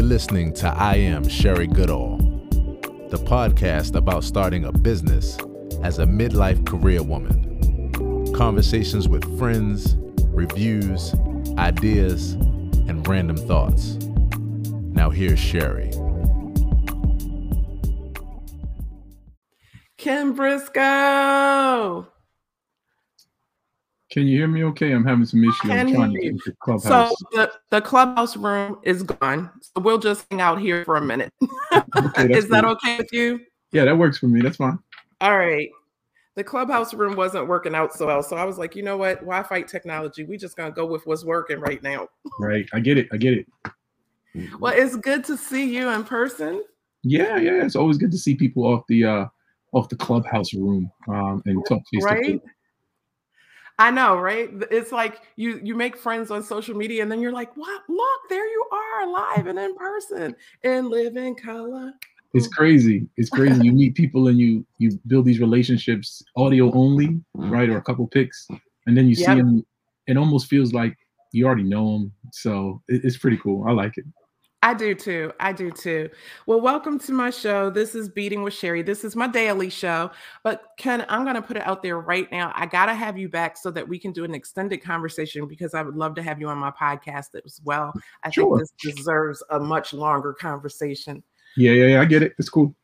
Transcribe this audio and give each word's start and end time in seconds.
You're 0.00 0.08
listening 0.08 0.54
to 0.54 0.66
I 0.66 0.94
Am 0.94 1.28
Sherry 1.28 1.66
Goodall, 1.66 2.16
the 3.10 3.18
podcast 3.18 3.94
about 3.94 4.24
starting 4.24 4.64
a 4.64 4.72
business 4.72 5.36
as 5.82 5.98
a 5.98 6.06
midlife 6.06 6.66
career 6.66 7.02
woman. 7.02 8.32
Conversations 8.32 9.08
with 9.08 9.38
friends, 9.38 9.98
reviews, 10.28 11.14
ideas, 11.58 12.32
and 12.32 13.06
random 13.06 13.36
thoughts. 13.36 13.96
Now, 14.94 15.10
here's 15.10 15.38
Sherry. 15.38 15.90
Ken 19.98 20.32
Briscoe. 20.32 22.08
Can 24.10 24.26
you 24.26 24.38
hear 24.38 24.48
me 24.48 24.64
okay? 24.64 24.90
I'm 24.90 25.04
having 25.04 25.24
some 25.24 25.42
issues. 25.44 25.60
Can 25.60 25.70
I'm 25.70 25.92
trying 25.92 26.12
to 26.12 26.20
get 26.20 26.32
into 26.32 26.52
Clubhouse. 26.60 27.10
So 27.10 27.26
the, 27.30 27.52
the 27.70 27.80
clubhouse 27.80 28.36
room 28.36 28.78
is 28.82 29.04
gone. 29.04 29.50
So 29.60 29.80
we'll 29.80 29.98
just 29.98 30.26
hang 30.30 30.40
out 30.40 30.60
here 30.60 30.84
for 30.84 30.96
a 30.96 31.00
minute. 31.00 31.32
Okay, 31.72 32.32
is 32.32 32.48
that 32.48 32.64
cool. 32.64 32.72
okay 32.72 32.98
with 32.98 33.12
you? 33.12 33.40
Yeah, 33.72 33.84
that 33.84 33.96
works 33.96 34.18
for 34.18 34.26
me. 34.26 34.40
That's 34.40 34.56
fine. 34.56 34.78
All 35.20 35.38
right. 35.38 35.70
The 36.34 36.42
clubhouse 36.42 36.92
room 36.92 37.14
wasn't 37.14 37.46
working 37.46 37.74
out 37.74 37.92
so 37.92 38.06
well. 38.06 38.22
So 38.22 38.36
I 38.36 38.44
was 38.44 38.58
like, 38.58 38.74
you 38.74 38.82
know 38.82 38.96
what? 38.96 39.22
Why 39.24 39.42
fight 39.42 39.68
technology? 39.68 40.24
We 40.24 40.36
just 40.36 40.56
gonna 40.56 40.72
go 40.72 40.86
with 40.86 41.06
what's 41.06 41.24
working 41.24 41.60
right 41.60 41.82
now. 41.82 42.08
Right. 42.40 42.66
I 42.72 42.80
get 42.80 42.98
it. 42.98 43.08
I 43.12 43.16
get 43.18 43.34
it. 43.34 43.46
Well, 44.58 44.72
it's 44.74 44.96
good 44.96 45.24
to 45.24 45.36
see 45.36 45.74
you 45.74 45.88
in 45.90 46.04
person. 46.04 46.64
Yeah, 47.02 47.36
yeah. 47.36 47.64
It's 47.64 47.76
always 47.76 47.98
good 47.98 48.10
to 48.12 48.18
see 48.18 48.34
people 48.34 48.64
off 48.64 48.82
the 48.88 49.04
uh 49.04 49.26
off 49.72 49.88
the 49.88 49.96
clubhouse 49.96 50.54
room 50.54 50.90
um 51.08 51.42
and 51.46 51.64
talk 51.66 51.82
face 51.92 52.04
to 52.04 52.14
right 52.14 52.24
face. 52.24 52.40
I 53.80 53.90
know 53.90 54.16
right 54.16 54.50
it's 54.70 54.92
like 54.92 55.22
you 55.36 55.60
you 55.64 55.74
make 55.74 55.96
friends 55.96 56.30
on 56.30 56.42
social 56.42 56.76
media 56.76 57.02
and 57.02 57.10
then 57.10 57.20
you're 57.20 57.32
like 57.32 57.54
what 57.56 57.82
look 57.88 58.20
there 58.28 58.46
you 58.46 58.64
are 58.72 59.06
live 59.10 59.46
and 59.46 59.58
in 59.58 59.74
person 59.74 60.34
and 60.62 60.88
live 60.88 61.16
in 61.16 61.34
color 61.34 61.92
It's 62.32 62.46
mm. 62.46 62.52
crazy. 62.52 63.08
It's 63.16 63.30
crazy. 63.38 63.64
You 63.64 63.72
meet 63.72 63.94
people 63.94 64.28
and 64.28 64.38
you 64.38 64.64
you 64.78 64.98
build 65.06 65.24
these 65.24 65.40
relationships 65.40 66.22
audio 66.36 66.72
only, 66.72 67.08
mm. 67.08 67.50
right? 67.50 67.68
Or 67.68 67.78
a 67.78 67.82
couple 67.82 68.06
pics, 68.06 68.46
and 68.86 68.96
then 68.96 69.08
you 69.08 69.14
see 69.14 69.24
them. 69.24 69.64
It 70.06 70.16
almost 70.16 70.46
feels 70.48 70.72
like 70.72 70.96
you 71.32 71.46
already 71.46 71.62
know 71.62 71.92
them. 71.92 72.12
So 72.32 72.82
it, 72.88 73.04
it's 73.04 73.16
pretty 73.16 73.36
cool. 73.38 73.66
I 73.68 73.72
like 73.72 73.98
it. 73.98 74.04
I 74.62 74.74
do 74.74 74.94
too 74.94 75.32
i 75.40 75.52
do 75.52 75.70
too 75.70 76.08
well 76.46 76.60
welcome 76.60 76.98
to 76.98 77.12
my 77.12 77.30
show 77.30 77.70
this 77.70 77.94
is 77.94 78.08
beating 78.10 78.42
with 78.42 78.52
sherry 78.52 78.82
this 78.82 79.04
is 79.04 79.16
my 79.16 79.26
daily 79.26 79.70
show 79.70 80.10
but 80.44 80.64
ken 80.76 81.04
i'm 81.08 81.22
going 81.22 81.34
to 81.34 81.40
put 81.42 81.56
it 81.56 81.66
out 81.66 81.82
there 81.82 81.98
right 81.98 82.30
now 82.30 82.52
i 82.54 82.66
gotta 82.66 82.92
have 82.94 83.16
you 83.16 83.28
back 83.28 83.56
so 83.56 83.70
that 83.70 83.86
we 83.88 83.98
can 83.98 84.12
do 84.12 84.22
an 84.24 84.34
extended 84.34 84.82
conversation 84.82 85.46
because 85.48 85.72
i 85.74 85.82
would 85.82 85.96
love 85.96 86.14
to 86.14 86.22
have 86.22 86.38
you 86.40 86.48
on 86.48 86.58
my 86.58 86.70
podcast 86.70 87.28
as 87.44 87.60
well 87.64 87.92
i 88.24 88.30
Sure. 88.30 88.58
think 88.58 88.68
this 88.82 88.94
deserves 88.94 89.42
a 89.50 89.58
much 89.58 89.92
longer 89.94 90.34
conversation 90.34 91.22
Yeah, 91.56 91.72
yeah, 91.72 91.86
yeah. 91.86 92.00
I 92.00 92.04
get 92.04 92.22
it. 92.22 92.34
It's 92.38 92.48
cool. 92.48 92.74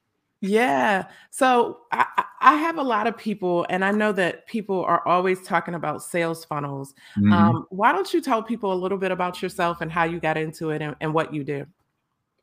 Yeah. 0.41 1.07
So 1.31 1.81
I, 1.93 2.25
I 2.41 2.55
have 2.57 2.79
a 2.79 2.83
lot 2.83 3.07
of 3.07 3.17
people, 3.17 3.67
and 3.71 3.85
I 3.85 3.91
know 3.91 4.13
that 4.13 4.47
people 4.47 4.85
are 4.85 5.07
always 5.07 5.43
talking 5.43 5.75
about 5.75 6.03
sales 6.03 6.45
funnels. 6.45 6.95
Mhm. 7.17 7.33
Um, 7.33 7.67
why 7.71 7.93
don't 7.93 8.13
you 8.13 8.21
tell 8.21 8.43
people 8.43 8.73
a 8.73 8.75
little 8.75 8.99
bit 8.99 9.11
about 9.11 9.41
yourself 9.43 9.81
and 9.81 9.91
how 9.91 10.05
you 10.05 10.21
got 10.21 10.37
into 10.37 10.71
it 10.71 10.83
and, 10.83 10.95
and 11.01 11.13
what 11.15 11.33
you 11.33 11.43
do? 11.43 11.67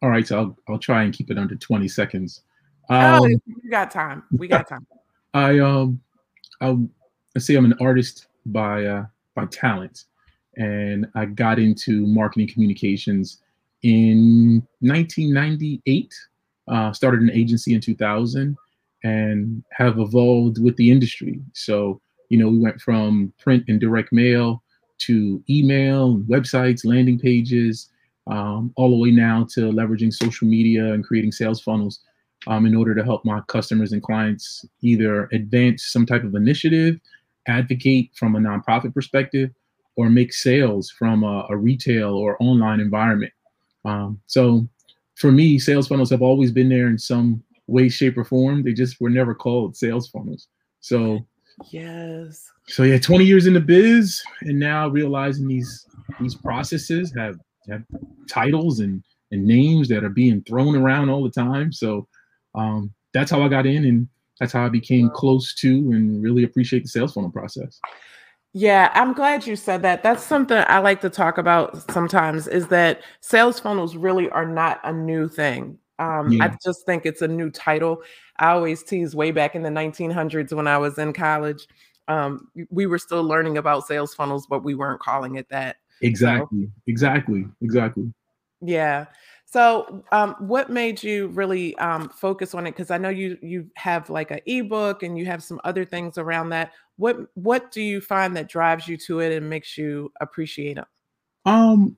All 0.01 0.09
right, 0.09 0.27
so 0.27 0.37
I'll 0.37 0.57
I'll 0.67 0.79
try 0.79 1.03
and 1.03 1.13
keep 1.13 1.31
it 1.31 1.37
under 1.37 1.55
20 1.55 1.87
seconds. 1.87 2.41
oh, 2.89 3.25
Um, 3.25 3.41
we 3.63 3.69
got 3.69 3.91
time. 3.91 4.23
We 4.31 4.47
got 4.47 4.67
time. 4.67 4.85
I 5.33 5.59
um 5.59 6.01
I 6.61 6.77
let's 7.33 7.47
say 7.47 7.55
I'm 7.55 7.65
an 7.65 7.75
artist 7.79 8.27
by 8.47 8.85
uh 8.85 9.05
by 9.35 9.45
talent 9.45 10.05
and 10.57 11.07
I 11.15 11.25
got 11.25 11.57
into 11.57 12.05
marketing 12.05 12.47
communications 12.47 13.41
in 13.81 14.61
1998 14.81 16.13
uh 16.67 16.91
started 16.93 17.21
an 17.21 17.31
agency 17.31 17.73
in 17.73 17.81
2000 17.81 18.55
and 19.03 19.63
have 19.71 19.99
evolved 19.99 20.61
with 20.63 20.75
the 20.77 20.91
industry 20.91 21.41
so 21.53 21.99
you 22.29 22.37
know 22.37 22.47
we 22.47 22.59
went 22.59 22.79
from 22.79 23.33
print 23.39 23.63
and 23.67 23.79
direct 23.79 24.11
mail 24.13 24.63
to 24.97 25.43
email 25.49 26.17
websites 26.29 26.85
landing 26.85 27.19
pages 27.19 27.89
um, 28.27 28.71
all 28.75 28.89
the 28.89 28.95
way 28.97 29.11
now 29.11 29.45
to 29.51 29.71
leveraging 29.71 30.13
social 30.13 30.47
media 30.47 30.93
and 30.93 31.03
creating 31.03 31.31
sales 31.31 31.61
funnels 31.61 31.99
um, 32.47 32.65
in 32.65 32.75
order 32.75 32.95
to 32.95 33.03
help 33.03 33.23
my 33.25 33.41
customers 33.47 33.91
and 33.91 34.03
clients 34.03 34.65
either 34.81 35.29
advance 35.31 35.85
some 35.87 36.05
type 36.05 36.23
of 36.23 36.35
initiative, 36.35 36.99
advocate 37.47 38.11
from 38.15 38.35
a 38.35 38.39
nonprofit 38.39 38.93
perspective, 38.93 39.49
or 39.95 40.09
make 40.09 40.33
sales 40.33 40.89
from 40.89 41.23
a, 41.23 41.45
a 41.49 41.55
retail 41.55 42.13
or 42.13 42.41
online 42.41 42.79
environment. 42.79 43.31
Um, 43.85 44.19
so 44.27 44.67
for 45.15 45.31
me, 45.31 45.59
sales 45.59 45.87
funnels 45.87 46.09
have 46.09 46.21
always 46.21 46.51
been 46.51 46.69
there 46.69 46.87
in 46.87 46.97
some 46.97 47.43
way, 47.67 47.89
shape, 47.89 48.17
or 48.17 48.23
form. 48.23 48.63
They 48.63 48.73
just 48.73 48.99
were 48.99 49.09
never 49.09 49.33
called 49.35 49.75
sales 49.75 50.09
funnels. 50.09 50.47
So 50.79 51.25
Yes. 51.71 52.49
so 52.67 52.83
yeah, 52.83 52.97
20 52.97 53.25
years 53.25 53.45
in 53.45 53.53
the 53.53 53.59
biz, 53.61 54.21
and 54.41 54.59
now 54.59 54.87
realizing 54.87 55.47
these 55.47 55.85
these 56.19 56.35
processes 56.35 57.13
have 57.15 57.35
have 57.69 57.83
titles 58.29 58.79
and 58.79 59.03
and 59.31 59.45
names 59.45 59.87
that 59.89 60.03
are 60.03 60.09
being 60.09 60.43
thrown 60.43 60.75
around 60.75 61.09
all 61.09 61.23
the 61.23 61.29
time. 61.29 61.71
So 61.71 62.07
um, 62.55 62.93
that's 63.13 63.31
how 63.31 63.41
I 63.41 63.47
got 63.49 63.65
in, 63.65 63.85
and 63.85 64.07
that's 64.39 64.53
how 64.53 64.65
I 64.65 64.69
became 64.69 65.09
close 65.09 65.53
to 65.55 65.69
and 65.69 66.21
really 66.23 66.43
appreciate 66.43 66.83
the 66.83 66.89
sales 66.89 67.13
funnel 67.13 67.31
process. 67.31 67.79
Yeah, 68.53 68.91
I'm 68.93 69.13
glad 69.13 69.47
you 69.47 69.55
said 69.55 69.81
that. 69.81 70.03
That's 70.03 70.23
something 70.23 70.63
I 70.67 70.77
like 70.77 71.01
to 71.01 71.09
talk 71.09 71.39
about 71.39 71.91
sometimes 71.91 72.47
is 72.47 72.67
that 72.67 73.01
sales 73.19 73.59
funnels 73.59 73.95
really 73.95 74.29
are 74.29 74.45
not 74.45 74.79
a 74.83 74.93
new 74.93 75.27
thing. 75.27 75.79
Um, 75.97 76.39
I 76.41 76.55
just 76.63 76.85
think 76.85 77.05
it's 77.05 77.23
a 77.23 77.27
new 77.27 77.49
title. 77.49 78.03
I 78.37 78.51
always 78.51 78.83
tease 78.83 79.15
way 79.15 79.31
back 79.31 79.55
in 79.55 79.63
the 79.63 79.69
1900s 79.69 80.53
when 80.53 80.67
I 80.67 80.77
was 80.77 80.99
in 80.99 81.13
college. 81.13 81.67
Um, 82.07 82.49
we 82.69 82.85
were 82.85 82.99
still 82.99 83.23
learning 83.23 83.57
about 83.57 83.87
sales 83.87 84.13
funnels, 84.13 84.45
but 84.47 84.63
we 84.63 84.75
weren't 84.75 84.99
calling 85.01 85.35
it 85.35 85.49
that. 85.49 85.77
Exactly, 86.01 86.69
exactly, 86.85 87.45
exactly. 87.61 88.13
Yeah. 88.61 89.05
So, 89.53 90.03
um, 90.11 90.35
what 90.39 90.71
made 90.71 91.03
you 91.03 91.27
really 91.27 91.75
um, 91.77 92.09
focus 92.09 92.55
on 92.55 92.65
it? 92.65 92.71
Because 92.71 92.89
I 92.89 92.97
know 92.97 93.09
you 93.09 93.37
you 93.43 93.69
have 93.75 94.09
like 94.09 94.31
an 94.31 94.39
ebook 94.47 95.03
and 95.03 95.15
you 95.15 95.27
have 95.27 95.43
some 95.43 95.61
other 95.63 95.85
things 95.85 96.17
around 96.17 96.49
that. 96.49 96.71
What 96.95 97.17
what 97.35 97.71
do 97.71 97.79
you 97.79 98.01
find 98.01 98.35
that 98.35 98.49
drives 98.49 98.87
you 98.87 98.97
to 99.05 99.19
it 99.19 99.31
and 99.31 99.47
makes 99.47 99.77
you 99.77 100.11
appreciate 100.19 100.79
it? 100.79 100.85
Um, 101.45 101.95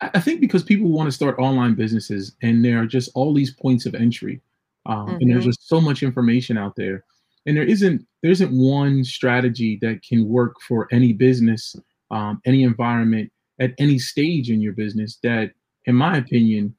I 0.00 0.20
think 0.20 0.40
because 0.40 0.62
people 0.62 0.90
want 0.90 1.08
to 1.08 1.12
start 1.12 1.40
online 1.40 1.74
businesses, 1.74 2.36
and 2.40 2.64
there 2.64 2.80
are 2.80 2.86
just 2.86 3.10
all 3.16 3.34
these 3.34 3.52
points 3.52 3.84
of 3.84 3.96
entry, 3.96 4.40
um, 4.86 5.18
and 5.20 5.28
there's 5.28 5.42
Mhm. 5.42 5.46
just 5.46 5.68
so 5.68 5.80
much 5.80 6.04
information 6.04 6.56
out 6.56 6.76
there, 6.76 7.02
and 7.46 7.56
there 7.56 7.64
isn't 7.64 8.06
there 8.22 8.30
isn't 8.30 8.52
one 8.56 9.02
strategy 9.02 9.76
that 9.82 10.02
can 10.08 10.28
work 10.28 10.54
for 10.60 10.86
any 10.92 11.12
business, 11.12 11.74
um, 12.12 12.40
any 12.44 12.62
environment, 12.62 13.32
at 13.58 13.72
any 13.78 13.98
stage 13.98 14.50
in 14.50 14.60
your 14.60 14.72
business. 14.74 15.18
That, 15.24 15.50
in 15.88 15.94
my 15.94 16.18
opinion, 16.18 16.74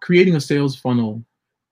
creating 0.00 0.36
a 0.36 0.40
sales 0.40 0.76
funnel 0.76 1.22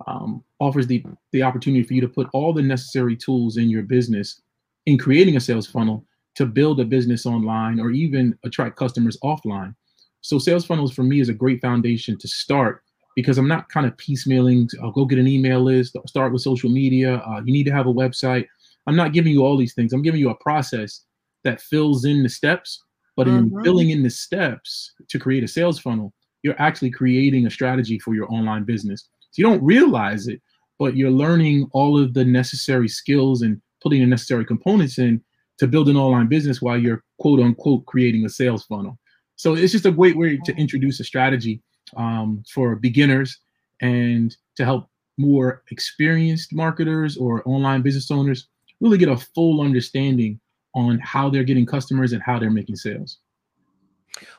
um, 0.06 0.44
offers 0.60 0.86
the 0.86 1.02
the 1.32 1.42
opportunity 1.42 1.82
for 1.82 1.94
you 1.94 2.00
to 2.02 2.08
put 2.08 2.28
all 2.34 2.52
the 2.52 2.62
necessary 2.62 3.16
tools 3.16 3.56
in 3.56 3.70
your 3.70 3.82
business 3.82 4.42
in 4.84 4.98
creating 4.98 5.36
a 5.36 5.40
sales 5.40 5.66
funnel 5.66 6.04
to 6.34 6.44
build 6.44 6.80
a 6.80 6.84
business 6.84 7.24
online 7.24 7.80
or 7.80 7.90
even 7.90 8.38
attract 8.44 8.76
customers 8.76 9.16
offline. 9.24 9.74
So 10.20 10.38
sales 10.38 10.66
funnels 10.66 10.92
for 10.92 11.02
me 11.02 11.20
is 11.20 11.28
a 11.30 11.34
great 11.34 11.62
foundation 11.62 12.18
to 12.18 12.28
start 12.28 12.82
because 13.14 13.38
I'm 13.38 13.48
not 13.48 13.68
kind 13.70 13.86
of 13.86 13.96
piecemealing. 13.96 14.68
I'll 14.82 14.90
go 14.90 15.06
get 15.06 15.18
an 15.18 15.28
email 15.28 15.60
list, 15.60 15.96
start 16.06 16.32
with 16.32 16.42
social 16.42 16.68
media. 16.68 17.16
Uh, 17.26 17.40
you 17.44 17.52
need 17.52 17.64
to 17.64 17.72
have 17.72 17.86
a 17.86 17.92
website. 17.92 18.46
I'm 18.86 18.96
not 18.96 19.12
giving 19.12 19.32
you 19.32 19.44
all 19.44 19.56
these 19.56 19.72
things. 19.74 19.92
I'm 19.92 20.02
giving 20.02 20.20
you 20.20 20.30
a 20.30 20.34
process 20.34 21.04
that 21.44 21.60
fills 21.60 22.04
in 22.04 22.22
the 22.22 22.28
steps. 22.28 22.82
But 23.16 23.28
in 23.28 23.50
Mhm. 23.50 23.64
filling 23.64 23.90
in 23.90 24.02
the 24.02 24.10
steps 24.10 24.92
to 25.08 25.18
create 25.18 25.42
a 25.42 25.48
sales 25.48 25.78
funnel, 25.78 26.12
you're 26.46 26.62
actually 26.62 26.90
creating 26.90 27.44
a 27.44 27.50
strategy 27.50 27.98
for 27.98 28.14
your 28.14 28.32
online 28.32 28.62
business. 28.62 29.08
So 29.32 29.42
you 29.42 29.44
don't 29.44 29.62
realize 29.64 30.28
it, 30.28 30.40
but 30.78 30.96
you're 30.96 31.10
learning 31.10 31.68
all 31.72 32.00
of 32.00 32.14
the 32.14 32.24
necessary 32.24 32.88
skills 32.88 33.42
and 33.42 33.60
putting 33.82 34.00
the 34.00 34.06
necessary 34.06 34.44
components 34.44 34.98
in 34.98 35.20
to 35.58 35.66
build 35.66 35.88
an 35.88 35.96
online 35.96 36.28
business 36.28 36.62
while 36.62 36.78
you're 36.78 37.02
quote 37.18 37.40
unquote 37.40 37.84
creating 37.86 38.24
a 38.24 38.28
sales 38.28 38.64
funnel. 38.64 38.96
So 39.34 39.54
it's 39.54 39.72
just 39.72 39.86
a 39.86 39.90
great 39.90 40.16
way 40.16 40.38
to 40.44 40.56
introduce 40.56 41.00
a 41.00 41.04
strategy 41.04 41.60
um, 41.96 42.44
for 42.48 42.76
beginners 42.76 43.36
and 43.80 44.34
to 44.54 44.64
help 44.64 44.88
more 45.18 45.64
experienced 45.72 46.54
marketers 46.54 47.16
or 47.16 47.42
online 47.44 47.82
business 47.82 48.10
owners 48.12 48.46
really 48.80 48.98
get 48.98 49.08
a 49.08 49.16
full 49.16 49.62
understanding 49.62 50.38
on 50.76 51.00
how 51.00 51.28
they're 51.28 51.42
getting 51.42 51.66
customers 51.66 52.12
and 52.12 52.22
how 52.22 52.38
they're 52.38 52.50
making 52.50 52.76
sales. 52.76 53.18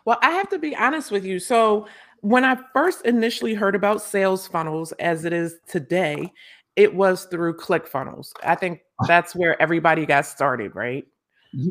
Well, 0.06 0.19
I 0.21 0.31
have 0.31 0.50
to 0.50 0.59
be 0.59 0.75
honest 0.75 1.12
with 1.12 1.25
you. 1.25 1.39
So, 1.39 1.88
when 2.21 2.44
I 2.44 2.57
first 2.74 3.06
initially 3.06 3.53
heard 3.53 3.75
about 3.75 4.01
sales 4.01 4.47
funnels 4.47 4.91
as 4.94 5.24
it 5.24 5.33
is 5.33 5.57
today, 5.68 6.33
it 6.75 6.94
was 6.94 7.25
through 7.25 7.57
ClickFunnels. 7.57 8.31
I 8.44 8.56
think 8.56 8.81
ah. 9.00 9.06
that's 9.07 9.35
where 9.35 9.62
everybody 9.62 10.06
got 10.06 10.25
started, 10.25 10.75
right? 10.75 11.06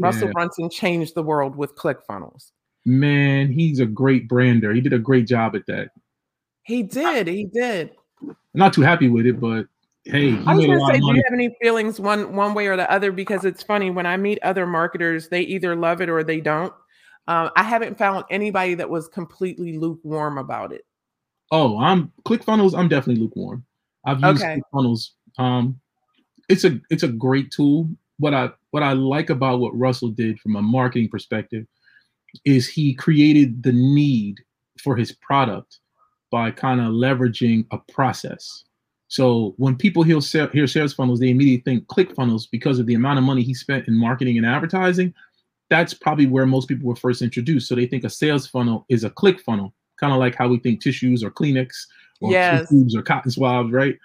Russell 0.00 0.30
Brunson 0.32 0.70
changed 0.70 1.14
the 1.14 1.22
world 1.22 1.56
with 1.56 1.76
ClickFunnels. 1.76 2.50
Man, 2.84 3.50
he's 3.50 3.80
a 3.80 3.86
great 3.86 4.28
brander. 4.28 4.72
He 4.72 4.80
did 4.80 4.92
a 4.92 4.98
great 4.98 5.26
job 5.26 5.54
at 5.56 5.66
that. 5.66 5.90
He 6.62 6.82
did. 6.82 7.26
He 7.26 7.44
did. 7.44 7.90
I'm 8.22 8.36
not 8.54 8.72
too 8.72 8.82
happy 8.82 9.08
with 9.08 9.26
it, 9.26 9.40
but 9.40 9.66
hey, 10.04 10.32
I 10.46 10.54
was 10.54 10.66
gonna 10.66 10.86
say, 10.86 10.98
do 10.98 11.06
you 11.06 11.22
have 11.24 11.32
any 11.32 11.56
feelings 11.60 12.00
one 12.00 12.34
one 12.34 12.54
way 12.54 12.66
or 12.66 12.76
the 12.76 12.90
other? 12.90 13.12
Because 13.12 13.44
it's 13.44 13.62
funny 13.62 13.90
when 13.90 14.06
I 14.06 14.16
meet 14.16 14.38
other 14.42 14.66
marketers, 14.66 15.28
they 15.28 15.42
either 15.42 15.76
love 15.76 16.00
it 16.00 16.08
or 16.08 16.24
they 16.24 16.40
don't. 16.40 16.72
Um, 17.28 17.50
I 17.56 17.62
haven't 17.62 17.98
found 17.98 18.24
anybody 18.30 18.74
that 18.74 18.88
was 18.88 19.08
completely 19.08 19.78
lukewarm 19.78 20.38
about 20.38 20.72
it. 20.72 20.82
Oh, 21.50 21.78
I'm 21.78 22.12
ClickFunnels. 22.24 22.76
I'm 22.76 22.88
definitely 22.88 23.22
lukewarm. 23.22 23.64
I've 24.04 24.20
used 24.20 24.42
Okay. 24.42 24.60
ClickFunnels. 24.72 25.10
Um, 25.38 25.80
it's 26.48 26.64
a 26.64 26.80
it's 26.90 27.02
a 27.02 27.08
great 27.08 27.50
tool. 27.50 27.88
What 28.18 28.34
I 28.34 28.50
what 28.70 28.82
I 28.82 28.92
like 28.92 29.30
about 29.30 29.60
what 29.60 29.76
Russell 29.76 30.08
did 30.08 30.38
from 30.40 30.56
a 30.56 30.62
marketing 30.62 31.08
perspective 31.08 31.66
is 32.44 32.68
he 32.68 32.94
created 32.94 33.62
the 33.62 33.72
need 33.72 34.36
for 34.82 34.96
his 34.96 35.12
product 35.12 35.78
by 36.30 36.50
kind 36.50 36.80
of 36.80 36.88
leveraging 36.88 37.66
a 37.70 37.78
process. 37.92 38.64
So 39.08 39.54
when 39.56 39.76
people 39.76 40.02
hear, 40.02 40.18
hear 40.52 40.66
sales 40.66 40.92
funnels, 40.92 41.20
they 41.20 41.30
immediately 41.30 41.62
think 41.62 41.86
ClickFunnels 41.86 42.48
because 42.50 42.78
of 42.78 42.86
the 42.86 42.94
amount 42.94 43.18
of 43.18 43.24
money 43.24 43.42
he 43.42 43.54
spent 43.54 43.86
in 43.86 43.96
marketing 43.96 44.36
and 44.36 44.44
advertising. 44.44 45.14
That's 45.68 45.94
probably 45.94 46.26
where 46.26 46.46
most 46.46 46.68
people 46.68 46.88
were 46.88 46.96
first 46.96 47.22
introduced. 47.22 47.68
So 47.68 47.74
they 47.74 47.86
think 47.86 48.04
a 48.04 48.10
sales 48.10 48.46
funnel 48.46 48.86
is 48.88 49.04
a 49.04 49.10
click 49.10 49.40
funnel, 49.40 49.74
kind 49.98 50.12
of 50.12 50.18
like 50.18 50.34
how 50.34 50.48
we 50.48 50.58
think 50.58 50.80
tissues 50.80 51.24
or 51.24 51.30
Kleenex 51.30 51.70
or 52.20 52.30
Yes. 52.30 52.68
tubes 52.68 52.94
or 52.94 53.02
cotton 53.02 53.30
swabs, 53.30 53.72
right? 53.72 53.96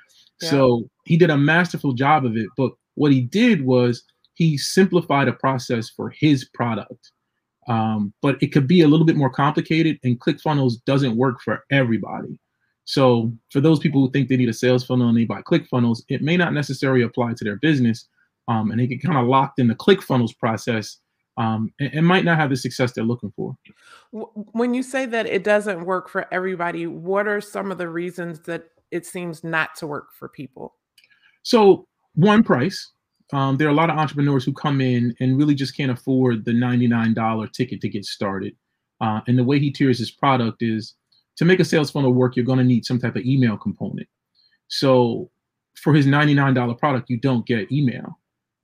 Yeah. 0.41 0.49
So 0.49 0.89
he 1.05 1.17
did 1.17 1.29
a 1.29 1.37
masterful 1.37 1.93
job 1.93 2.25
of 2.25 2.35
it. 2.35 2.47
But 2.57 2.71
what 2.95 3.11
he 3.11 3.21
did 3.21 3.63
was 3.63 4.03
he 4.33 4.57
simplified 4.57 5.27
a 5.27 5.33
process 5.33 5.89
for 5.89 6.09
his 6.09 6.45
product. 6.45 7.11
Um, 7.67 8.11
but 8.23 8.41
it 8.41 8.47
could 8.47 8.67
be 8.67 8.81
a 8.81 8.87
little 8.87 9.05
bit 9.05 9.15
more 9.15 9.29
complicated, 9.29 9.99
and 10.03 10.19
ClickFunnels 10.19 10.83
doesn't 10.85 11.15
work 11.15 11.41
for 11.41 11.63
everybody. 11.69 12.39
So 12.85 13.31
for 13.51 13.61
those 13.61 13.77
people 13.79 14.01
who 14.01 14.09
think 14.09 14.27
they 14.29 14.35
need 14.35 14.49
a 14.49 14.53
sales 14.53 14.83
funnel 14.83 15.09
and 15.09 15.17
they 15.17 15.25
buy 15.25 15.43
ClickFunnels, 15.43 16.01
it 16.09 16.23
may 16.23 16.37
not 16.37 16.53
necessarily 16.53 17.03
apply 17.03 17.33
to 17.33 17.43
their 17.43 17.57
business, 17.57 18.07
um, 18.47 18.71
and 18.71 18.79
they 18.79 18.87
get 18.87 19.03
kind 19.03 19.17
of 19.17 19.27
locked 19.27 19.59
in 19.59 19.67
the 19.67 19.75
ClickFunnels 19.75 20.35
process 20.39 20.97
um, 21.37 21.71
and, 21.79 21.93
and 21.93 22.07
might 22.07 22.25
not 22.25 22.37
have 22.37 22.49
the 22.49 22.57
success 22.57 22.91
they're 22.91 23.03
looking 23.03 23.31
for. 23.35 23.55
When 24.11 24.73
you 24.73 24.83
say 24.83 25.05
that 25.05 25.25
it 25.25 25.43
doesn't 25.43 25.85
work 25.85 26.09
for 26.09 26.31
everybody, 26.33 26.87
what 26.87 27.27
are 27.27 27.41
some 27.41 27.71
of 27.71 27.77
the 27.77 27.89
reasons 27.89 28.41
that 28.41 28.65
it 28.91 29.05
seems 29.05 29.43
not 29.43 29.75
to 29.77 29.87
work 29.87 30.09
for 30.13 30.29
people? 30.29 30.75
So 31.43 31.87
one 32.15 32.43
price. 32.43 32.91
Um, 33.33 33.55
there 33.55 33.67
are 33.67 33.71
a 33.71 33.75
lot 33.75 33.89
of 33.89 33.97
entrepreneurs 33.97 34.43
who 34.43 34.51
come 34.51 34.81
in 34.81 35.15
and 35.21 35.37
really 35.37 35.55
just 35.55 35.77
can't 35.77 35.91
afford 35.91 36.43
the 36.43 36.51
$99 36.51 37.53
ticket 37.53 37.79
to 37.79 37.87
get 37.87 38.03
started. 38.03 38.53
Uh, 38.99 39.21
and 39.27 39.39
the 39.39 39.43
way 39.43 39.57
he 39.57 39.71
tiers 39.71 39.97
his 39.97 40.11
product 40.11 40.61
is 40.61 40.95
to 41.37 41.45
make 41.45 41.61
a 41.61 41.65
sales 41.65 41.89
funnel 41.89 42.13
work, 42.13 42.35
you're 42.35 42.45
going 42.45 42.59
to 42.59 42.65
need 42.65 42.85
some 42.85 42.99
type 42.99 43.15
of 43.15 43.23
email 43.23 43.57
component. 43.57 44.07
So 44.67 45.31
for 45.75 45.93
his 45.93 46.05
$99 46.05 46.77
product, 46.77 47.09
you 47.09 47.17
don't 47.17 47.45
get 47.45 47.71
email. 47.71 48.19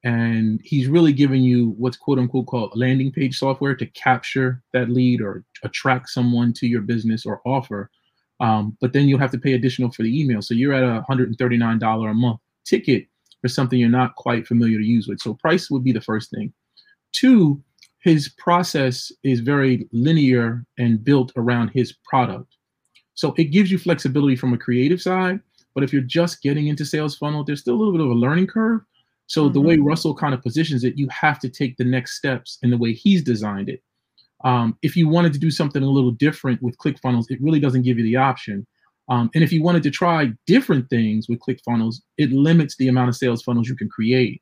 And 0.08 0.62
he's 0.64 0.88
really 0.88 1.12
giving 1.12 1.42
you 1.42 1.76
what's 1.78 1.98
quote 1.98 2.18
unquote 2.18 2.48
called 2.48 2.72
landing 2.78 3.12
page 3.12 3.38
software 3.38 3.76
to 3.76 3.86
capture 3.88 4.64
that 4.72 4.90
lead 4.90 5.20
or 5.20 5.44
attract 5.64 6.08
someone 6.08 6.54
to 6.54 6.66
your 6.66 6.80
business 6.80 7.26
or 7.26 7.42
offer. 7.46 7.92
Um, 8.40 8.78
but 8.80 8.94
then 8.94 9.10
you'll 9.10 9.20
have 9.20 9.32
to 9.32 9.38
pay 9.38 9.52
additional 9.52 9.92
for 9.92 10.04
the 10.04 10.22
email. 10.22 10.42
So 10.42 10.54
you're 10.54 10.74
at 10.74 10.84
a 10.84 11.04
$139 11.10 12.10
a 12.10 12.14
month 12.14 12.40
ticket 12.64 13.08
for 13.42 13.50
something 13.50 13.78
you're 13.78 13.90
not 13.90 14.16
quite 14.16 14.48
familiar 14.48 14.78
to 14.78 14.86
use 14.86 15.10
with. 15.10 15.20
So 15.20 15.34
price 15.34 15.70
would 15.70 15.84
be 15.84 15.92
the 15.92 16.00
first 16.00 16.32
thing. 16.32 16.54
Two, 17.12 17.62
his 18.00 18.30
process 18.30 19.12
is 19.26 19.42
very 19.42 19.90
linear 19.92 20.66
and 20.78 21.04
built 21.04 21.34
around 21.36 21.72
his 21.72 21.92
product. 22.10 22.56
So 23.16 23.34
it 23.38 23.52
gives 23.52 23.70
you 23.70 23.78
flexibility 23.78 24.38
from 24.38 24.54
a 24.54 24.58
creative 24.58 25.02
side, 25.02 25.42
but 25.76 25.84
if 25.84 25.92
you're 25.92 26.02
just 26.02 26.42
getting 26.42 26.68
into 26.68 26.86
sales 26.86 27.18
funnel, 27.18 27.44
there's 27.44 27.60
still 27.60 27.76
a 27.76 27.78
little 27.78 27.92
bit 27.92 28.02
of 28.02 28.12
a 28.12 28.14
learning 28.14 28.48
curve. 28.48 28.80
So 29.28 29.50
the 29.50 29.62
way 29.62 29.78
Russell 29.78 30.16
kind 30.16 30.34
of 30.34 30.42
positions 30.42 30.84
it, 30.84 30.98
you 30.98 31.08
have 31.10 31.40
to 31.40 31.50
take 31.50 31.76
the 31.78 31.84
next 31.84 32.18
steps 32.18 32.58
in 32.64 32.70
the 32.70 32.78
way 32.78 32.94
he's 32.94 33.22
designed 33.22 33.70
it. 33.70 33.84
Um, 34.44 34.78
if 34.82 34.96
you 34.96 35.10
wanted 35.10 35.34
to 35.34 35.40
do 35.40 35.52
something 35.52 35.84
a 35.84 35.90
little 35.90 36.12
different 36.12 36.62
with 36.62 36.78
ClickFunnels, 36.78 37.26
it 37.30 37.42
really 37.42 37.60
doesn't 37.60 37.82
give 37.82 37.98
you 37.98 38.04
the 38.04 38.16
option. 38.16 38.66
Um, 39.10 39.30
and 39.36 39.44
if 39.44 39.52
you 39.52 39.62
wanted 39.62 39.84
to 39.84 39.92
try 39.92 40.32
different 40.46 40.90
things 40.90 41.28
with 41.28 41.40
ClickFunnels, 41.40 41.98
it 42.18 42.32
limits 42.32 42.76
the 42.78 42.88
amount 42.88 43.10
of 43.10 43.16
sales 43.16 43.42
funnels 43.42 43.68
you 43.68 43.76
can 43.76 43.90
create. 43.90 44.42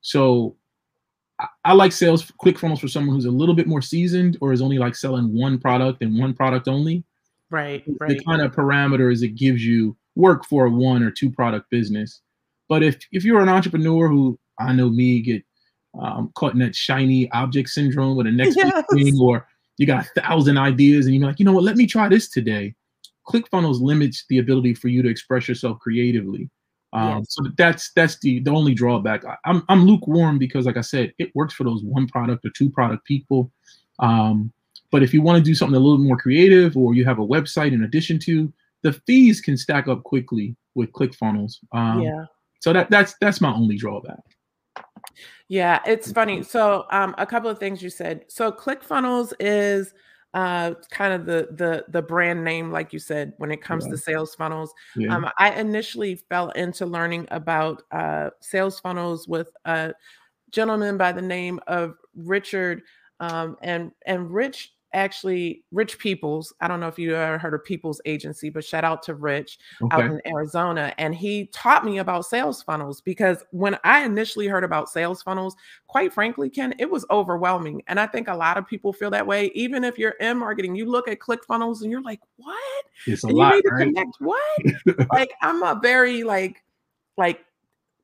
So 0.00 0.56
I, 1.38 1.46
I 1.64 1.72
like 1.74 1.92
sales 1.92 2.30
ClickFunnels 2.42 2.80
for 2.80 2.88
someone 2.88 3.14
who's 3.14 3.26
a 3.26 3.30
little 3.30 3.54
bit 3.54 3.66
more 3.66 3.82
seasoned 3.82 4.36
or 4.40 4.52
is 4.52 4.62
only 4.62 4.78
like 4.78 4.96
selling 4.96 5.34
one 5.38 5.58
product 5.58 6.02
and 6.02 6.18
one 6.18 6.34
product 6.34 6.68
only. 6.68 7.04
Right, 7.48 7.84
The 7.86 8.20
kind 8.24 8.42
of 8.42 8.52
parameters 8.52 9.22
it 9.22 9.36
gives 9.36 9.64
you 9.64 9.96
work 10.16 10.44
for 10.46 10.66
a 10.66 10.70
one 10.70 11.02
or 11.02 11.10
two 11.10 11.30
product 11.30 11.70
business. 11.70 12.20
But 12.68 12.82
if 12.82 12.98
if 13.12 13.24
you're 13.24 13.40
an 13.40 13.48
entrepreneur 13.48 14.08
who 14.08 14.38
I 14.58 14.72
know 14.72 14.88
me 14.88 15.20
get 15.20 15.42
um, 16.00 16.30
caught 16.34 16.52
in 16.52 16.58
that 16.60 16.74
shiny 16.74 17.30
object 17.32 17.68
syndrome 17.68 18.16
with 18.16 18.26
the 18.26 18.32
next 18.32 18.56
big 18.56 18.66
Yes. 18.66 18.84
thing, 18.92 19.18
or 19.20 19.46
you 19.78 19.86
got 19.86 20.06
a 20.06 20.20
thousand 20.20 20.58
ideas 20.58 21.06
and 21.06 21.14
you're 21.14 21.26
like, 21.26 21.38
you 21.38 21.44
know 21.44 21.52
what, 21.52 21.64
let 21.64 21.76
me 21.76 21.86
try 21.86 22.08
this 22.08 22.28
today. 22.28 22.74
ClickFunnels 23.28 23.80
limits 23.80 24.24
the 24.28 24.38
ability 24.38 24.74
for 24.74 24.88
you 24.88 25.02
to 25.02 25.08
express 25.08 25.48
yourself 25.48 25.78
creatively. 25.80 26.48
Um, 26.92 27.18
Yes. 27.18 27.26
So 27.30 27.44
that's 27.58 27.92
that's 27.92 28.18
the 28.20 28.40
the 28.40 28.50
only 28.50 28.74
drawback. 28.74 29.24
I, 29.24 29.36
I'm 29.44 29.62
I'm 29.68 29.84
lukewarm 29.84 30.38
because, 30.38 30.66
like 30.66 30.76
I 30.76 30.82
said, 30.82 31.12
it 31.18 31.34
works 31.34 31.54
for 31.54 31.64
those 31.64 31.82
one 31.82 32.06
product 32.06 32.44
or 32.44 32.50
two 32.50 32.70
product 32.70 33.04
people. 33.04 33.50
Um, 33.98 34.52
but 34.90 35.02
if 35.02 35.12
you 35.12 35.20
want 35.20 35.38
to 35.38 35.42
do 35.44 35.54
something 35.54 35.74
a 35.74 35.80
little 35.80 35.98
more 35.98 36.16
creative, 36.16 36.76
or 36.76 36.94
you 36.94 37.04
have 37.04 37.18
a 37.18 37.26
website 37.26 37.72
in 37.72 37.82
addition 37.82 38.18
to, 38.20 38.52
the 38.82 38.92
fees 38.92 39.40
can 39.40 39.56
stack 39.56 39.88
up 39.88 40.04
quickly 40.04 40.56
with 40.74 40.92
ClickFunnels. 40.92 41.58
Um, 41.72 42.02
yeah. 42.02 42.24
So 42.66 42.72
that 42.72 42.90
that's 42.90 43.14
that's 43.20 43.40
my 43.40 43.54
only 43.54 43.76
drawback. 43.76 44.18
Yeah, 45.46 45.78
it's 45.86 46.10
funny. 46.10 46.42
So, 46.42 46.84
um, 46.90 47.14
a 47.16 47.24
couple 47.24 47.48
of 47.48 47.60
things 47.60 47.80
you 47.80 47.90
said. 47.90 48.24
So, 48.26 48.50
ClickFunnels 48.50 49.32
is 49.38 49.94
uh, 50.34 50.74
kind 50.90 51.12
of 51.12 51.26
the 51.26 51.46
the 51.52 51.84
the 51.90 52.02
brand 52.02 52.42
name, 52.42 52.72
like 52.72 52.92
you 52.92 52.98
said, 52.98 53.34
when 53.38 53.52
it 53.52 53.62
comes 53.62 53.84
Yeah. 53.84 53.92
to 53.92 53.98
sales 53.98 54.34
funnels. 54.34 54.74
Yeah. 54.96 55.14
Um, 55.14 55.30
I 55.38 55.52
initially 55.52 56.16
fell 56.28 56.50
into 56.50 56.86
learning 56.86 57.28
about 57.30 57.84
uh, 57.92 58.30
sales 58.40 58.80
funnels 58.80 59.28
with 59.28 59.48
a 59.64 59.94
gentleman 60.50 60.96
by 60.96 61.12
the 61.12 61.22
name 61.22 61.60
of 61.68 61.94
Richard, 62.16 62.82
um, 63.20 63.56
and 63.62 63.92
and 64.06 64.28
Rich 64.28 64.72
actually 64.96 65.62
Rich 65.70 65.98
Peoples. 65.98 66.52
I 66.60 66.66
don't 66.66 66.80
know 66.80 66.88
if 66.88 66.98
you 66.98 67.14
ever 67.14 67.38
heard 67.38 67.54
of 67.54 67.62
People's 67.64 68.00
Agency, 68.06 68.50
but 68.50 68.64
shout 68.64 68.82
out 68.82 69.02
to 69.04 69.14
Rich 69.14 69.58
out 69.92 70.04
in 70.04 70.20
Arizona. 70.26 70.92
And 70.98 71.14
he 71.14 71.46
taught 71.52 71.84
me 71.84 71.98
about 71.98 72.24
sales 72.24 72.62
funnels 72.62 73.00
because 73.00 73.44
when 73.52 73.78
I 73.84 74.04
initially 74.04 74.48
heard 74.48 74.64
about 74.64 74.88
sales 74.88 75.22
funnels, 75.22 75.54
quite 75.86 76.12
frankly, 76.12 76.50
Ken, 76.50 76.74
it 76.78 76.90
was 76.90 77.04
overwhelming. 77.10 77.82
And 77.86 78.00
I 78.00 78.06
think 78.06 78.26
a 78.28 78.34
lot 78.34 78.56
of 78.56 78.66
people 78.66 78.92
feel 78.92 79.10
that 79.10 79.26
way. 79.26 79.52
Even 79.54 79.84
if 79.84 79.98
you're 79.98 80.16
in 80.20 80.38
marketing, 80.38 80.74
you 80.74 80.86
look 80.86 81.06
at 81.08 81.20
click 81.20 81.44
funnels 81.44 81.82
and 81.82 81.92
you're 81.92 82.02
like, 82.02 82.20
what? 82.36 82.84
It's 83.06 83.22
a 83.22 83.28
And 83.28 83.36
you 83.36 83.42
lot, 83.42 83.54
need 83.54 83.62
to 83.62 83.68
right? 83.70 83.86
connect 83.86 84.16
what? 84.18 84.60
like 85.12 85.32
I'm 85.42 85.62
a 85.62 85.78
very 85.80 86.24
like, 86.24 86.62
like 87.16 87.45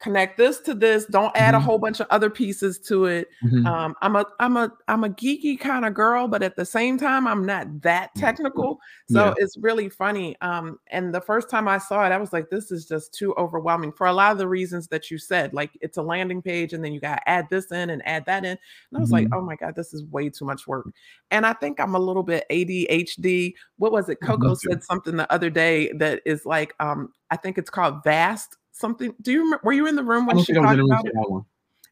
connect 0.03 0.37
this 0.37 0.59
to 0.61 0.75
this. 0.75 1.07
Don't 1.07 1.35
add 1.37 1.55
a 1.55 1.59
Mhm. 1.59 1.63
whole 1.63 1.79
bunch 1.79 2.01
of 2.01 2.07
other 2.11 2.29
pieces 2.29 2.79
to 2.81 3.05
it. 3.07 3.29
Mhm. 3.45 3.65
Um, 3.67 3.95
I'm 4.03 4.17
a 4.17 4.27
I'm 4.41 4.57
a 4.57 4.73
I'm 4.89 5.05
a 5.05 5.09
geeky 5.09 5.59
kind 5.59 5.85
of 5.85 5.95
girl, 5.95 6.27
but 6.29 6.43
at 6.43 6.57
the 6.57 6.65
same 6.65 6.99
time, 6.99 7.27
I'm 7.27 7.47
not 7.47 7.83
that 7.83 8.15
technical. 8.17 8.79
So 9.09 9.19
Mm-hmm. 9.19 9.29
Yeah. 9.29 9.35
it's 9.39 9.57
really 9.59 9.89
funny. 9.89 10.37
Um, 10.41 10.79
and 10.89 11.15
the 11.15 11.21
first 11.21 11.49
time 11.49 11.69
I 11.69 11.79
saw 11.79 12.05
it, 12.05 12.11
I 12.13 12.19
was 12.19 12.33
like, 12.33 12.51
this 12.51 12.73
is 12.73 12.87
just 12.87 13.15
too 13.15 13.35
overwhelming 13.37 13.93
for 13.93 14.07
a 14.09 14.13
lot 14.13 14.33
of 14.33 14.39
the 14.39 14.49
reasons 14.49 14.89
that 14.89 15.11
you 15.11 15.19
said. 15.19 15.55
Like 15.55 15.71
it's 15.81 15.97
a 15.99 16.03
landing 16.03 16.43
page, 16.43 16.73
and 16.73 16.85
then 16.85 16.93
you 16.93 17.01
gotta 17.01 17.27
add 17.29 17.49
this 17.51 17.71
in 17.71 17.91
and 17.91 18.03
add 18.07 18.27
that 18.27 18.45
in. 18.45 18.51
And 18.53 18.59
I 18.97 19.01
was 19.01 19.13
like, 19.13 19.29
Mhm. 19.29 19.37
oh 19.39 19.41
my 19.43 19.57
God, 19.57 19.75
this 19.77 19.95
is 19.95 20.05
way 20.07 20.29
too 20.31 20.45
much 20.45 20.67
work. 20.67 20.87
And 21.31 21.47
I 21.47 21.53
think 21.53 21.79
I'm 21.81 21.95
a 21.95 21.99
little 22.01 22.23
bit 22.25 22.45
ADHD. 22.51 23.55
What 23.79 23.93
was 23.93 24.09
it? 24.09 24.19
Coco 24.21 24.55
said 24.55 24.83
something 24.83 25.17
the 25.17 25.33
other 25.33 25.51
day 25.51 25.93
that 25.99 26.21
is 26.27 26.45
like, 26.45 26.75
um, 26.81 27.13
I 27.31 27.37
think 27.37 27.57
it's 27.59 27.71
called 27.71 28.03
vast 28.05 28.57
something. 28.73 29.15
Do 29.23 29.33
you 29.33 29.41
remember 29.45 29.61
were 29.65 29.73
you 29.73 29.87
in 29.87 29.97
the 29.97 30.03
room 30.05 30.27
when 30.27 30.39
she 30.39 30.47
think 30.53 30.59
I 30.59 30.61
was 30.63 30.71
talked 30.71 30.73
in 30.73 30.79
the 30.79 30.85
room 30.85 30.91
about 31.01 31.07
it? 31.07 31.15
that 31.15 31.31
one. 31.31 31.45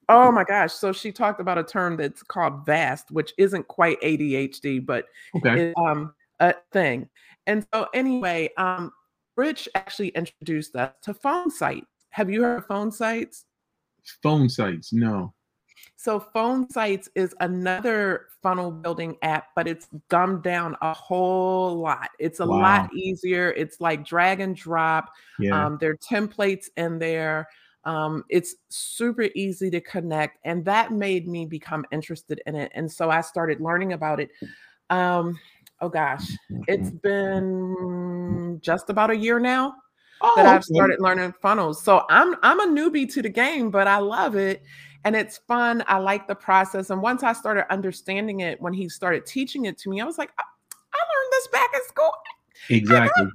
Oh 0.09 0.33
my 0.33 0.45
gosh. 0.45 0.73
So 0.73 0.93
she 0.93 1.13
talked 1.13 1.41
about 1.41 1.57
a 1.59 1.63
term 1.63 1.97
that's 1.97 2.23
called 2.23 2.67
VAST, 2.67 3.11
which 3.13 3.33
isn't 3.39 3.69
quite 3.69 4.01
ADHD, 4.03 4.85
but 4.85 5.07
Okay. 5.37 5.61
is 5.61 5.75
um 5.77 6.15
a 6.41 6.55
thing. 6.73 7.09
And 7.47 7.67
so 7.73 7.87
anyway, 7.95 8.51
um 8.57 8.91
Rich 9.37 9.69
actually 9.75 10.09
introduced 10.09 10.75
us 10.77 10.93
to 11.03 11.15
phone 11.15 11.51
sites. 11.51 11.87
Have 12.11 12.29
you 12.31 12.43
heard 12.43 12.59
of 12.59 12.67
phone 12.67 12.91
sites? 12.91 13.45
Phone 14.23 14.49
sites, 14.49 14.93
no. 14.93 15.33
So 16.00 16.19
phone 16.19 16.66
sites 16.71 17.11
is 17.14 17.35
another 17.40 18.28
funnel 18.42 18.71
building 18.71 19.19
app, 19.21 19.49
but 19.54 19.69
it's 19.69 19.87
gummed 20.09 20.42
down 20.42 20.75
a 20.80 20.95
whole 20.95 21.76
lot. 21.78 22.09
It's 22.19 22.40
a 22.40 22.47
Wow. 22.47 22.59
lot 22.59 22.95
easier. 22.95 23.50
It's 23.50 23.83
like 23.83 24.02
drag 24.07 24.40
and 24.40 24.57
drop. 24.57 25.11
Yeah. 25.38 25.66
Um, 25.66 25.76
there 25.78 25.90
are 25.90 25.97
templates 25.99 26.69
in 26.78 26.99
there. 26.99 27.47
Um, 27.85 28.25
it's 28.30 28.54
super 28.71 29.28
easy 29.35 29.69
to 29.73 29.80
connect, 29.83 30.38
and 30.47 30.64
that 30.64 30.90
made 30.90 31.28
me 31.28 31.45
become 31.45 31.85
interested 31.92 32.40
in 32.47 32.57
it. 32.57 32.73
And 32.75 32.90
so 32.90 33.11
I 33.11 33.21
started 33.21 33.61
learning 33.61 33.92
about 33.92 34.21
it. 34.21 34.30
Um, 34.88 35.38
oh 35.83 35.90
gosh, 35.90 36.35
it's 36.66 36.92
been 36.92 38.59
just 38.62 38.88
about 38.88 39.11
a 39.11 39.16
year 39.16 39.38
now 39.38 39.75
Oh, 40.23 40.33
that 40.37 40.47
I've 40.47 40.62
okay. 40.62 40.73
started 40.75 41.00
learning 41.00 41.35
funnels. 41.42 41.83
So 41.83 42.04
I'm 42.09 42.37
I'm 42.42 42.61
a 42.61 42.66
newbie 42.66 43.11
to 43.12 43.21
the 43.23 43.28
game, 43.28 43.71
but 43.71 43.87
I 43.87 43.99
love 43.99 44.37
it 44.37 44.62
and 45.04 45.16
it's 45.16 45.38
fun. 45.38 45.83
I 45.87 45.99
like 45.99 46.26
the 46.28 46.35
process. 46.35 46.90
And 46.90 47.00
once 47.02 47.23
I 47.23 47.33
started 47.33 47.71
understanding 47.73 48.40
it, 48.40 48.61
when 48.61 48.73
he 48.73 48.88
started 48.88 49.26
teaching 49.26 49.64
it 49.66 49.78
to 49.78 49.90
me, 49.90 50.00
I 50.00 50.04
was 50.04 50.19
like, 50.19 50.30
I, 50.38 50.42
I 50.42 50.99
learned 50.99 51.33
this 51.33 51.47
back 51.49 51.71
in 51.75 51.80
school. 51.88 52.12
Exactly. 52.69 53.26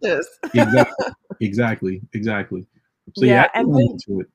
exactly. 0.53 1.11
Exactly. 1.41 2.01
Exactly. 2.13 2.65
So 3.15 3.25
Yeah, 3.25 3.33
yeah, 3.43 3.47
and 3.55 3.73
then- 3.75 3.81
into 3.91 4.21
it. 4.21 4.27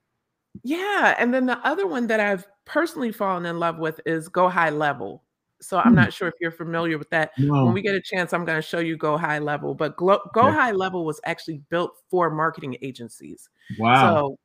Yeah, 0.65 1.15
and 1.19 1.33
then 1.33 1.47
the 1.47 1.59
other 1.67 1.87
one 1.87 2.09
that 2.09 2.19
I've 2.21 2.47
personally 2.65 3.13
fallen 3.13 3.47
in 3.47 3.59
love 3.61 3.79
with 3.79 4.01
is 4.05 4.29
Go 4.29 4.49
High 4.49 4.71
Level. 4.71 5.23
So 5.63 5.79
I'm 5.79 5.91
Hmm. 5.91 5.95
not 5.97 6.13
sure 6.13 6.27
if 6.29 6.35
you're 6.41 6.51
familiar 6.51 6.99
with 6.99 7.09
that. 7.11 7.31
No. 7.39 7.65
When 7.67 7.73
we 7.75 7.83
get 7.83 7.95
a 7.95 8.01
chance, 8.01 8.33
I'm 8.33 8.45
going 8.45 8.57
to 8.59 8.63
show 8.63 8.81
you 8.81 8.97
Go 8.97 9.17
High 9.17 9.39
Level. 9.39 9.75
But 9.75 9.97
Glo- 9.97 10.21
Go 10.35 10.49
Okay. 10.49 10.57
High 10.57 10.73
Level 10.73 11.05
was 11.05 11.21
actually 11.25 11.59
built 11.71 11.93
for 12.11 12.31
marketing 12.31 12.77
agencies. 12.83 13.49
wow. 13.79 14.15
So, 14.15 14.39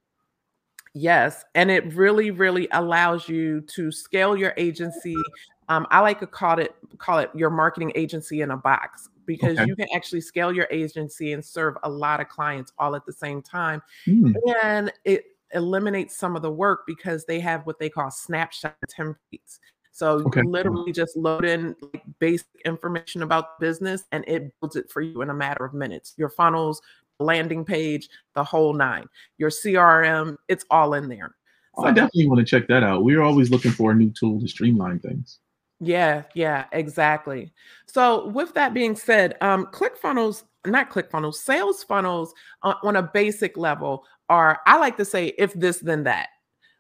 yes, 0.96 1.46
and 1.56 1.70
it 1.70 1.94
really, 1.94 2.32
really 2.32 2.68
allows 2.72 3.30
you 3.30 3.62
to 3.76 3.92
scale 3.92 4.36
your 4.36 4.54
agency. 4.58 5.36
Um, 5.70 5.88
I 5.92 6.00
like 6.02 6.20
to 6.22 6.28
call 6.28 6.60
it 6.60 6.76
call 6.98 7.20
it 7.20 7.30
your 7.36 7.52
marketing 7.52 7.92
agency 7.96 8.42
in 8.42 8.52
a 8.52 8.58
box 8.58 9.10
because 9.28 9.60
Okay. 9.60 9.66
you 9.68 9.76
can 9.76 9.88
actually 9.96 10.22
scale 10.22 10.54
your 10.54 10.68
agency 10.72 11.34
and 11.34 11.44
serve 11.46 11.76
a 11.84 11.90
lot 11.90 12.22
of 12.22 12.30
clients 12.30 12.72
all 12.80 12.96
at 12.96 13.06
the 13.06 13.14
same 13.14 13.42
time, 13.44 13.82
Hmm. 14.06 14.34
and 14.64 14.92
it 15.06 15.26
eliminates 15.54 16.18
some 16.18 16.36
of 16.36 16.42
the 16.42 16.52
work 16.52 16.82
because 16.88 17.26
they 17.26 17.40
have 17.40 17.66
what 17.68 17.80
they 17.80 17.90
call 17.90 18.12
snapshot 18.12 18.76
templates. 18.90 19.60
So 19.92 20.20
Okay. 20.26 20.42
you 20.42 20.50
literally 20.52 20.92
just 20.92 21.16
load 21.16 21.46
in 21.46 21.76
like 21.82 22.04
basic 22.20 22.48
information 22.66 23.24
about 23.24 23.60
the 23.60 23.66
business 23.68 24.04
and 24.12 24.26
it 24.28 24.54
builds 24.60 24.76
it 24.76 24.92
for 24.92 25.02
you 25.02 25.22
in 25.22 25.30
a 25.30 25.34
matter 25.34 25.64
of 25.66 25.74
minutes. 25.74 26.14
Your 26.18 26.30
funnels, 26.30 26.82
landing 27.20 27.66
page, 27.66 28.10
the 28.34 28.44
whole 28.44 28.74
nine. 28.74 29.08
Your 29.38 29.50
CRM, 29.50 30.38
it's 30.48 30.66
all 30.70 30.94
in 30.94 31.08
there. 31.08 31.36
Oh, 31.78 31.86
I 31.86 31.92
definitely 31.92 32.28
want 32.28 32.40
to 32.40 32.46
check 32.46 32.68
that 32.68 32.84
out. 32.84 33.04
We're 33.04 33.22
always 33.22 33.50
looking 33.50 33.72
for 33.72 33.92
a 33.92 33.96
new 33.96 34.12
tool 34.12 34.40
to 34.40 34.48
streamline 34.48 35.00
things. 35.00 35.40
Yeah, 35.82 36.24
yeah, 36.34 36.66
exactly. 36.72 37.54
So 37.86 38.28
with 38.30 38.54
that 38.54 38.74
being 38.74 38.96
said, 38.96 39.36
um, 39.42 39.66
ClickFunnels, 39.68 40.44
not 40.66 40.90
ClickFunnels, 40.90 41.36
sales 41.36 41.84
funnels 41.84 42.34
on, 42.64 42.76
on 42.82 42.96
a 42.96 43.04
basic 43.04 43.58
level 43.58 44.06
are, 44.30 44.62
I 44.66 44.78
like 44.78 44.96
to 44.98 45.06
say, 45.06 45.34
if 45.38 45.54
this, 45.54 45.80
then 45.80 46.04
that. 46.04 46.30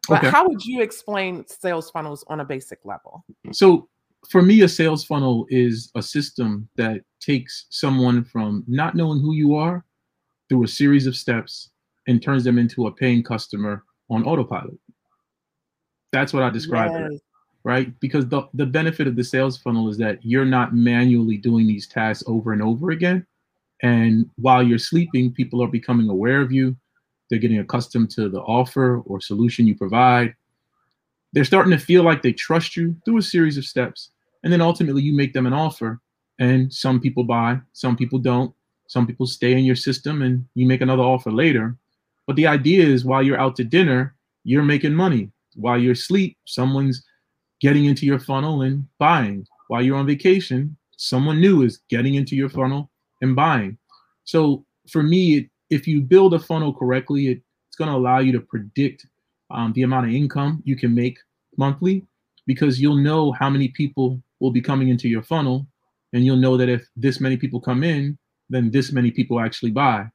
But 0.08 0.20
Okay. 0.20 0.30
how 0.30 0.48
would 0.48 0.64
you 0.64 0.82
explain 0.82 1.46
sales 1.48 1.92
funnels 1.92 2.24
on 2.28 2.40
a 2.40 2.46
basic 2.46 2.80
level? 2.86 3.26
So 3.52 3.90
for 4.30 4.42
me, 4.42 4.62
a 4.62 4.70
sales 4.70 5.04
funnel 5.04 5.46
is 5.50 5.92
a 5.96 6.02
system 6.02 6.70
that 6.78 7.02
takes 7.20 7.66
someone 7.70 8.24
from 8.24 8.64
not 8.68 8.96
knowing 8.96 9.20
who 9.20 9.34
you 9.34 9.56
are 9.56 9.84
through 10.50 10.64
a 10.64 10.68
series 10.68 11.08
of 11.08 11.16
steps 11.16 11.70
and 12.08 12.22
turns 12.22 12.44
them 12.44 12.58
into 12.58 12.88
a 12.88 12.92
paying 12.92 13.24
customer 13.24 13.84
on 14.10 14.24
autopilot. 14.24 14.78
That's 16.12 16.34
what 16.34 16.44
I 16.44 16.50
describe 16.50 16.92
it 16.94 17.22
right? 17.66 18.00
Because 18.00 18.30
the, 18.30 18.44
the 18.54 18.66
benefit 18.66 19.08
of 19.08 19.16
the 19.16 19.24
sales 19.24 19.58
funnel 19.58 19.90
is 19.90 19.98
that 19.98 20.20
you're 20.22 20.46
not 20.46 20.76
manually 20.76 21.36
doing 21.36 21.66
these 21.68 21.88
tasks 21.88 22.24
over 22.28 22.54
and 22.54 22.62
over 22.62 22.92
again. 22.92 23.26
And 23.82 24.30
while 24.36 24.62
you're 24.62 24.78
sleeping, 24.78 25.34
people 25.34 25.64
are 25.64 25.68
becoming 25.68 26.08
aware 26.08 26.42
of 26.42 26.52
you. 26.52 26.78
They're 27.30 27.40
getting 27.40 27.58
accustomed 27.58 28.12
to 28.12 28.30
the 28.30 28.42
offer 28.42 29.00
or 29.08 29.20
solution 29.20 29.66
you 29.66 29.76
provide. 29.76 30.36
They're 31.34 31.44
starting 31.44 31.72
to 31.72 31.84
feel 31.84 32.04
like 32.04 32.22
they 32.22 32.34
trust 32.34 32.78
you 32.78 32.96
through 33.04 33.18
a 33.18 33.24
series 33.24 33.58
of 33.58 33.66
steps. 33.66 34.12
And 34.44 34.54
then 34.54 34.62
ultimately, 34.62 35.02
you 35.02 35.14
make 35.14 35.34
them 35.34 35.48
an 35.48 35.54
offer. 35.54 36.00
And 36.38 36.72
some 36.72 37.02
people 37.02 37.24
buy, 37.24 37.60
some 37.74 37.98
people 37.98 38.20
don't. 38.20 38.54
Some 38.88 39.08
people 39.08 39.26
stay 39.26 39.54
in 39.54 39.66
your 39.66 39.76
system 39.76 40.22
and 40.22 40.46
you 40.56 40.68
make 40.68 40.82
another 40.82 41.04
offer 41.04 41.32
later. 41.32 41.76
But 42.28 42.36
the 42.36 42.48
idea 42.48 42.84
is 42.86 43.06
while 43.06 43.24
you're 43.24 43.40
out 43.40 43.56
to 43.58 43.64
dinner, 43.64 44.16
you're 44.44 44.64
making 44.64 44.94
money. 44.94 45.32
While 45.56 45.80
you're 45.80 45.94
asleep, 45.94 46.38
someone's 46.46 47.04
getting 47.62 47.86
into 47.86 48.06
your 48.06 48.20
funnel 48.20 48.62
and 48.62 48.86
buying. 49.00 49.46
While 49.68 49.82
you're 49.82 49.98
on 49.98 50.06
vacation, 50.06 50.76
someone 50.98 51.40
new 51.40 51.64
is 51.64 51.82
getting 51.90 52.16
into 52.16 52.36
your 52.36 52.50
funnel 52.50 52.92
and 53.22 53.36
buying. 53.36 53.78
So 54.24 54.66
for 54.90 55.04
me, 55.04 55.38
it, 55.38 55.50
if 55.70 55.88
you 55.88 56.02
build 56.02 56.34
a 56.34 56.40
funnel 56.40 56.74
correctly, 56.74 57.28
it, 57.30 57.42
it's 57.68 57.78
going 57.78 57.90
to 57.90 57.98
allow 57.98 58.20
you 58.20 58.32
to 58.34 58.40
predict 58.40 59.06
um, 59.50 59.74
the 59.74 59.84
amount 59.84 60.08
of 60.08 60.14
income 60.14 60.62
you 60.66 60.76
can 60.76 60.94
make 60.94 61.18
monthly 61.58 62.06
because 62.48 62.80
you'll 62.80 62.96
know 62.96 63.32
how 63.32 63.50
many 63.50 63.70
people 63.70 64.22
will 64.40 64.52
be 64.52 64.62
coming 64.62 64.90
into 64.90 65.08
your 65.08 65.24
funnel. 65.24 65.66
And 66.14 66.24
you'll 66.24 66.38
know 66.38 66.56
that 66.58 66.70
if 66.70 66.88
this 66.96 67.20
many 67.20 67.36
people 67.36 67.60
come 67.60 67.84
in, 67.84 68.18
then 68.50 68.72
this 68.72 68.92
many 68.92 69.12
people 69.12 69.40
actually 69.40 69.72
buy. 69.72 70.08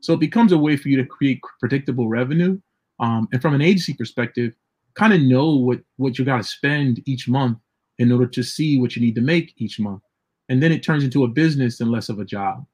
So 0.00 0.14
it 0.14 0.20
becomes 0.20 0.52
a 0.52 0.58
way 0.58 0.76
for 0.76 0.88
you 0.88 0.96
to 0.96 1.04
create 1.04 1.40
predictable 1.60 2.08
revenue. 2.08 2.60
Um, 3.00 3.28
and 3.32 3.42
from 3.42 3.54
an 3.54 3.60
agency 3.60 3.94
perspective, 3.94 4.54
kind 4.96 5.12
of 5.12 5.20
know 5.20 5.54
what 5.54 5.80
what 5.96 6.18
you 6.18 6.24
got 6.24 6.38
to 6.38 6.42
spend 6.42 7.02
each 7.06 7.28
month 7.28 7.58
in 7.98 8.10
order 8.10 8.26
to 8.26 8.42
see 8.42 8.80
what 8.80 8.96
you 8.96 9.02
need 9.02 9.14
to 9.14 9.20
make 9.20 9.52
each 9.58 9.78
month 9.78 10.02
and 10.48 10.62
then 10.62 10.72
it 10.72 10.82
turns 10.82 11.04
into 11.04 11.24
a 11.24 11.28
business 11.28 11.80
and 11.80 11.90
less 11.90 12.08
of 12.08 12.18
a 12.18 12.24
job 12.24 12.64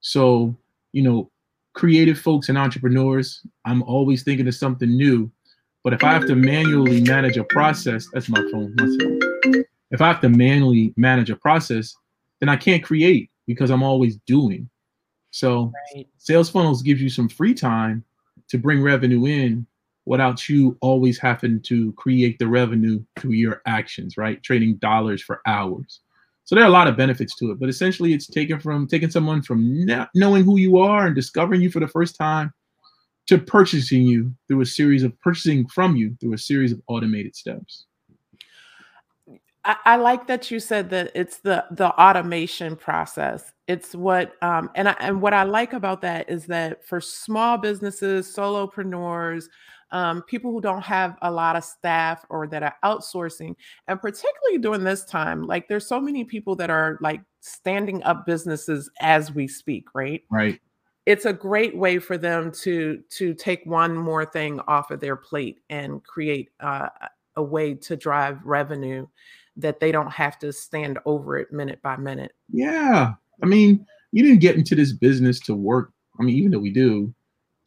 so 0.00 0.54
you 0.92 1.02
know 1.02 1.30
creative 1.74 2.18
folks 2.18 2.48
and 2.48 2.58
entrepreneurs 2.58 3.46
i'm 3.64 3.82
always 3.84 4.22
thinking 4.22 4.46
of 4.46 4.54
something 4.54 4.90
new 4.90 5.30
but 5.84 5.92
if 5.92 6.04
i 6.04 6.12
have 6.12 6.26
to 6.26 6.34
manually 6.34 7.00
manage 7.02 7.36
a 7.36 7.44
process 7.44 8.06
that's 8.12 8.28
my 8.28 8.40
phone, 8.50 8.74
my 8.76 8.84
phone. 8.84 9.64
if 9.90 10.00
i 10.00 10.08
have 10.08 10.20
to 10.20 10.28
manually 10.28 10.92
manage 10.96 11.30
a 11.30 11.36
process 11.36 11.94
then 12.40 12.48
i 12.48 12.56
can't 12.56 12.82
create 12.82 13.29
because 13.46 13.70
i'm 13.70 13.82
always 13.82 14.16
doing 14.26 14.68
so 15.30 15.72
Right. 15.94 16.06
sales 16.18 16.50
funnels 16.50 16.82
gives 16.82 17.00
you 17.00 17.08
some 17.08 17.28
free 17.28 17.54
time 17.54 18.04
to 18.48 18.58
bring 18.58 18.82
revenue 18.82 19.26
in 19.26 19.66
without 20.06 20.48
you 20.48 20.76
always 20.80 21.18
having 21.18 21.60
to 21.62 21.92
create 21.92 22.38
the 22.38 22.48
revenue 22.48 23.00
through 23.18 23.32
your 23.32 23.62
actions, 23.66 24.16
right? 24.16 24.42
Trading 24.42 24.76
dollars 24.76 25.22
for 25.22 25.40
hours. 25.46 26.00
So 26.44 26.54
there 26.54 26.64
are 26.64 26.68
a 26.68 26.70
lot 26.70 26.88
of 26.88 26.96
benefits 26.96 27.36
to 27.36 27.52
it, 27.52 27.60
but 27.60 27.68
essentially 27.68 28.12
it's 28.12 28.26
taken 28.26 28.58
from 28.58 28.88
taking 28.88 29.10
someone 29.10 29.40
from 29.40 29.84
not 29.86 30.08
knowing 30.16 30.42
who 30.44 30.58
you 30.58 30.78
are 30.78 31.06
and 31.06 31.14
discovering 31.14 31.60
you 31.60 31.70
for 31.70 31.78
the 31.78 31.86
first 31.86 32.16
time 32.16 32.52
to 33.28 33.38
purchasing 33.38 34.02
you 34.02 34.34
through 34.48 34.62
a 34.62 34.66
series 34.66 35.04
of 35.04 35.18
purchasing 35.20 35.68
from 35.68 35.94
you 35.94 36.16
through 36.20 36.32
a 36.32 36.38
series 36.38 36.72
of 36.72 36.80
automated 36.88 37.36
steps. 37.36 37.86
I, 39.64 39.76
I 39.84 39.96
like 39.96 40.26
that 40.26 40.50
you 40.50 40.60
said 40.60 40.90
that 40.90 41.12
it's 41.14 41.38
the 41.38 41.64
the 41.70 41.90
automation 42.00 42.76
process. 42.76 43.52
It's 43.68 43.94
what 43.94 44.34
um 44.42 44.70
and 44.74 44.88
I, 44.88 44.96
and 45.00 45.20
what 45.20 45.34
I 45.34 45.42
like 45.44 45.72
about 45.72 46.00
that 46.02 46.30
is 46.30 46.46
that 46.46 46.84
for 46.86 47.00
small 47.00 47.58
businesses, 47.58 48.34
solopreneurs, 48.34 49.44
um, 49.92 50.22
people 50.22 50.50
who 50.52 50.60
don't 50.60 50.82
have 50.84 51.16
a 51.22 51.30
lot 51.30 51.56
of 51.56 51.64
staff 51.64 52.24
or 52.30 52.46
that 52.48 52.62
are 52.62 52.76
outsourcing, 52.84 53.54
and 53.88 54.00
particularly 54.00 54.58
during 54.58 54.84
this 54.84 55.04
time, 55.04 55.42
like 55.46 55.68
there's 55.68 55.86
so 55.86 56.00
many 56.00 56.24
people 56.24 56.56
that 56.56 56.70
are 56.70 56.98
like 57.02 57.20
standing 57.40 58.02
up 58.04 58.24
businesses 58.26 58.90
as 59.00 59.32
we 59.34 59.46
speak, 59.48 59.86
right? 59.94 60.22
Right. 60.30 60.60
it's 61.06 61.24
a 61.26 61.32
great 61.32 61.76
way 61.76 61.98
for 61.98 62.16
them 62.18 62.52
to 62.62 63.02
to 63.10 63.34
take 63.34 63.64
one 63.66 63.96
more 63.96 64.24
thing 64.24 64.60
off 64.68 64.90
of 64.90 65.00
their 65.00 65.16
plate 65.16 65.60
and 65.70 66.02
create 66.04 66.50
uh, 66.60 66.88
a 67.36 67.42
way 67.42 67.74
to 67.74 67.96
drive 67.96 68.44
revenue 68.44 69.06
that 69.56 69.80
they 69.80 69.92
don't 69.92 70.10
have 70.10 70.38
to 70.40 70.52
stand 70.52 70.98
over 71.04 71.36
it 71.36 71.52
minute 71.52 71.80
by 71.82 71.96
minute. 71.96 72.32
Yeah. 72.52 73.12
I 73.42 73.46
mean, 73.46 73.86
you 74.12 74.22
didn't 74.22 74.40
get 74.40 74.56
into 74.56 74.74
this 74.74 74.92
business 74.92 75.38
to 75.40 75.54
work. 75.54 75.92
I 76.18 76.22
mean, 76.22 76.36
even 76.36 76.50
though 76.52 76.58
we 76.58 76.72
do 76.72 77.12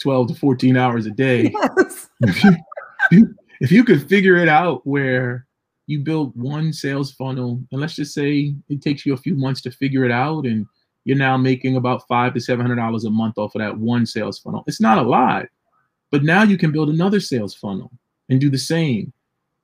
12 0.01 0.29
to 0.29 0.35
14 0.35 0.75
hours 0.77 1.05
a 1.05 1.11
day. 1.11 1.51
Yes. 1.53 2.09
if, 2.21 2.43
you, 2.43 2.51
if 2.51 3.11
you- 3.11 3.35
if 3.59 3.71
you 3.71 3.85
could 3.85 4.09
figure 4.09 4.35
it 4.35 4.49
out 4.49 4.85
where 4.85 5.45
you 5.87 5.99
build 5.99 6.35
one 6.35 6.73
sales 6.73 7.13
funnel, 7.13 7.63
and 7.71 7.79
let's 7.79 7.95
just 7.95 8.13
say 8.13 8.53
it 8.67 8.81
takes 8.81 9.05
you 9.05 9.13
a 9.13 9.17
few 9.17 9.35
months 9.35 9.61
to 9.61 9.71
figure 9.71 10.03
it 10.03 10.11
out, 10.11 10.45
and 10.45 10.65
you're 11.05 11.15
now 11.17 11.37
making 11.37 11.77
about 11.77 12.05
five 12.07 12.33
to 12.33 12.41
seven 12.41 12.65
hundred 12.65 12.75
dollars 12.81 13.05
a 13.05 13.09
month 13.09 13.37
off 13.37 13.55
of 13.55 13.59
that 13.59 13.77
one 13.77 14.05
sales 14.05 14.39
funnel. 14.39 14.63
It's 14.67 14.81
not 14.81 14.97
a 14.97 15.01
lot, 15.01 15.45
but 16.11 16.23
now 16.23 16.43
you 16.43 16.57
can 16.57 16.71
build 16.73 16.89
another 16.89 17.21
sales 17.21 17.53
funnel 17.55 17.89
and 18.29 18.41
do 18.41 18.49
the 18.49 18.57
same. 18.57 19.13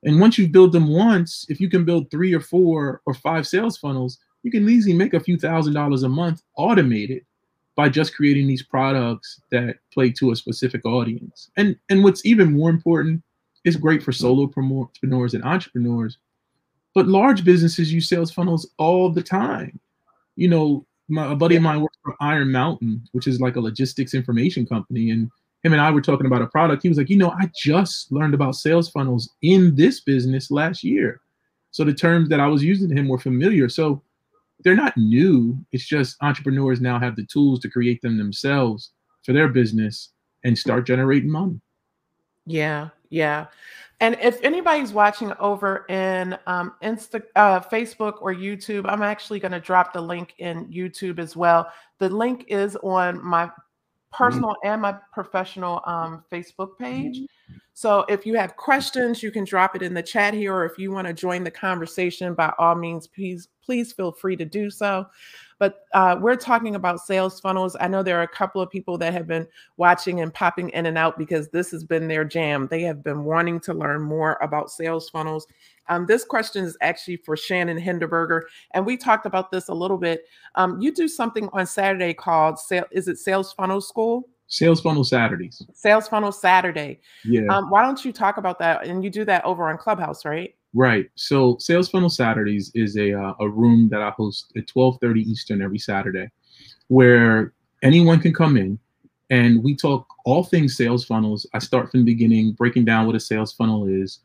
And 0.04 0.20
once 0.20 0.38
you 0.38 0.48
build 0.48 0.72
them 0.72 0.88
once, 0.88 1.46
if 1.50 1.60
you 1.60 1.70
can 1.70 1.84
build 1.84 2.10
three 2.10 2.34
or 2.34 2.40
four 2.40 3.02
or 3.06 3.14
five 3.14 3.46
sales 3.48 3.78
funnels, 3.78 4.20
you 4.44 4.52
can 4.52 4.68
easily 4.70 4.94
make 4.94 5.14
a 5.14 5.20
few 5.20 5.38
thousand 5.38 5.74
dollars 5.74 6.04
a 6.04 6.10
month 6.10 6.42
automated 6.56 7.26
by 7.76 7.90
just 7.90 8.16
creating 8.16 8.48
these 8.48 8.64
products 8.64 9.42
that 9.52 9.78
play 9.94 10.12
to 10.12 10.32
a 10.32 10.36
specific 10.36 10.86
audience. 10.86 11.50
And 11.58 11.78
and 11.90 12.04
what's 12.04 12.26
even 12.26 12.54
more 12.54 12.70
important, 12.70 13.24
it's 13.66 13.76
great 13.76 14.04
for 14.04 14.12
solopreneurs 14.12 15.34
and 15.34 15.44
entrepreneurs, 15.44 16.18
but 16.94 17.08
large 17.08 17.44
businesses 17.44 17.92
use 17.92 18.08
sales 18.08 18.32
funnels 18.32 18.70
all 18.78 19.10
the 19.10 19.24
time. 19.24 19.80
You 20.36 20.48
know, 20.48 20.86
my, 21.10 21.32
a 21.32 21.36
buddy 21.36 21.58
of 21.58 21.64
mine 21.64 21.82
works 21.82 21.98
for 22.04 22.16
Iron 22.22 22.52
Mountain, 22.52 23.04
which 23.12 23.28
is 23.28 23.42
like 23.42 23.56
a 23.58 23.62
logistics 23.62 24.14
information 24.14 24.66
company, 24.66 25.10
and 25.10 25.30
him 25.64 25.74
and 25.74 25.82
I 25.82 25.92
were 25.92 26.02
talking 26.02 26.26
about 26.26 26.42
a 26.42 26.48
product. 26.48 26.84
He 26.84 26.90
was 26.90 26.98
like, 26.98 27.10
you 27.10 27.18
know, 27.18 27.32
I 27.32 27.50
just 27.56 28.12
learned 28.12 28.34
about 28.34 28.56
sales 28.56 28.90
funnels 28.90 29.30
in 29.42 29.76
this 29.76 30.00
business 30.00 30.52
last 30.52 30.84
year. 30.84 31.22
So 31.72 31.84
the 31.84 31.94
terms 31.94 32.30
that 32.30 32.40
I 32.40 32.48
was 32.48 32.64
using 32.64 32.90
to 32.90 32.96
him 32.96 33.08
were 33.08 33.20
familiar. 33.20 33.70
So 33.70 34.02
they're 34.64 34.76
not 34.76 34.98
new. 34.98 35.58
It's 35.72 35.86
just 35.86 36.18
entrepreneurs 36.22 36.82
now 36.82 37.00
have 37.00 37.16
the 37.16 37.26
tools 37.26 37.60
to 37.62 37.70
create 37.70 38.02
them 38.02 38.18
themselves 38.18 38.92
for 39.24 39.34
their 39.34 39.48
business 39.48 40.10
and 40.44 40.58
start 40.58 40.86
generating 40.86 41.30
money. 41.30 41.60
Yeah, 42.46 42.90
yeah. 43.10 43.48
And 44.02 44.18
if 44.22 44.42
anybody's 44.44 44.94
watching 44.94 45.34
over 45.40 45.86
in 45.90 46.38
um, 46.48 46.74
Insta, 46.82 47.22
uh, 47.36 47.60
Facebook, 47.60 48.22
or 48.22 48.34
YouTube, 48.34 48.86
I'm 48.88 49.02
actually 49.02 49.40
going 49.40 49.52
to 49.52 49.60
drop 49.60 49.92
the 49.92 50.02
link 50.02 50.36
in 50.38 50.66
YouTube 50.68 51.20
as 51.20 51.36
well. 51.36 51.72
The 52.00 52.10
link 52.10 52.46
is 52.48 52.78
on 52.78 53.24
my. 53.24 53.52
Personal 54.12 54.52
mm-hmm. 54.52 54.68
and 54.68 54.82
my 54.82 54.96
professional 55.14 55.82
um, 55.86 56.24
Facebook 56.32 56.78
page. 56.78 57.20
Mm-hmm. 57.20 57.58
So 57.74 58.02
if 58.10 58.26
you 58.26 58.36
have 58.36 58.58
questions, 58.58 59.24
you 59.24 59.32
can 59.32 59.46
drop 59.46 59.76
it 59.76 59.82
in 59.82 59.94
the 59.94 60.04
chat 60.04 60.34
here, 60.34 60.54
or 60.54 60.66
if 60.66 60.78
you 60.78 60.92
want 60.92 61.08
to 61.08 61.14
join 61.14 61.44
the 61.46 61.52
conversation, 61.52 62.34
by 62.34 62.54
all 62.58 62.76
means, 62.76 63.08
please 63.08 63.48
please 63.64 63.94
feel 63.94 64.12
free 64.12 64.36
to 64.36 64.46
do 64.46 64.70
so. 64.70 65.06
But 65.60 65.86
uh, 65.94 66.18
we're 66.20 66.36
talking 66.36 66.76
about 66.76 67.02
sales 67.02 67.40
funnels. 67.40 67.78
I 67.80 67.88
know 67.88 68.02
there 68.02 68.18
are 68.20 68.24
a 68.24 68.28
couple 68.28 68.62
of 68.62 68.70
people 68.70 68.98
that 68.98 69.14
have 69.14 69.28
been 69.28 69.48
watching 69.78 70.22
and 70.22 70.34
popping 70.34 70.70
in 70.70 70.88
and 70.88 70.98
out 70.98 71.18
because 71.18 71.50
this 71.50 71.70
has 71.72 71.84
been 71.84 72.08
their 72.08 72.26
jam. 72.26 72.68
They 72.68 72.82
have 72.82 73.04
been 73.04 73.26
wanting 73.26 73.60
to 73.62 73.74
learn 73.74 74.02
more 74.02 74.38
about 74.42 74.72
sales 74.72 75.10
funnels. 75.10 75.46
Um, 75.90 76.06
this 76.06 76.24
question 76.24 76.64
is 76.64 76.78
actually 76.82 77.18
for 77.18 77.36
Shannon 77.36 77.80
Hinderberger, 77.80 78.44
and 78.74 78.86
we 78.86 78.96
talked 78.96 79.26
about 79.26 79.52
this 79.52 79.68
a 79.68 79.74
little 79.74 79.98
bit. 79.98 80.26
Um, 80.56 80.80
you 80.80 80.94
do 80.94 81.08
something 81.08 81.50
on 81.52 81.66
Saturday 81.66 82.14
called 82.14 82.60
"Sale." 82.60 82.86
Is 82.92 83.08
it 83.08 83.18
Sales 83.18 83.52
Funnel 83.54 83.82
School? 83.82 84.30
Sales 84.48 84.82
Funnel 84.82 85.04
Saturdays. 85.04 85.64
Sales 85.74 86.08
Funnel 86.08 86.32
Saturday. 86.32 87.00
Yeah. 87.24 87.46
Um, 87.50 87.70
why 87.70 87.84
don't 87.84 88.04
you 88.04 88.12
talk 88.12 88.38
about 88.38 88.60
that? 88.60 88.86
And 88.86 89.04
you 89.04 89.10
do 89.10 89.24
that 89.26 89.46
over 89.46 89.70
on 89.70 89.78
Clubhouse, 89.78 90.26
right? 90.26 90.56
Right. 90.74 91.10
So 91.16 91.58
Sales 91.60 91.90
Funnel 91.90 92.10
Saturdays 92.10 92.72
is 92.76 92.98
a 92.98 93.14
uh, 93.14 93.34
a 93.40 93.50
room 93.50 93.90
that 93.90 94.02
I 94.02 94.12
host 94.12 94.52
at 94.56 94.68
12:30 94.68 95.24
Eastern 95.24 95.62
every 95.62 95.80
Saturday, 95.80 96.30
where 96.88 97.54
anyone 97.82 98.20
can 98.20 98.34
come 98.34 98.58
in, 98.58 98.78
and 99.30 99.64
we 99.64 99.76
talk 99.76 100.08
all 100.26 100.44
things 100.44 100.78
sales 100.78 101.06
funnels. 101.06 101.48
I 101.54 101.60
start 101.60 101.90
from 101.90 102.02
the 102.02 102.12
beginning, 102.12 102.54
breaking 102.54 102.86
down 102.86 103.08
what 103.08 103.16
a 103.16 103.20
sales 103.20 103.54
funnel 103.54 103.88
is, 103.88 104.20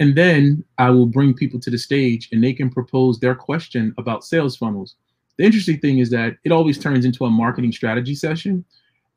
and 0.00 0.16
then 0.16 0.64
I 0.78 0.90
will 0.90 1.06
bring 1.06 1.34
people 1.34 1.60
to 1.60 1.70
the 1.70 1.78
stage, 1.78 2.28
and 2.32 2.42
they 2.42 2.52
can 2.52 2.70
propose 2.70 3.18
their 3.18 3.34
question 3.34 3.94
about 3.98 4.24
sales 4.24 4.56
funnels. 4.56 4.96
The 5.36 5.44
interesting 5.44 5.78
thing 5.78 5.98
is 5.98 6.10
that 6.10 6.36
it 6.44 6.52
always 6.52 6.78
turns 6.78 7.04
into 7.04 7.24
a 7.24 7.30
marketing 7.30 7.72
strategy 7.72 8.14
session, 8.14 8.64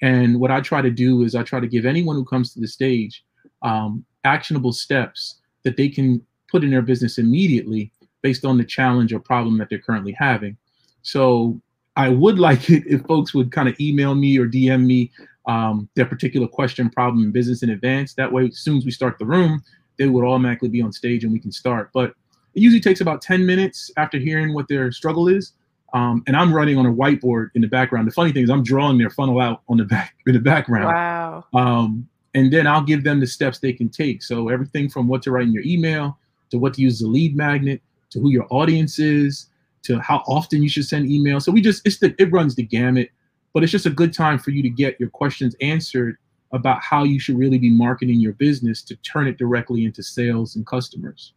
and 0.01 0.39
what 0.39 0.51
I 0.51 0.61
try 0.61 0.81
to 0.81 0.89
do 0.89 1.23
is 1.23 1.35
I 1.35 1.43
try 1.43 1.59
to 1.59 1.67
give 1.67 1.85
anyone 1.85 2.15
who 2.15 2.25
comes 2.25 2.53
to 2.53 2.59
the 2.59 2.67
stage 2.67 3.23
um, 3.61 4.03
actionable 4.23 4.73
steps 4.73 5.39
that 5.63 5.77
they 5.77 5.89
can 5.89 6.25
put 6.49 6.63
in 6.63 6.71
their 6.71 6.81
business 6.81 7.17
immediately 7.17 7.91
based 8.21 8.45
on 8.45 8.57
the 8.57 8.63
challenge 8.63 9.13
or 9.13 9.19
problem 9.19 9.57
that 9.57 9.69
they're 9.69 9.79
currently 9.79 10.11
having. 10.13 10.57
So 11.01 11.61
I 11.95 12.09
would 12.09 12.39
like 12.47 12.69
it 12.69 12.83
if 12.87 13.01
folks 13.03 13.33
would 13.33 13.51
kind 13.51 13.69
of 13.69 13.79
email 13.79 14.15
me 14.15 14.37
or 14.37 14.47
DM 14.47 14.85
me 14.85 15.11
um, 15.47 15.89
their 15.95 16.05
particular 16.05 16.47
question, 16.47 16.89
problem, 16.89 17.23
in 17.23 17.31
business 17.31 17.63
in 17.63 17.71
advance. 17.71 18.13
That 18.13 18.31
way, 18.31 18.45
as 18.45 18.59
soon 18.59 18.77
as 18.77 18.85
we 18.85 18.91
start 18.91 19.17
the 19.17 19.25
room, 19.25 19.63
they 19.97 20.07
would 20.07 20.25
automatically 20.25 20.69
be 20.69 20.81
on 20.81 20.91
stage 20.91 21.23
and 21.23 21.33
we 21.33 21.39
can 21.39 21.51
start. 21.51 21.89
But 21.93 22.11
it 22.53 22.61
usually 22.61 22.81
takes 22.81 23.01
about 23.01 23.21
10 23.21 23.45
minutes 23.45 23.91
after 23.97 24.17
hearing 24.17 24.53
what 24.53 24.67
their 24.67 24.91
struggle 24.91 25.27
is. 25.27 25.53
Um, 25.93 26.23
and 26.27 26.35
I'm 26.35 26.53
running 26.53 26.77
on 26.77 26.85
a 26.85 26.91
whiteboard 26.91 27.49
in 27.55 27.61
the 27.61 27.67
background. 27.67 28.07
The 28.07 28.13
funny 28.13 28.31
thing 28.31 28.43
is, 28.43 28.49
I'm 28.49 28.63
drawing 28.63 28.97
their 28.97 29.09
funnel 29.09 29.39
out 29.41 29.61
on 29.67 29.77
the 29.77 29.83
back 29.83 30.15
in 30.25 30.33
the 30.33 30.39
background. 30.39 30.85
Wow. 30.85 31.45
Um, 31.53 32.07
and 32.33 32.51
then 32.51 32.65
I'll 32.65 32.83
give 32.83 33.03
them 33.03 33.19
the 33.19 33.27
steps 33.27 33.59
they 33.59 33.73
can 33.73 33.89
take. 33.89 34.23
So 34.23 34.49
everything 34.49 34.89
from 34.89 35.07
what 35.07 35.21
to 35.23 35.31
write 35.31 35.47
in 35.47 35.53
your 35.53 35.63
email 35.65 36.17
to 36.51 36.59
what 36.59 36.73
to 36.75 36.81
use 36.81 36.95
as 36.95 37.01
a 37.01 37.07
lead 37.07 37.35
magnet, 37.35 37.81
to 38.11 38.19
who 38.19 38.29
your 38.29 38.45
audience 38.49 38.99
is, 38.99 39.47
to 39.83 39.99
how 39.99 40.17
often 40.27 40.61
you 40.61 40.69
should 40.69 40.85
send 40.85 41.09
emails. 41.09 41.43
So 41.43 41.51
we 41.51 41.61
just 41.61 41.85
it's 41.85 41.97
the 41.97 42.13
it 42.19 42.31
runs 42.31 42.55
the 42.55 42.63
gamut, 42.63 43.09
but 43.53 43.63
it's 43.63 43.71
just 43.71 43.85
a 43.85 43.91
good 43.91 44.13
time 44.13 44.37
for 44.37 44.51
you 44.51 44.61
to 44.61 44.69
get 44.69 44.99
your 44.99 45.09
questions 45.09 45.55
answered 45.61 46.17
about 46.53 46.81
how 46.81 47.03
you 47.03 47.19
should 47.19 47.37
really 47.37 47.57
be 47.57 47.69
marketing 47.69 48.19
your 48.19 48.33
business 48.33 48.81
to 48.83 48.95
turn 48.97 49.27
it 49.27 49.37
directly 49.37 49.85
into 49.85 50.03
sales 50.03 50.55
and 50.55 50.65
customers. 50.65 51.33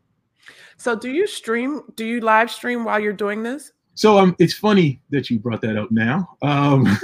So 0.76 0.96
do 0.96 1.10
you 1.10 1.26
stream? 1.26 1.82
Do 1.94 2.04
you 2.04 2.20
live 2.20 2.50
stream 2.50 2.84
while 2.84 3.00
you're 3.00 3.12
doing 3.12 3.42
this? 3.42 3.72
So 3.94 4.18
um, 4.18 4.34
it's 4.38 4.54
funny 4.54 5.00
that 5.10 5.30
you 5.30 5.38
brought 5.38 5.60
that 5.62 5.76
up 5.76 5.90
now. 5.90 6.36
Um, 6.42 6.84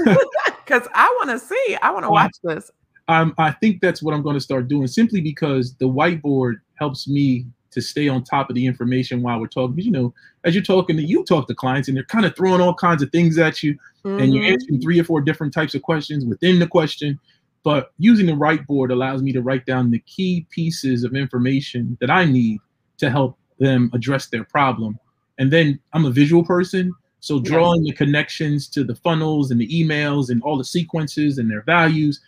because 0.64 0.88
I 0.94 1.07
want 1.18 1.31
to 1.31 1.38
see. 1.38 1.77
I 1.83 1.90
want 1.90 2.05
to 2.05 2.11
watch 2.11 2.37
this. 2.44 2.70
Um, 3.09 3.35
I 3.38 3.51
think 3.51 3.81
that's 3.81 4.03
what 4.03 4.14
I'm 4.14 4.23
going 4.23 4.35
to 4.35 4.40
start 4.40 4.68
doing 4.68 4.87
simply 4.87 5.20
because 5.20 5.75
the 5.75 5.88
whiteboard 5.88 6.61
helps 6.75 7.09
me 7.09 7.46
to 7.73 7.81
stay 7.81 8.09
on 8.09 8.23
top 8.23 8.51
of 8.51 8.55
the 8.55 8.66
information 8.66 9.23
while 9.23 9.40
we're 9.40 9.49
talking. 9.49 9.75
Because, 9.75 9.87
you 9.87 9.92
know, 9.92 10.14
as 10.44 10.55
you're 10.55 10.62
talking 10.62 10.96
to 10.96 11.03
you 11.03 11.25
talk 11.25 11.49
to 11.49 11.55
clients 11.55 11.88
and 11.88 11.96
they're 11.96 12.05
kind 12.05 12.25
of 12.25 12.37
throwing 12.37 12.61
all 12.61 12.75
kinds 12.75 13.03
of 13.03 13.11
things 13.11 13.37
at 13.38 13.62
you 13.62 13.75
mm-hmm. 14.05 14.20
and 14.20 14.33
you're 14.33 14.44
mm-hmm. 14.44 14.53
answering 14.53 14.81
three 14.81 15.01
or 15.01 15.05
four 15.05 15.20
different 15.20 15.53
types 15.53 15.75
of 15.75 15.83
questions 15.83 16.25
within 16.25 16.59
the 16.61 16.66
question. 16.66 17.18
But 17.62 17.92
using 17.99 18.27
the 18.27 18.33
whiteboard 18.33 18.90
allows 18.90 19.23
me 19.23 19.33
to 19.33 19.42
write 19.42 19.66
down 19.66 19.90
the 19.90 19.99
key 20.01 20.46
pieces 20.51 21.05
of 21.05 21.14
information 21.14 21.96
that 22.01 22.11
I 22.11 22.25
need 22.25 22.61
to 22.99 23.11
help 23.11 23.38
them 23.59 23.90
address 23.92 24.27
their 24.27 24.44
problem. 24.44 24.99
And 25.38 25.53
then 25.53 25.79
I'm 25.92 26.07
a 26.07 26.11
visual 26.11 26.44
person. 26.44 26.92
So 27.20 27.38
drawing 27.38 27.83
the 27.85 27.92
connections 27.92 28.66
to 28.68 28.83
the 28.83 28.94
funnels 28.94 29.51
and 29.51 29.61
the 29.61 29.68
emails 29.68 30.31
and 30.31 30.42
all 30.42 30.57
the 30.57 30.64
sequences 30.64 31.37
and 31.37 31.51
their 31.51 31.62
values, 31.62 32.20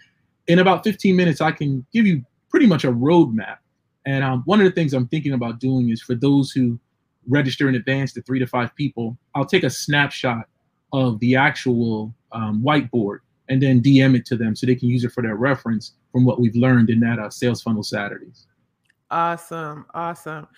in 0.48 0.58
about 0.58 0.84
15 0.84 1.16
minutes, 1.16 1.40
I 1.40 1.52
can 1.52 1.86
give 1.94 2.06
you 2.06 2.22
pretty 2.50 2.66
much 2.66 2.84
a 2.84 2.92
roadmap 2.92 3.56
and 4.04 4.24
um, 4.24 4.42
one 4.44 4.60
of 4.60 4.64
the 4.64 4.72
things 4.72 4.94
I'm 4.94 5.08
thinking 5.08 5.32
about 5.32 5.60
doing 5.60 5.90
is 5.90 6.02
for 6.02 6.14
those 6.14 6.50
who 6.50 6.78
register 7.28 7.68
in 7.68 7.74
advance 7.74 8.12
to 8.14 8.22
three 8.22 8.38
to 8.40 8.46
five 8.46 8.74
people, 8.74 9.16
I'll 9.34 9.44
take 9.44 9.62
a 9.62 9.70
snapshot 9.70 10.48
of 10.92 11.18
the 11.20 11.36
actual 11.36 12.12
um, 12.32 12.62
whiteboard 12.62 13.18
and 13.48 13.62
then 13.62 13.82
DM 13.82 14.16
it 14.16 14.24
to 14.26 14.36
them 14.36 14.54
so 14.54 14.66
they 14.66 14.74
can 14.74 14.88
use 14.88 15.04
it 15.04 15.12
for 15.12 15.22
their 15.22 15.36
reference 15.36 15.92
from 16.12 16.24
what 16.24 16.40
we've 16.40 16.54
learned 16.54 16.90
in 16.90 17.00
that 17.00 17.18
uh, 17.18 17.30
sales 17.30 17.62
funnel 17.62 17.82
Saturdays. 17.82 18.46
Awesome, 19.10 19.86
awesome. 19.94 20.48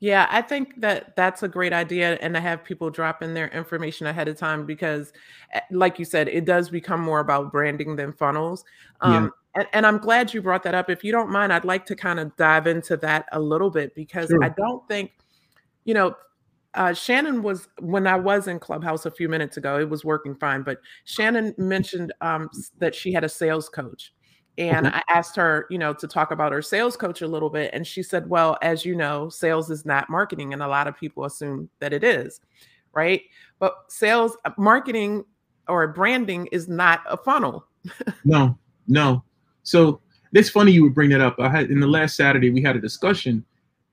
Yeah, 0.00 0.26
I 0.30 0.40
think 0.40 0.80
that 0.80 1.14
that's 1.14 1.42
a 1.42 1.48
great 1.48 1.74
idea, 1.74 2.14
and 2.22 2.34
to 2.34 2.40
have 2.40 2.64
people 2.64 2.88
drop 2.88 3.22
in 3.22 3.34
their 3.34 3.48
information 3.48 4.06
ahead 4.06 4.28
of 4.28 4.36
time 4.38 4.64
because, 4.64 5.12
eh, 5.52 5.60
like 5.70 5.98
you 5.98 6.06
said, 6.06 6.26
it 6.26 6.46
does 6.46 6.70
become 6.70 7.00
more 7.00 7.20
about 7.20 7.52
branding 7.52 7.96
than 7.96 8.14
funnels. 8.14 8.64
Um, 9.02 9.30
and, 9.54 9.66
and, 9.74 9.86
I'm 9.86 9.98
glad 9.98 10.32
you 10.32 10.40
brought 10.40 10.62
that 10.62 10.74
up. 10.74 10.88
If 10.88 11.04
you 11.04 11.12
don't 11.12 11.30
mind, 11.30 11.52
I'd 11.52 11.66
like 11.66 11.84
to 11.86 11.96
kind 11.96 12.18
of 12.18 12.34
dive 12.36 12.66
into 12.66 12.96
that 12.98 13.26
a 13.32 13.40
little 13.40 13.68
bit 13.68 13.94
because 13.94 14.30
sure. 14.30 14.42
I 14.42 14.48
don't 14.48 14.86
think, 14.88 15.12
you 15.84 15.92
know, 15.92 16.14
uh, 16.74 16.92
Shannon 16.92 17.42
was 17.42 17.68
when 17.80 18.06
I 18.06 18.16
was 18.16 18.46
in 18.46 18.58
Clubhouse 18.58 19.06
a 19.06 19.10
few 19.10 19.28
minutes 19.28 19.56
ago, 19.56 19.78
it 19.78 19.88
was 19.88 20.04
working 20.04 20.36
fine. 20.36 20.62
But 20.62 20.78
Shannon 21.04 21.54
mentioned 21.58 22.12
um, 22.20 22.48
that 22.78 22.94
she 22.94 23.12
had 23.12 23.24
a 23.24 23.28
sales 23.28 23.68
coach. 23.68 24.12
And 24.58 24.86
mm-hmm. 24.86 24.96
I 24.96 25.02
asked 25.08 25.36
her, 25.36 25.66
you 25.70 25.78
know, 25.78 25.92
to 25.94 26.06
talk 26.06 26.30
about 26.30 26.52
her 26.52 26.62
sales 26.62 26.96
coach 26.96 27.22
a 27.22 27.26
little 27.26 27.50
bit. 27.50 27.70
And 27.72 27.86
she 27.86 28.02
said, 28.02 28.28
well, 28.28 28.58
as 28.62 28.84
you 28.84 28.94
know, 28.94 29.28
sales 29.28 29.70
is 29.70 29.86
not 29.86 30.10
marketing. 30.10 30.52
And 30.52 30.62
a 30.62 30.68
lot 30.68 30.86
of 30.86 30.96
people 30.96 31.24
assume 31.24 31.68
that 31.80 31.92
it 31.92 32.04
is, 32.04 32.40
right? 32.92 33.22
But 33.58 33.74
sales, 33.88 34.36
uh, 34.44 34.50
marketing, 34.58 35.24
or 35.68 35.88
branding 35.88 36.48
is 36.52 36.68
not 36.68 37.00
a 37.08 37.16
funnel. 37.16 37.64
no, 38.24 38.58
no. 38.86 39.24
So 39.62 40.00
it's 40.32 40.50
funny 40.50 40.72
you 40.72 40.82
would 40.82 40.94
bring 40.94 41.10
that 41.10 41.20
up. 41.20 41.36
I 41.38 41.48
had 41.48 41.70
in 41.70 41.80
the 41.80 41.86
last 41.86 42.16
Saturday 42.16 42.50
we 42.50 42.62
had 42.62 42.76
a 42.76 42.80
discussion, 42.80 43.44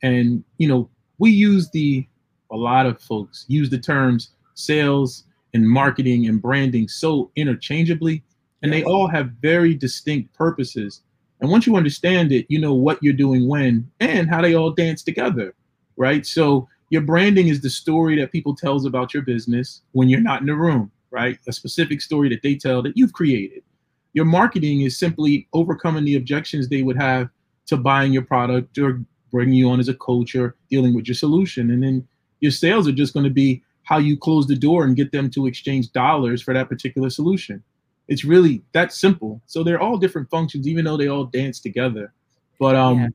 and 0.03 0.43
you 0.57 0.67
know 0.67 0.89
we 1.19 1.31
use 1.31 1.69
the 1.69 2.07
a 2.51 2.55
lot 2.55 2.85
of 2.85 3.01
folks 3.01 3.45
use 3.47 3.69
the 3.69 3.77
terms 3.77 4.31
sales 4.53 5.25
and 5.53 5.67
marketing 5.67 6.27
and 6.27 6.41
branding 6.41 6.87
so 6.87 7.31
interchangeably, 7.35 8.23
and 8.61 8.71
they 8.71 8.83
all 8.83 9.07
have 9.07 9.31
very 9.41 9.73
distinct 9.73 10.33
purposes. 10.33 11.01
And 11.39 11.51
once 11.51 11.67
you 11.67 11.75
understand 11.75 12.31
it, 12.31 12.45
you 12.49 12.59
know 12.59 12.73
what 12.73 13.01
you're 13.01 13.13
doing 13.13 13.47
when 13.47 13.89
and 13.99 14.29
how 14.29 14.41
they 14.41 14.55
all 14.55 14.71
dance 14.71 15.03
together, 15.03 15.53
right? 15.95 16.25
So 16.25 16.67
your 16.89 17.01
branding 17.01 17.49
is 17.49 17.61
the 17.61 17.69
story 17.69 18.19
that 18.19 18.31
people 18.31 18.55
tells 18.55 18.85
about 18.85 19.13
your 19.13 19.23
business 19.23 19.81
when 19.91 20.09
you're 20.09 20.19
not 20.19 20.41
in 20.41 20.47
the 20.47 20.55
room, 20.55 20.91
right? 21.11 21.37
A 21.47 21.53
specific 21.53 22.01
story 22.01 22.29
that 22.29 22.41
they 22.41 22.55
tell 22.55 22.81
that 22.81 22.97
you've 22.97 23.13
created 23.13 23.61
your 24.17 24.25
marketing 24.25 24.81
is 24.81 24.97
simply 24.97 25.47
overcoming 25.53 26.03
the 26.03 26.15
objections 26.15 26.67
they 26.67 26.81
would 26.81 26.97
have 26.97 27.29
to 27.67 27.77
buying 27.77 28.11
your 28.11 28.23
product 28.23 28.75
or 28.79 28.99
bringing 29.31 29.53
you 29.53 29.69
on 29.69 29.79
as 29.79 29.89
a 29.89 29.93
coach 29.93 30.33
or 30.33 30.55
dealing 30.71 30.95
with 30.95 31.07
your 31.07 31.13
solution. 31.13 31.69
And 31.69 31.83
then 31.83 32.07
your 32.39 32.51
sales 32.51 32.87
are 32.87 32.93
just 32.93 33.13
going 33.13 33.23
to 33.23 33.29
be 33.29 33.63
how 33.83 33.97
you 33.97 34.17
close 34.17 34.47
the 34.47 34.55
door 34.55 34.83
and 34.83 34.95
get 34.95 35.11
them 35.11 35.29
to 35.31 35.47
exchange 35.47 35.91
dollars 35.91 36.41
for 36.41 36.53
that 36.53 36.69
particular 36.69 37.09
solution. 37.09 37.63
It's 38.07 38.23
really 38.23 38.61
that 38.73 38.93
simple. 38.93 39.41
So 39.47 39.63
they're 39.63 39.81
all 39.81 39.97
different 39.97 40.29
functions, 40.29 40.67
even 40.67 40.85
though 40.85 40.97
they 40.97 41.07
all 41.07 41.25
dance 41.25 41.59
together. 41.59 42.13
But 42.59 42.75
um, 42.75 42.99
yeah. 42.99 43.07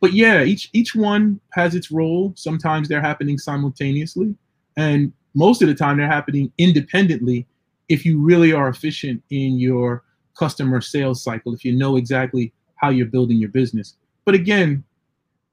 but 0.00 0.12
yeah, 0.12 0.42
each 0.42 0.70
each 0.72 0.94
one 0.94 1.40
has 1.52 1.74
its 1.74 1.90
role. 1.90 2.32
Sometimes 2.36 2.88
they're 2.88 3.00
happening 3.00 3.38
simultaneously, 3.38 4.34
and 4.76 5.12
most 5.34 5.62
of 5.62 5.68
the 5.68 5.74
time 5.74 5.98
they're 5.98 6.06
happening 6.06 6.52
independently. 6.58 7.46
If 7.88 8.04
you 8.04 8.20
really 8.20 8.52
are 8.52 8.68
efficient 8.68 9.22
in 9.30 9.58
your 9.58 10.04
customer 10.40 10.80
sales 10.80 11.22
cycle 11.22 11.52
if 11.52 11.64
you 11.64 11.76
know 11.76 11.96
exactly 11.96 12.52
how 12.76 12.88
you're 12.88 13.06
building 13.06 13.36
your 13.36 13.50
business. 13.50 13.96
But 14.24 14.34
again, 14.34 14.82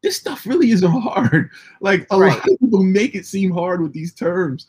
this 0.08 0.16
stuff 0.16 0.48
really 0.48 0.72
isn't 0.72 0.90
hard. 0.90 1.50
Like 1.82 2.08
a 2.10 2.18
right. 2.18 2.30
lot 2.30 2.50
of 2.50 2.60
people 2.60 2.82
make 2.82 3.14
it 3.14 3.26
seem 3.26 3.52
hard 3.52 3.82
with 3.82 3.94
these 3.94 4.14
terms. 4.14 4.68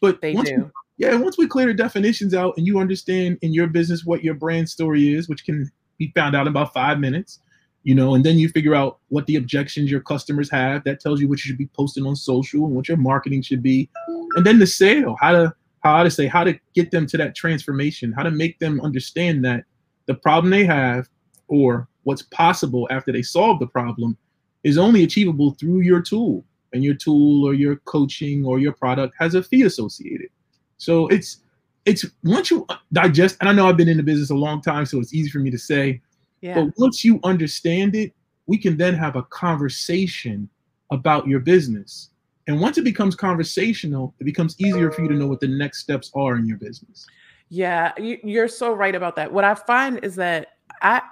But 0.00 0.20
They 0.20 0.34
do. 0.34 0.40
We, 0.64 1.06
yeah, 1.06 1.14
once 1.14 1.38
we 1.38 1.46
clear 1.46 1.66
the 1.66 1.74
definitions 1.74 2.34
out 2.34 2.56
and 2.56 2.66
you 2.66 2.78
understand 2.78 3.38
in 3.42 3.52
your 3.52 3.68
business 3.68 4.04
what 4.04 4.24
your 4.24 4.34
brand 4.34 4.68
story 4.68 5.14
is, 5.14 5.28
which 5.28 5.44
can 5.44 5.70
be 5.98 6.12
found 6.16 6.34
out 6.34 6.42
in 6.42 6.48
about 6.48 6.72
five 6.72 6.98
minutes, 6.98 7.40
you 7.84 7.94
know, 7.94 8.14
and 8.14 8.24
then 8.24 8.38
you 8.38 8.48
figure 8.48 8.74
out 8.74 8.98
what 9.08 9.26
the 9.26 9.36
objections 9.36 9.90
your 9.90 10.00
customers 10.00 10.50
have. 10.50 10.82
That 10.84 11.00
tells 11.00 11.20
you 11.20 11.28
what 11.28 11.38
you 11.38 11.48
should 11.48 11.58
be 11.58 11.70
posting 11.74 12.04
on 12.04 12.16
social 12.16 12.66
and 12.66 12.74
what 12.74 12.88
your 12.88 12.96
marketing 12.96 13.42
should 13.42 13.62
be, 13.62 13.88
and 14.36 14.44
then 14.44 14.58
the 14.58 14.66
sale, 14.66 15.16
how 15.20 15.32
to 15.32 15.54
how 15.84 16.02
to 16.02 16.10
say 16.10 16.26
how 16.26 16.44
to 16.44 16.58
get 16.74 16.90
them 16.90 17.06
to 17.06 17.16
that 17.16 17.34
transformation, 17.34 18.12
how 18.12 18.22
to 18.22 18.30
make 18.30 18.58
them 18.58 18.80
understand 18.80 19.44
that 19.44 19.64
the 20.06 20.14
problem 20.14 20.50
they 20.50 20.64
have 20.64 21.08
or 21.48 21.88
what's 22.02 22.22
possible 22.22 22.88
after 22.90 23.12
they 23.12 23.22
solve 23.22 23.60
the 23.60 23.66
problem 23.66 24.16
is 24.64 24.78
only 24.78 25.04
achievable 25.04 25.52
through 25.52 25.80
your 25.80 26.00
tool 26.00 26.44
and 26.72 26.84
your 26.84 26.94
tool 26.94 27.44
or 27.44 27.54
your 27.54 27.76
coaching 27.76 28.44
or 28.44 28.58
your 28.58 28.72
product 28.72 29.14
has 29.18 29.34
a 29.34 29.42
fee 29.42 29.62
associated 29.62 30.28
so 30.76 31.06
it's 31.08 31.38
it's 31.86 32.04
once 32.24 32.50
you 32.50 32.66
digest 32.92 33.36
and 33.40 33.48
i 33.48 33.52
know 33.52 33.68
i've 33.68 33.76
been 33.76 33.88
in 33.88 33.96
the 33.96 34.02
business 34.02 34.30
a 34.30 34.34
long 34.34 34.60
time 34.60 34.84
so 34.86 34.98
it's 35.00 35.14
easy 35.14 35.30
for 35.30 35.38
me 35.38 35.50
to 35.50 35.58
say 35.58 36.00
Yeah. 36.40 36.54
but 36.54 36.72
once 36.78 37.04
you 37.04 37.18
understand 37.24 37.96
it 37.96 38.12
we 38.46 38.58
can 38.58 38.76
then 38.76 38.94
have 38.94 39.16
a 39.16 39.22
conversation 39.24 40.48
about 40.90 41.26
your 41.26 41.40
business 41.40 42.10
and 42.46 42.60
once 42.60 42.78
it 42.78 42.84
becomes 42.84 43.14
conversational 43.14 44.14
it 44.20 44.24
becomes 44.24 44.54
easier 44.60 44.90
for 44.92 45.02
you 45.02 45.08
to 45.08 45.14
know 45.14 45.26
what 45.26 45.40
the 45.40 45.48
next 45.48 45.80
steps 45.80 46.10
are 46.14 46.36
in 46.36 46.46
your 46.46 46.58
business 46.58 47.06
Yeah, 47.52 47.92
you, 47.98 48.18
you're 48.22 48.46
so 48.48 48.72
right 48.72 48.94
about 48.94 49.16
that. 49.16 49.32
What 49.32 49.42
I 49.44 49.54
find 49.56 49.98
is 50.04 50.14
that 50.16 50.48
I 50.82 51.02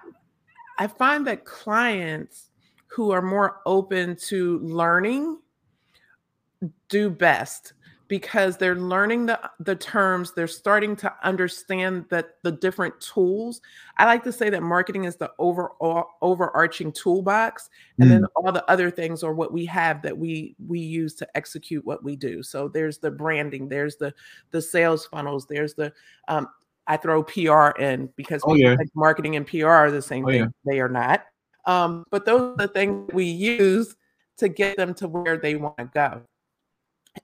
I 0.79 0.87
find 0.87 1.27
that 1.27 1.45
clients 1.45 2.48
who 2.88 3.11
are 3.12 3.22
more 3.22 3.61
open 3.66 4.16
to 4.16 4.59
learning 4.61 5.38
do 6.88 7.09
best 7.09 7.74
because 8.09 8.57
they're 8.57 8.74
learning 8.74 9.27
the 9.27 9.38
the 9.61 9.77
terms 9.77 10.33
they're 10.33 10.46
starting 10.48 10.96
to 10.96 11.12
understand 11.22 12.07
that 12.09 12.37
the 12.42 12.51
different 12.51 12.98
tools. 13.01 13.61
I 13.98 14.07
like 14.07 14.24
to 14.24 14.33
say 14.33 14.48
that 14.51 14.62
marketing 14.62 15.05
is 15.05 15.16
the 15.16 15.31
overall 15.38 16.07
overarching 16.22 16.90
toolbox 16.90 17.68
and 18.01 18.11
then 18.11 18.24
all 18.35 18.51
the 18.51 18.68
other 18.70 18.90
things 18.90 19.22
are 19.22 19.35
what 19.35 19.53
we 19.53 19.66
have 19.66 20.01
that 20.03 20.16
we 20.16 20.57
we 20.66 20.81
use 20.81 21.14
to 21.16 21.29
execute 21.37 21.85
what 21.85 22.03
we 22.03 22.16
do. 22.16 22.42
So 22.42 22.66
there's 22.68 22.96
the 22.98 23.11
branding 23.11 23.68
there's 23.68 23.96
the 23.96 24.14
the 24.51 24.62
sales 24.62 25.05
funnels 25.07 25.46
there's 25.46 25.74
the 25.74 25.92
um 26.29 26.48
i 26.87 26.96
throw 26.96 27.22
pr 27.22 27.68
in 27.79 28.09
because 28.16 28.40
Oh, 28.46 28.55
yeah. 28.55 28.74
think 28.74 28.90
marketing 28.94 29.37
and 29.37 29.46
pr 29.46 29.66
are 29.66 29.90
the 29.90 30.01
same 30.03 30.24
Oh, 30.24 30.29
thing. 30.31 30.40
Yeah. 30.40 30.46
they 30.64 30.81
are 30.81 30.88
not 30.88 31.24
um 31.69 32.05
but 32.11 32.25
those 32.25 32.41
are 32.41 32.67
the 32.67 32.69
things 32.69 33.09
we 33.13 33.25
use 33.25 33.95
to 34.39 34.49
get 34.49 34.77
them 34.77 34.95
to 34.95 35.07
where 35.07 35.37
they 35.37 35.57
want 35.57 35.77
to 35.79 35.91
go. 35.93 36.23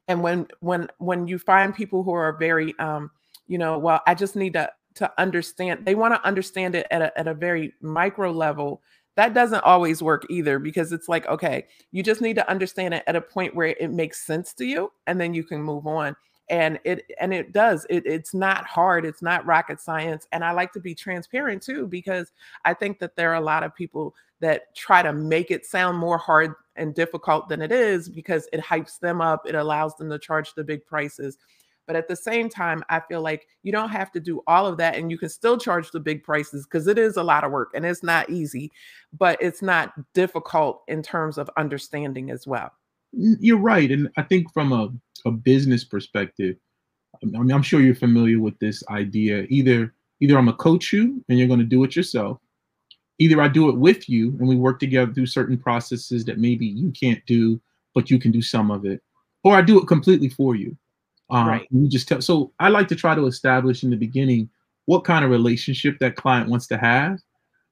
And 0.08 0.22
when 0.22 0.46
when 0.60 0.88
when 0.98 1.26
you 1.26 1.38
find 1.38 1.74
people 1.74 2.02
who 2.02 2.12
are 2.12 2.36
very 2.36 2.78
um 2.78 3.10
you 3.46 3.58
know 3.58 3.78
well 3.78 4.00
i 4.06 4.14
just 4.14 4.36
need 4.36 4.54
to 4.54 4.70
to 4.94 5.10
understand 5.18 5.84
they 5.84 5.94
want 5.94 6.14
to 6.14 6.26
understand 6.26 6.74
it 6.74 6.86
at 6.90 7.02
a, 7.02 7.18
at 7.18 7.26
a 7.26 7.34
very 7.34 7.72
micro 7.80 8.30
level 8.30 8.80
that 9.16 9.34
doesn't 9.34 9.62
always 9.64 10.02
work 10.02 10.24
either 10.30 10.58
because 10.58 10.92
it's 10.92 11.08
like 11.08 11.26
okay 11.26 11.66
you 11.92 12.02
just 12.02 12.20
need 12.20 12.34
to 12.36 12.48
understand 12.50 12.94
it 12.94 13.02
at 13.06 13.16
a 13.16 13.20
point 13.20 13.54
where 13.54 13.68
it 13.78 13.90
makes 13.90 14.26
sense 14.26 14.54
to 14.54 14.64
you 14.64 14.90
and 15.06 15.20
then 15.20 15.34
you 15.34 15.44
can 15.44 15.62
move 15.62 15.86
on 15.86 16.16
and 16.50 16.78
it 16.84 17.10
and 17.20 17.32
it 17.32 17.52
does 17.52 17.86
it, 17.88 18.04
it's 18.06 18.34
not 18.34 18.66
hard 18.66 19.04
it's 19.04 19.22
not 19.22 19.44
rocket 19.46 19.80
science 19.80 20.28
and 20.32 20.44
i 20.44 20.52
like 20.52 20.72
to 20.72 20.80
be 20.80 20.94
transparent 20.94 21.62
too 21.62 21.86
because 21.86 22.32
i 22.64 22.74
think 22.74 22.98
that 22.98 23.16
there 23.16 23.30
are 23.30 23.36
a 23.36 23.40
lot 23.40 23.62
of 23.62 23.74
people 23.74 24.14
that 24.40 24.74
try 24.74 25.02
to 25.02 25.12
make 25.12 25.50
it 25.50 25.64
sound 25.64 25.96
more 25.96 26.18
hard 26.18 26.52
and 26.76 26.94
difficult 26.94 27.48
than 27.48 27.62
it 27.62 27.72
is 27.72 28.08
because 28.08 28.48
it 28.52 28.60
hypes 28.60 28.98
them 28.98 29.20
up 29.20 29.46
it 29.46 29.54
allows 29.54 29.96
them 29.96 30.10
to 30.10 30.18
charge 30.18 30.54
the 30.54 30.64
big 30.64 30.84
prices. 30.84 31.38
But 31.86 31.96
at 31.96 32.08
the 32.08 32.16
same 32.16 32.48
time 32.48 32.82
i 32.88 32.98
feel 33.00 33.20
like 33.20 33.46
you 33.62 33.70
don't 33.70 33.90
have 33.90 34.10
to 34.12 34.20
do 34.20 34.42
all 34.46 34.66
of 34.66 34.78
that 34.78 34.96
and 34.96 35.10
you 35.10 35.18
can 35.18 35.28
still 35.28 35.58
charge 35.58 35.90
the 35.90 36.00
big 36.00 36.22
prices 36.22 36.64
because 36.64 36.88
it 36.88 36.98
is 36.98 37.16
a 37.16 37.22
lot 37.22 37.44
of 37.44 37.52
work 37.52 37.70
and 37.74 37.84
it's 37.84 38.02
not 38.02 38.28
easy 38.28 38.70
but 39.18 39.36
it's 39.40 39.60
not 39.60 39.92
difficult 40.14 40.82
in 40.88 41.02
terms 41.02 41.36
of 41.36 41.50
understanding 41.58 42.30
as 42.30 42.46
well 42.46 42.72
You're 43.16 43.58
right, 43.58 43.90
and 43.90 44.10
I 44.16 44.22
think 44.22 44.52
from 44.52 44.72
a, 44.72 44.88
a 45.26 45.30
business 45.30 45.84
perspective, 45.84 46.56
I 47.22 47.26
mean, 47.26 47.52
I'm 47.52 47.62
sure 47.62 47.80
you're 47.80 47.94
familiar 47.94 48.40
with 48.40 48.58
this 48.58 48.82
idea. 48.88 49.46
Either 49.48 49.94
either 50.20 50.38
I'm 50.38 50.48
a 50.48 50.54
coach 50.54 50.92
you 50.92 51.22
and 51.28 51.38
you're 51.38 51.48
going 51.48 51.60
to 51.60 51.66
do 51.66 51.84
it 51.84 51.96
yourself. 51.96 52.38
Either 53.18 53.40
I 53.40 53.48
do 53.48 53.68
it 53.68 53.76
with 53.76 54.08
you 54.08 54.36
and 54.38 54.48
we 54.48 54.56
work 54.56 54.80
together 54.80 55.12
through 55.12 55.26
certain 55.26 55.58
processes 55.58 56.24
that 56.24 56.38
maybe 56.38 56.66
you 56.66 56.92
can't 56.92 57.24
do, 57.26 57.60
but 57.94 58.10
you 58.10 58.18
can 58.18 58.32
do 58.32 58.42
some 58.42 58.70
of 58.70 58.84
it, 58.84 59.02
or 59.44 59.54
I 59.54 59.62
do 59.62 59.80
it 59.80 59.86
completely 59.86 60.28
for 60.28 60.54
you. 60.56 60.76
Um, 61.30 61.48
Right. 61.48 61.66
You 61.70 61.88
just 61.88 62.08
tell. 62.08 62.20
So 62.20 62.52
I 62.60 62.68
like 62.68 62.88
to 62.88 62.96
try 62.96 63.14
to 63.14 63.26
establish 63.26 63.82
in 63.82 63.90
the 63.90 63.96
beginning 63.96 64.50
what 64.86 65.04
kind 65.04 65.24
of 65.24 65.30
relationship 65.30 65.98
that 66.00 66.16
client 66.16 66.50
wants 66.50 66.66
to 66.68 66.76
have, 66.78 67.18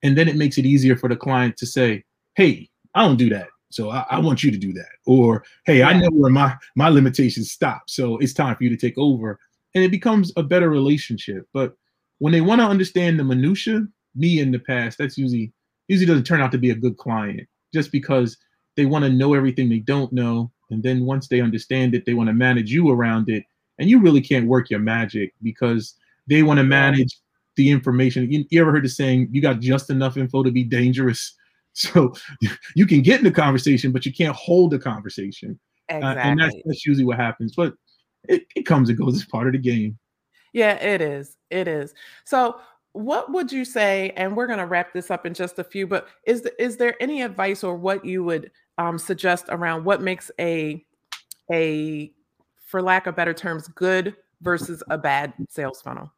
and 0.03 0.17
then 0.17 0.29
it 0.29 0.37
makes 0.37 0.59
it 0.59 0.65
easier 0.67 0.97
for 0.97 1.09
the 1.09 1.17
client 1.17 1.57
to 1.59 1.67
say, 1.67 2.05
"Hey, 2.35 2.71
I 2.95 3.07
don't 3.07 3.19
do 3.19 3.29
that." 3.31 3.49
So 3.73 3.91
I, 3.91 4.05
I 4.11 4.19
want 4.19 4.43
you 4.43 4.51
to 4.51 4.59
do 4.59 4.73
that. 4.75 4.91
Or, 5.07 5.45
hey, 5.65 5.83
I 5.83 5.99
know 5.99 6.11
where 6.11 6.31
my 6.31 6.55
my 6.77 6.89
limitations 6.89 7.51
stop. 7.51 7.83
So 7.89 8.19
it's 8.19 8.35
time 8.35 8.57
for 8.57 8.65
you 8.65 8.71
to 8.71 8.77
take 8.77 8.99
over. 8.99 9.39
And 9.75 9.83
it 9.83 9.91
becomes 9.91 10.33
a 10.37 10.43
better 10.43 10.71
relationship. 10.71 11.47
But 11.53 11.75
when 12.19 12.33
they 12.33 12.41
want 12.41 12.61
to 12.61 12.67
understand 12.67 13.19
the 13.19 13.25
minutia, 13.25 13.87
me 14.15 14.41
in 14.41 14.53
the 14.53 14.59
past, 14.59 14.99
that's 14.99 15.17
usually 15.17 15.53
usually 15.89 16.07
doesn't 16.07 16.25
turn 16.25 16.41
out 16.41 16.53
to 16.53 16.59
be 16.59 16.71
a 16.71 16.75
good 16.75 16.97
client 16.97 17.49
just 17.75 17.91
because 17.91 18.37
they 18.77 18.87
want 18.87 19.05
to 19.05 19.11
know 19.11 19.35
everything 19.35 19.69
they 19.69 19.79
don't 19.79 20.13
know. 20.13 20.51
And 20.71 20.83
then 20.83 21.05
once 21.05 21.29
they 21.29 21.41
understand 21.41 21.95
it, 21.95 22.07
they 22.07 22.15
want 22.15 22.29
to 22.29 22.35
manage 22.35 22.71
you 22.71 22.91
around 22.91 23.29
it. 23.29 23.45
And 23.79 23.91
you 23.91 24.01
really 24.01 24.21
can't 24.21 24.47
work 24.47 24.71
your 24.71 24.81
magic 24.81 25.35
because 25.43 25.95
they 26.27 26.43
want 26.43 26.59
to 26.59 26.65
manage 26.65 27.19
the 27.57 27.71
information. 27.71 28.31
You, 28.31 28.45
you 28.51 28.61
ever 28.61 28.73
heard 28.73 28.85
the 28.85 28.89
saying, 28.89 29.29
you 29.31 29.43
got 29.43 29.61
just 29.61 29.91
enough 29.91 30.17
info 30.17 30.43
to 30.43 30.51
be 30.51 30.65
dangerous? 30.65 31.35
So 31.75 32.13
you 32.75 32.87
can 32.87 33.01
get 33.01 33.21
in 33.21 33.25
the 33.25 33.31
conversation, 33.31 33.93
but 33.93 34.05
you 34.05 34.13
can't 34.13 34.37
hold 34.37 34.73
the 34.73 34.79
conversation. 34.79 35.59
Uh, 35.91 36.15
and 36.19 36.39
that's, 36.39 36.55
that's 36.67 36.85
usually 36.85 37.07
what 37.07 37.17
happens. 37.17 37.55
But 37.57 37.73
it, 38.29 38.45
it 38.55 38.67
comes 38.67 38.91
and 38.91 38.99
goes. 38.99 39.15
It's 39.15 39.25
part 39.25 39.47
of 39.47 39.55
the 39.55 39.59
game. 39.59 39.99
Yeah, 40.53 40.75
it 40.75 41.01
is. 41.01 41.37
It 41.51 41.69
is. 41.69 41.95
So, 42.25 42.61
what 42.93 43.33
would 43.33 43.51
you 43.51 43.65
say? 43.65 44.13
And 44.17 44.37
we're 44.37 44.47
going 44.47 44.59
to 44.59 44.67
wrap 44.67 44.93
this 44.93 45.11
up 45.11 45.25
in 45.25 45.33
just 45.33 45.59
a 45.59 45.65
few. 45.65 45.87
But 45.87 46.09
is 46.27 46.47
is 46.59 46.77
there 46.77 46.95
any 47.01 47.23
advice 47.23 47.65
or 47.65 47.75
what 47.75 48.05
you 48.05 48.23
would 48.23 48.51
um, 48.79 48.99
suggest 48.99 49.47
around 49.49 49.85
what 49.85 50.03
makes 50.03 50.31
a 50.39 50.85
a, 51.51 52.13
for 52.67 52.83
lack 52.83 53.07
of 53.07 53.17
better 53.17 53.35
terms, 53.35 53.69
good 53.69 54.17
versus 54.41 54.83
a 54.91 54.99
bad 54.99 55.33
sales 55.49 55.81
funnel? 55.83 56.13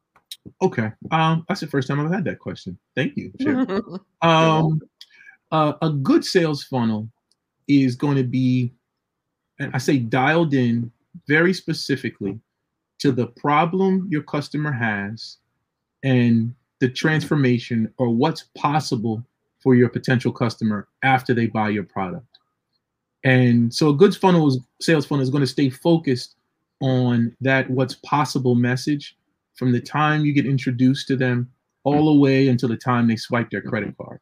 Okay. 0.61 0.91
Um, 1.11 1.45
that's 1.47 1.61
the 1.61 1.67
first 1.67 1.87
time 1.87 1.99
I've 1.99 2.11
had 2.11 2.25
that 2.25 2.39
question. 2.39 2.77
Thank 2.95 3.17
you. 3.17 3.31
Um, 4.21 4.81
uh, 5.51 5.73
a 5.81 5.89
good 5.89 6.25
sales 6.25 6.63
funnel 6.63 7.09
is 7.67 7.95
going 7.95 8.17
to 8.17 8.23
be, 8.23 8.73
and 9.59 9.71
I 9.73 9.77
say 9.77 9.97
dialed 9.97 10.53
in 10.53 10.91
very 11.27 11.53
specifically 11.53 12.39
to 12.99 13.11
the 13.11 13.27
problem 13.27 14.07
your 14.09 14.23
customer 14.23 14.71
has 14.71 15.37
and 16.03 16.53
the 16.79 16.89
transformation 16.89 17.91
or 17.97 18.09
what's 18.09 18.43
possible 18.57 19.23
for 19.59 19.75
your 19.75 19.89
potential 19.89 20.31
customer 20.31 20.87
after 21.03 21.33
they 21.33 21.47
buy 21.47 21.69
your 21.69 21.83
product. 21.83 22.27
And 23.23 23.73
so 23.73 23.89
a 23.89 23.95
good 23.95 24.15
funnel 24.15 24.47
is 24.47 24.59
sales 24.79 25.05
funnel 25.05 25.23
is 25.23 25.31
going 25.31 25.41
to 25.41 25.47
stay 25.47 25.69
focused 25.69 26.35
on 26.81 27.35
that 27.41 27.69
what's 27.69 27.95
possible 27.95 28.53
message 28.53 29.17
from 29.55 29.71
the 29.71 29.79
time 29.79 30.25
you 30.25 30.33
get 30.33 30.45
introduced 30.45 31.07
to 31.07 31.15
them 31.15 31.49
all 31.83 32.13
the 32.13 32.19
way 32.19 32.47
until 32.49 32.69
the 32.69 32.77
time 32.77 33.07
they 33.07 33.15
swipe 33.15 33.49
their 33.49 33.61
credit 33.61 33.95
card. 33.97 34.19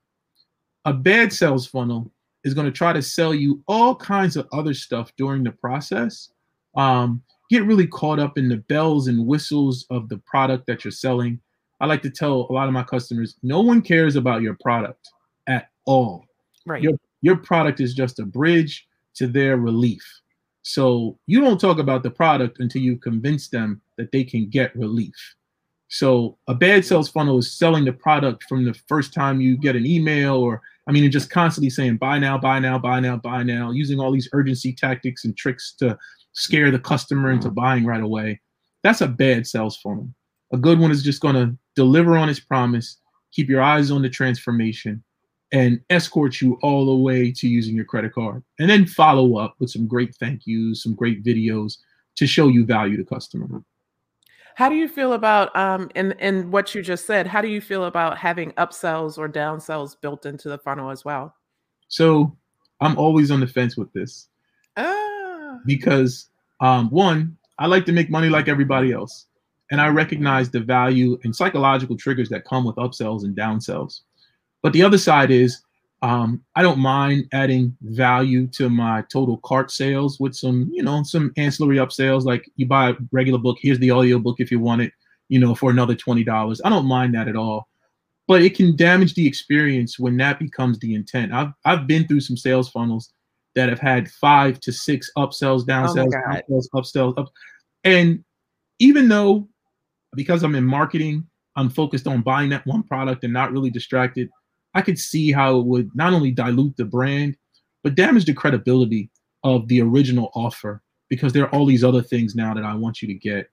A 0.86 0.93
bad 0.93 1.32
sales 1.32 1.65
funnel 1.65 2.12
is 2.43 2.54
going 2.54 2.65
to 2.65 2.72
try 2.72 2.93
to 2.93 3.02
sell 3.02 3.34
you 3.34 3.63
all 3.67 3.96
kinds 3.96 4.36
of 4.36 4.48
other 4.52 4.74
stuff 4.74 5.13
during 5.17 5.43
the 5.43 5.52
process. 5.52 6.30
Um, 6.76 7.22
get 7.50 7.63
really 7.63 7.88
caught 7.88 8.19
up 8.19 8.38
in 8.38 8.50
the 8.50 8.58
bells 8.58 9.08
and 9.08 9.26
whistles 9.26 9.86
of 9.89 10.10
the 10.10 10.17
product 10.19 10.67
that 10.67 10.84
you're 10.84 10.91
selling. 10.91 11.39
I 11.80 11.86
like 11.86 12.02
to 12.04 12.10
tell 12.10 12.48
a 12.50 12.54
lot 12.54 12.67
of 12.67 12.74
my 12.74 12.84
customers 12.84 13.36
no 13.43 13.62
one 13.62 13.82
cares 13.82 14.15
about 14.15 14.41
your 14.41 14.58
product 14.62 15.10
at 15.48 15.69
all. 15.86 16.26
right. 16.65 16.82
Your, 16.82 16.93
your 17.22 17.38
product 17.38 17.80
is 17.80 17.93
just 17.93 18.19
a 18.19 18.26
bridge 18.26 18.88
to 19.15 19.28
their 19.28 19.58
relief. 19.58 20.04
So 20.63 21.17
you 21.28 21.41
don't 21.41 21.60
talk 21.60 21.78
about 21.78 22.04
the 22.04 22.10
product 22.10 22.60
until 22.60 22.82
you 22.82 22.98
convince 22.98 23.50
them 23.50 23.82
that 23.98 24.12
they 24.12 24.24
can 24.24 24.50
get 24.50 24.76
relief. 24.76 25.13
So 25.89 26.38
a 26.48 26.56
bad 26.56 26.86
sales 26.86 27.10
funnel 27.10 27.38
is 27.38 27.52
selling 27.52 27.86
the 27.86 27.93
product 27.93 28.46
from 28.46 28.65
the 28.65 28.74
first 28.88 29.13
time 29.13 29.41
you 29.41 29.58
get 29.58 29.76
an 29.76 29.86
email 29.86 30.38
or 30.38 30.62
I 30.88 30.91
mean, 30.91 31.04
and 31.04 31.13
just 31.13 31.30
constantly 31.30 31.69
saying 31.69 31.98
buy 31.98 32.19
now, 32.19 32.38
buy 32.38 32.60
now, 32.60 32.78
buy 32.78 33.00
now, 33.00 33.17
buy 33.17 33.43
now, 33.43 33.72
using 33.72 34.00
all 34.00 34.12
these 34.12 34.30
urgency 34.34 34.74
tactics 34.74 35.24
and 35.24 35.36
tricks 35.36 35.74
to 35.80 35.98
scare 36.34 36.72
the 36.72 36.80
customer 36.80 37.32
into 37.32 37.48
mm-hmm. 37.48 37.56
buying 37.56 37.86
right 37.86 38.02
away. 38.04 38.41
That's 38.84 39.02
a 39.02 39.08
bad 39.08 39.48
sales 39.48 39.78
funnel. 39.78 40.10
A 40.52 40.58
good 40.58 40.80
one 40.80 40.91
is 40.91 41.04
just 41.04 41.22
going 41.22 41.36
to 41.36 41.58
deliver 41.76 42.17
on 42.17 42.30
its 42.30 42.39
promise, 42.39 43.00
keep 43.32 43.50
your 43.50 43.62
eyes 43.62 43.91
on 43.91 44.02
the 44.02 44.10
transformation, 44.10 45.04
and 45.52 45.80
escort 45.89 46.41
you 46.41 46.58
all 46.62 46.86
the 46.86 46.96
way 46.96 47.32
to 47.32 47.48
using 47.48 47.76
your 47.76 47.86
credit 47.86 48.13
card. 48.13 48.43
And 48.60 48.69
then 48.69 48.86
follow 48.86 49.38
up 49.38 49.56
with 49.60 49.69
some 49.69 49.88
great 49.88 50.13
thank 50.15 50.41
yous, 50.46 50.84
some 50.84 50.96
great 50.96 51.24
videos 51.24 51.78
to 52.17 52.28
show 52.28 52.48
you 52.50 52.65
value 52.65 52.98
to 52.98 53.06
customer. 53.06 53.63
How 54.55 54.69
do 54.69 54.75
you 54.75 54.87
feel 54.87 55.13
about 55.13 55.55
um 55.55 55.89
in 55.95 56.11
in 56.13 56.51
what 56.51 56.73
you 56.75 56.81
just 56.81 57.05
said? 57.05 57.27
How 57.27 57.41
do 57.41 57.47
you 57.47 57.61
feel 57.61 57.85
about 57.85 58.17
having 58.17 58.51
upsells 58.53 59.17
or 59.17 59.27
downsells 59.27 59.99
built 59.99 60.25
into 60.25 60.49
the 60.49 60.57
funnel 60.57 60.89
as 60.89 61.03
well? 61.03 61.35
So 61.87 62.35
I'm 62.81 62.97
always 62.97 63.31
on 63.31 63.39
the 63.39 63.47
fence 63.47 63.77
with 63.77 63.91
this. 63.93 64.27
Ah. 64.77 65.59
Because 65.65 66.29
um, 66.59 66.89
one, 66.89 67.37
I 67.59 67.67
like 67.67 67.85
to 67.85 67.91
make 67.91 68.09
money 68.09 68.29
like 68.29 68.47
everybody 68.47 68.91
else. 68.91 69.27
And 69.71 69.81
I 69.81 69.87
recognize 69.87 70.49
the 70.49 70.59
value 70.59 71.17
and 71.23 71.35
psychological 71.35 71.97
triggers 71.97 72.29
that 72.29 72.45
come 72.45 72.65
with 72.65 72.75
upsells 72.75 73.23
and 73.23 73.35
downsells. 73.35 74.01
But 74.61 74.73
the 74.73 74.83
other 74.83 74.97
side 74.97 75.31
is 75.31 75.61
um, 76.03 76.43
I 76.57 76.61
don't 76.61 76.79
mind 76.79 77.29
adding 77.31 77.75
value 77.81 78.45
to 78.47 78.69
my 78.69 79.05
total 79.09 79.37
cart 79.37 79.71
sales 79.71 80.19
with 80.19 80.35
some, 80.35 80.69
you 80.73 80.83
know, 80.83 81.01
some 81.03 81.31
ancillary 81.37 81.77
upsells. 81.77 82.25
Like 82.25 82.51
you 82.57 82.67
buy 82.67 82.89
a 82.89 82.95
regular 83.13 83.39
book, 83.39 83.57
here's 83.61 83.79
the 83.79 83.89
audio 83.89 84.19
book 84.19 84.35
if 84.39 84.51
you 84.51 84.59
want 84.59 84.81
it, 84.81 84.91
you 85.29 85.39
know, 85.39 85.55
for 85.55 85.71
another 85.71 85.95
$20. 85.95 86.59
I 86.65 86.69
don't 86.69 86.85
mind 86.85 87.15
that 87.15 87.29
at 87.29 87.37
all. 87.37 87.69
But 88.27 88.41
it 88.41 88.53
can 88.53 88.75
damage 88.75 89.13
the 89.13 89.25
experience 89.25 89.97
when 89.97 90.17
that 90.17 90.39
becomes 90.39 90.77
the 90.79 90.93
intent. 90.93 91.33
I've 91.33 91.53
I've 91.63 91.87
been 91.87 92.05
through 92.05 92.21
some 92.21 92.37
sales 92.37 92.69
funnels 92.69 93.13
that 93.55 93.69
have 93.69 93.79
had 93.79 94.11
five 94.11 94.59
to 94.61 94.73
six 94.73 95.09
upsells, 95.17 95.63
downsells, 95.63 96.11
upsells, 96.11 96.67
upsells, 96.75 97.17
up. 97.17 97.31
And 97.85 98.23
even 98.79 99.07
though 99.07 99.47
because 100.15 100.43
I'm 100.43 100.55
in 100.55 100.65
marketing, 100.65 101.27
I'm 101.55 101.69
focused 101.69 102.07
on 102.07 102.21
buying 102.23 102.49
that 102.49 102.65
one 102.65 102.83
product 102.83 103.23
and 103.23 103.31
not 103.31 103.53
really 103.53 103.69
distracted 103.69 104.29
I 104.73 104.81
could 104.81 104.97
see 104.97 105.31
how 105.31 105.59
it 105.59 105.65
would 105.65 105.95
not 105.95 106.13
only 106.13 106.31
dilute 106.31 106.77
the 106.77 106.86
brand, 106.86 107.38
but 107.83 107.95
damage 107.95 108.25
the 108.25 108.33
credibility 108.33 109.09
of 109.43 109.67
the 109.67 109.81
original 109.81 110.31
offer 110.36 110.81
because 111.09 111.33
there 111.33 111.43
are 111.43 111.49
all 111.49 111.65
these 111.65 111.83
other 111.83 112.01
things 112.01 112.36
now 112.36 112.53
that 112.53 112.63
I 112.63 112.73
want 112.73 113.01
you 113.01 113.07
to 113.07 113.13
get. 113.13 113.49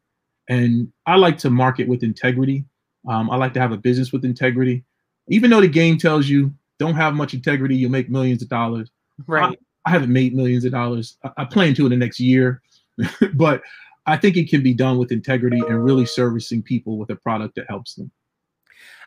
And 0.48 0.90
I 1.06 1.16
like 1.16 1.36
to 1.38 1.50
market 1.50 1.88
with 1.88 2.02
integrity. 2.02 2.64
Um, 3.08 3.30
I 3.30 3.36
like 3.36 3.52
to 3.54 3.60
have 3.60 3.72
a 3.72 3.76
business 3.76 4.12
with 4.12 4.24
integrity. 4.24 4.84
Even 5.28 5.50
though 5.50 5.60
the 5.60 5.68
game 5.68 5.98
tells 5.98 6.28
you 6.28 6.52
don't 6.78 6.94
have 6.94 7.14
much 7.14 7.34
integrity, 7.34 7.76
you'll 7.76 7.90
make 7.90 8.08
millions 8.08 8.42
of 8.42 8.48
dollars. 8.48 8.90
Right. 9.26 9.56
I, 9.84 9.90
I 9.90 9.92
haven't 9.92 10.12
made 10.12 10.34
millions 10.34 10.64
of 10.64 10.72
dollars. 10.72 11.18
I, 11.24 11.30
I 11.38 11.44
plan 11.44 11.74
to 11.74 11.86
in 11.86 11.90
the 11.90 11.96
next 11.96 12.20
year, 12.20 12.62
but 13.34 13.62
I 14.06 14.16
think 14.16 14.36
it 14.36 14.48
can 14.48 14.62
be 14.62 14.74
done 14.74 14.98
with 14.98 15.12
integrity 15.12 15.60
and 15.68 15.84
really 15.84 16.06
servicing 16.06 16.62
people 16.62 16.96
with 16.98 17.10
a 17.10 17.16
product 17.16 17.54
that 17.56 17.66
helps 17.68 17.94
them. 17.94 18.10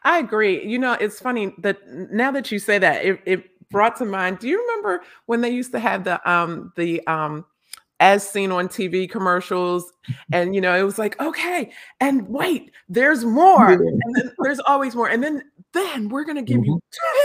I 0.03 0.19
agree. 0.19 0.65
You 0.65 0.79
know, 0.79 0.93
it's 0.93 1.19
funny 1.19 1.53
that 1.59 1.77
now 1.87 2.31
that 2.31 2.51
you 2.51 2.59
say 2.59 2.77
that, 2.79 3.05
it, 3.05 3.21
it 3.25 3.69
brought 3.69 3.95
to 3.97 4.05
mind. 4.05 4.39
Do 4.39 4.47
you 4.47 4.59
remember 4.61 5.03
when 5.25 5.41
they 5.41 5.49
used 5.49 5.71
to 5.71 5.79
have 5.79 6.03
the 6.03 6.29
um 6.29 6.73
the 6.75 7.05
um 7.07 7.45
as 8.03 8.27
seen 8.29 8.51
on 8.51 8.67
TV 8.67 9.09
commercials. 9.09 9.91
And 10.33 10.53
you 10.53 10.59
know, 10.59 10.77
it 10.77 10.83
was 10.83 10.99
like, 10.99 11.17
okay, 11.21 11.71
and 12.01 12.27
wait, 12.27 12.71
there's 12.89 13.23
more. 13.23 13.71
And 13.71 14.01
then 14.15 14.31
there's 14.39 14.59
always 14.59 14.95
more. 14.95 15.07
And 15.07 15.23
then 15.23 15.43
then 15.71 16.09
we're 16.09 16.25
gonna 16.25 16.41
give 16.41 16.59
mm-hmm. 16.59 16.71
you 16.71 16.81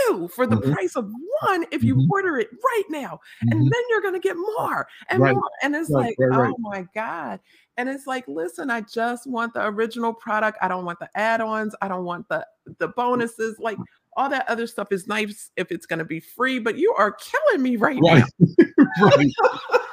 two 0.07 0.29
for 0.29 0.47
the 0.47 0.55
mm-hmm. 0.55 0.71
price 0.71 0.95
of 0.95 1.11
one 1.41 1.65
if 1.71 1.83
you 1.83 1.95
mm-hmm. 1.95 2.11
order 2.11 2.37
it 2.37 2.47
right 2.51 2.83
now. 2.89 3.19
And 3.41 3.51
mm-hmm. 3.51 3.63
then 3.63 3.81
you're 3.89 4.01
gonna 4.01 4.19
get 4.19 4.37
more 4.37 4.87
and 5.09 5.21
right. 5.21 5.33
more. 5.33 5.49
And 5.61 5.75
it's 5.75 5.91
right, 5.91 6.15
like, 6.17 6.31
right, 6.31 6.53
oh 6.53 6.55
my 6.59 6.87
God. 6.95 7.41
And 7.79 7.87
it's 7.87 8.05
like, 8.05 8.27
listen, 8.27 8.69
I 8.69 8.81
just 8.81 9.25
want 9.25 9.53
the 9.53 9.65
original 9.65 10.13
product. 10.13 10.57
I 10.61 10.67
don't 10.67 10.83
want 10.83 10.99
the 10.99 11.07
add-ons. 11.15 11.73
I 11.81 11.87
don't 11.87 12.03
want 12.03 12.27
the 12.27 12.45
the 12.77 12.89
bonuses. 12.89 13.57
Like 13.57 13.77
all 14.17 14.27
that 14.27 14.49
other 14.49 14.67
stuff 14.67 14.91
is 14.91 15.07
nice 15.07 15.49
if 15.55 15.71
it's 15.71 15.85
going 15.85 15.99
to 15.99 16.05
be 16.05 16.19
free, 16.19 16.59
but 16.59 16.77
you 16.77 16.93
are 16.97 17.13
killing 17.13 17.63
me 17.63 17.77
right, 17.77 17.97
right. 18.03 18.25
now. 18.37 18.75
right. 19.01 19.31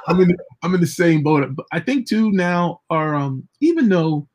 I'm 0.08 0.20
in 0.20 0.36
I'm 0.64 0.74
in 0.74 0.80
the 0.80 0.86
same 0.88 1.22
boat. 1.22 1.48
But 1.54 1.66
I 1.70 1.78
think 1.78 2.08
too 2.08 2.32
now 2.32 2.80
are 2.90 3.14
um 3.14 3.46
even 3.60 3.88
though 3.88 4.26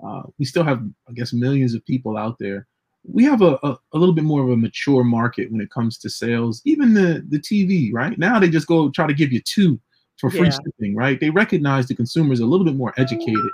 uh, 0.00 0.22
we 0.38 0.44
still 0.44 0.62
have 0.62 0.80
I 1.08 1.12
guess 1.12 1.32
millions 1.32 1.74
of 1.74 1.84
people 1.84 2.16
out 2.16 2.38
there, 2.38 2.68
we 3.02 3.24
have 3.24 3.42
a, 3.42 3.58
a, 3.64 3.76
a, 3.92 3.98
little 3.98 4.14
bit 4.14 4.22
more 4.22 4.44
of 4.44 4.50
a 4.50 4.56
mature 4.56 5.02
market 5.02 5.50
when 5.50 5.60
it 5.60 5.72
comes 5.72 5.98
to 5.98 6.08
sales. 6.08 6.62
Even 6.64 6.94
the 6.94 7.24
the 7.28 7.40
TV, 7.40 7.90
right? 7.92 8.16
Now 8.20 8.38
they 8.38 8.48
just 8.48 8.68
go 8.68 8.88
try 8.88 9.08
to 9.08 9.14
give 9.14 9.32
you 9.32 9.40
two 9.40 9.80
for 10.20 10.30
free 10.30 10.44
yeah. 10.44 10.50
shipping, 10.64 10.94
right? 10.94 11.18
They 11.18 11.30
recognize 11.30 11.86
the 11.86 11.94
consumer 11.94 12.32
is 12.32 12.40
a 12.40 12.46
little 12.46 12.66
bit 12.66 12.76
more 12.76 12.92
educated. 12.96 13.50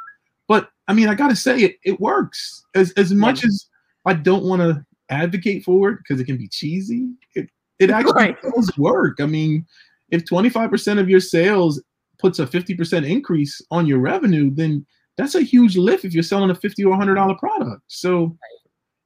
But 0.49 0.71
I 0.89 0.95
mean, 0.95 1.09
I 1.09 1.15
gotta 1.15 1.37
say 1.37 1.59
it 1.61 1.77
it 1.85 2.01
works. 2.01 2.65
As 2.75 2.93
as 2.93 3.13
much 3.13 3.43
yeah. 3.43 3.49
as 3.49 3.67
I 4.05 4.15
don't 4.15 4.45
want 4.45 4.63
to 4.63 4.85
advocate 5.09 5.65
for 5.65 5.91
it 5.91 5.99
because 5.99 6.21
it 6.21 6.25
can 6.25 6.37
be 6.37 6.49
cheesy, 6.49 7.11
it 7.35 7.49
it 7.79 7.91
actually 7.91 8.15
right. 8.15 8.43
does 8.43 8.77
work. 8.77 9.21
I 9.21 9.27
mean, 9.27 9.67
if 10.11 10.25
25% 10.25 10.99
of 10.99 11.09
your 11.09 11.21
sales 11.21 11.83
puts 12.19 12.39
a 12.39 12.47
50% 12.47 13.09
increase 13.09 13.61
on 13.71 13.87
your 13.87 13.99
revenue, 13.99 14.51
then 14.51 14.87
that's 15.17 15.35
a 15.35 15.43
huge 15.43 15.77
lift 15.77 16.05
if 16.05 16.15
you're 16.15 16.23
selling 16.23 16.51
a 16.51 16.55
50 16.55 16.85
or 16.85 16.97
$100 16.97 17.39
product. 17.39 17.83
So 17.89 18.37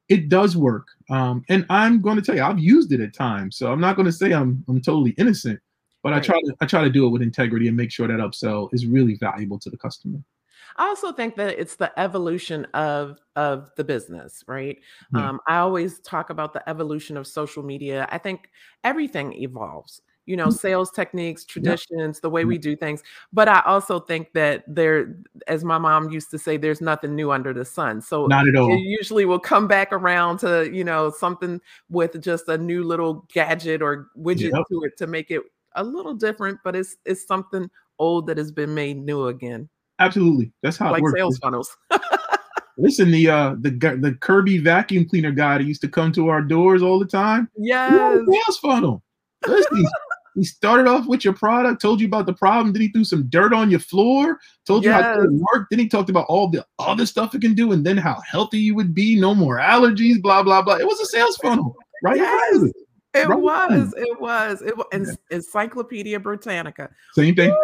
it 0.09 0.29
does 0.29 0.55
work. 0.55 0.87
Um, 1.09 1.43
and 1.49 1.65
I'm 1.69 2.01
going 2.01 2.15
to 2.17 2.21
tell 2.21 2.35
you, 2.35 2.43
I've 2.43 2.59
used 2.59 2.91
it 2.93 3.01
at 3.01 3.13
times. 3.13 3.57
So 3.57 3.71
I'm 3.71 3.81
not 3.81 3.95
going 3.95 4.05
to 4.05 4.11
say 4.11 4.33
I'm, 4.33 4.63
I'm 4.67 4.81
totally 4.81 5.11
innocent 5.17 5.59
but 6.03 6.11
right. 6.11 6.17
I 6.17 6.25
try 6.25 6.39
to 6.41 6.55
I 6.61 6.65
try 6.65 6.83
to 6.83 6.89
do 6.89 7.05
it 7.05 7.09
with 7.09 7.21
integrity 7.21 7.67
and 7.67 7.77
make 7.77 7.91
sure 7.91 8.07
that 8.07 8.19
upsell 8.19 8.73
is 8.73 8.85
really 8.85 9.15
valuable 9.15 9.59
to 9.59 9.69
the 9.69 9.77
customer. 9.77 10.19
I 10.77 10.87
also 10.87 11.11
think 11.11 11.35
that 11.35 11.59
it's 11.59 11.75
the 11.75 11.97
evolution 11.99 12.65
of 12.73 13.19
of 13.35 13.71
the 13.75 13.83
business, 13.83 14.43
right? 14.47 14.79
Yeah. 15.13 15.29
Um, 15.29 15.39
I 15.47 15.57
always 15.57 15.99
talk 15.99 16.29
about 16.29 16.53
the 16.53 16.67
evolution 16.69 17.17
of 17.17 17.27
social 17.27 17.63
media. 17.63 18.07
I 18.11 18.17
think 18.17 18.49
everything 18.83 19.33
evolves. 19.33 20.01
You 20.27 20.37
know, 20.37 20.47
mm-hmm. 20.47 20.55
sales 20.55 20.91
techniques, 20.91 21.43
traditions, 21.43 22.19
the 22.19 22.29
way 22.29 22.45
we 22.45 22.59
do 22.59 22.75
things. 22.75 23.01
But 23.33 23.47
I 23.49 23.63
also 23.65 23.99
think 23.99 24.31
that 24.33 24.63
there, 24.67 25.17
as 25.47 25.63
my 25.65 25.79
mom 25.79 26.11
used 26.11 26.29
to 26.31 26.37
say, 26.37 26.57
there's 26.57 26.79
nothing 26.79 27.15
new 27.15 27.31
under 27.31 27.53
the 27.53 27.65
sun. 27.65 28.01
So 28.01 28.27
not 28.27 28.47
at 28.47 28.55
all. 28.55 28.69
usually 28.77 29.25
will 29.25 29.39
come 29.39 29.67
back 29.67 29.91
around 29.91 30.37
to 30.39 30.69
you 30.71 30.83
know 30.83 31.11
something 31.11 31.59
with 31.89 32.21
just 32.21 32.47
a 32.47 32.57
new 32.57 32.83
little 32.83 33.27
gadget 33.33 33.81
or 33.81 34.09
widget 34.17 34.53
yep. 34.53 34.63
to 34.69 34.83
it 34.83 34.95
to 34.97 35.07
make 35.07 35.31
it 35.31 35.41
a 35.75 35.83
little 35.83 36.13
different, 36.13 36.59
but 36.63 36.75
it's 36.75 36.97
it's 37.05 37.25
something 37.27 37.69
old 37.99 38.27
that 38.27 38.37
has 38.37 38.51
been 38.51 38.73
made 38.73 38.97
new 38.97 39.27
again. 39.27 39.69
Absolutely, 39.99 40.51
that's 40.63 40.77
how 40.77 40.91
like 40.91 40.99
it 40.99 41.03
works. 41.03 41.19
sales 41.19 41.37
funnels. 41.37 41.77
Listen, 42.77 43.11
the 43.11 43.29
uh 43.29 43.55
the 43.59 43.69
the 43.69 44.17
Kirby 44.21 44.57
vacuum 44.57 45.07
cleaner 45.07 45.31
guy 45.31 45.57
that 45.57 45.65
used 45.65 45.81
to 45.81 45.87
come 45.87 46.11
to 46.13 46.29
our 46.29 46.41
doors 46.41 46.81
all 46.81 46.99
the 46.99 47.05
time. 47.05 47.49
Yeah, 47.57 48.15
sales 48.15 48.57
funnel. 48.59 49.03
Listen, 49.47 49.85
he 50.35 50.43
started 50.43 50.87
off 50.87 51.07
with 51.07 51.25
your 51.25 51.33
product, 51.33 51.81
told 51.81 51.99
you 51.99 52.07
about 52.07 52.25
the 52.25 52.33
problem, 52.33 52.73
then 52.73 52.81
he 52.81 52.87
threw 52.89 53.03
some 53.03 53.27
dirt 53.29 53.53
on 53.53 53.69
your 53.69 53.79
floor, 53.79 54.39
told 54.65 54.83
you 54.83 54.91
yes. 54.91 55.03
how 55.03 55.21
it 55.21 55.29
worked, 55.31 55.69
then 55.69 55.79
he 55.79 55.89
talked 55.89 56.09
about 56.09 56.25
all 56.29 56.47
the 56.47 56.65
other 56.79 57.05
stuff 57.05 57.35
it 57.35 57.41
can 57.41 57.53
do, 57.53 57.71
and 57.71 57.85
then 57.85 57.97
how 57.97 58.19
healthy 58.21 58.59
you 58.59 58.75
would 58.75 58.93
be, 58.93 59.19
no 59.19 59.35
more 59.35 59.57
allergies, 59.57 60.21
blah 60.21 60.41
blah 60.41 60.61
blah. 60.61 60.75
It 60.75 60.87
was 60.87 60.99
a 60.99 61.05
sales 61.05 61.37
funnel, 61.37 61.75
right? 62.03 62.17
Yes. 62.17 62.71
It 63.13 63.27
right. 63.27 63.39
was. 63.39 63.93
It 63.97 64.19
was. 64.21 64.61
It 64.61 64.77
was. 64.77 64.87
Yeah. 64.91 65.35
Encyclopedia 65.35 66.19
Britannica. 66.19 66.89
Same 67.13 67.35
thing. 67.35 67.55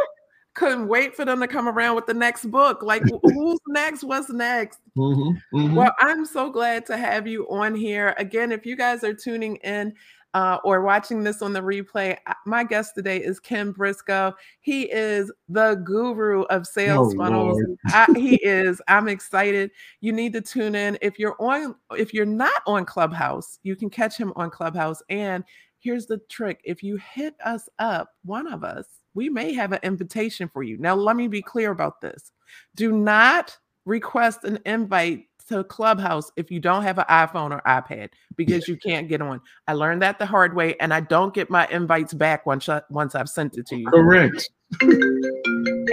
couldn't 0.58 0.88
wait 0.88 1.16
for 1.16 1.24
them 1.24 1.40
to 1.40 1.48
come 1.48 1.68
around 1.68 1.96
with 1.96 2.08
the 2.08 2.14
next 2.14 2.50
book. 2.50 2.82
Like, 2.82 3.04
who's 3.22 3.60
next? 3.68 4.04
What's 4.04 4.30
next? 4.32 4.80
Mm-hmm, 4.98 5.58
mm-hmm. 5.58 5.76
Well, 5.76 5.94
I'm 6.00 6.26
so 6.26 6.50
glad 6.50 6.86
to 6.88 6.98
have 6.98 7.28
you 7.28 7.48
on 7.48 7.76
here. 7.76 8.16
Again, 8.18 8.52
if 8.52 8.66
you 8.66 8.76
guys 8.76 9.04
are 9.04 9.14
tuning 9.14 9.58
in, 9.58 9.94
uh, 10.38 10.60
or 10.64 10.82
watching 10.82 11.24
this 11.24 11.42
on 11.42 11.52
the 11.52 11.60
replay, 11.60 12.16
my 12.46 12.64
guest 12.64 12.94
today 12.94 13.18
is 13.18 13.40
Ken 13.40 13.72
Briscoe. 13.72 14.36
He 14.60 14.84
is 14.84 15.32
the 15.50 15.82
guru 15.84 16.44
of 16.44 16.68
sales 16.68 17.16
oh, 17.16 17.18
funnels. 17.18 17.60
I, 17.88 18.06
he 18.16 18.36
is. 18.44 18.80
I'm 18.88 19.08
excited. 19.08 19.72
You 20.00 20.14
need 20.14 20.34
to 20.34 20.42
tune 20.42 20.76
in. 20.76 20.96
If 21.02 21.18
you're 21.18 21.36
on, 21.40 21.74
if 21.98 22.14
you're 22.14 22.28
not 22.28 22.62
on 22.68 22.86
Clubhouse, 22.86 23.58
you 23.64 23.76
can 23.76 23.90
catch 23.90 24.16
him 24.16 24.32
on 24.36 24.52
Clubhouse. 24.52 25.02
And 25.10 25.44
here's 25.80 26.06
the 26.06 26.20
trick: 26.30 26.62
if 26.64 26.84
you 26.84 26.98
hit 26.98 27.34
us 27.44 27.68
up, 27.80 28.10
one 28.24 28.46
of 28.46 28.64
us, 28.64 28.86
we 29.16 29.30
may 29.30 29.54
have 29.54 29.72
an 29.72 29.80
invitation 29.82 30.52
for 30.54 30.62
you. 30.62 30.78
Now, 30.78 30.94
let 30.94 31.16
me 31.16 31.28
be 31.28 31.42
clear 31.42 31.72
about 31.72 32.00
this. 32.00 32.32
Do 32.76 32.92
not 32.92 33.58
request 33.86 34.44
an 34.44 34.60
invite 34.68 35.27
to 35.50 35.64
Clubhouse 35.64 36.32
if 36.36 36.52
you 36.52 36.60
don't 36.60 36.84
have 36.84 36.98
an 36.98 37.06
iPhone 37.10 37.52
or 37.52 37.62
iPad 37.68 38.10
because 38.36 38.68
you 38.68 38.78
can't 38.78 39.08
get 39.08 39.22
on. 39.22 39.42
I 39.68 39.74
learned 39.74 40.02
that 40.02 40.20
the 40.20 40.26
hard 40.26 40.56
way, 40.56 40.76
and 40.80 40.94
I 40.94 41.02
don't 41.02 41.34
get 41.34 41.50
my 41.50 41.68
invites 41.68 42.14
back 42.14 42.46
once 42.46 42.70
I, 42.70 42.82
once 42.90 43.16
I've 43.16 43.30
sent 43.30 43.58
it 43.58 43.68
to 43.68 43.78
you. 43.78 43.88
Correct. 43.88 44.50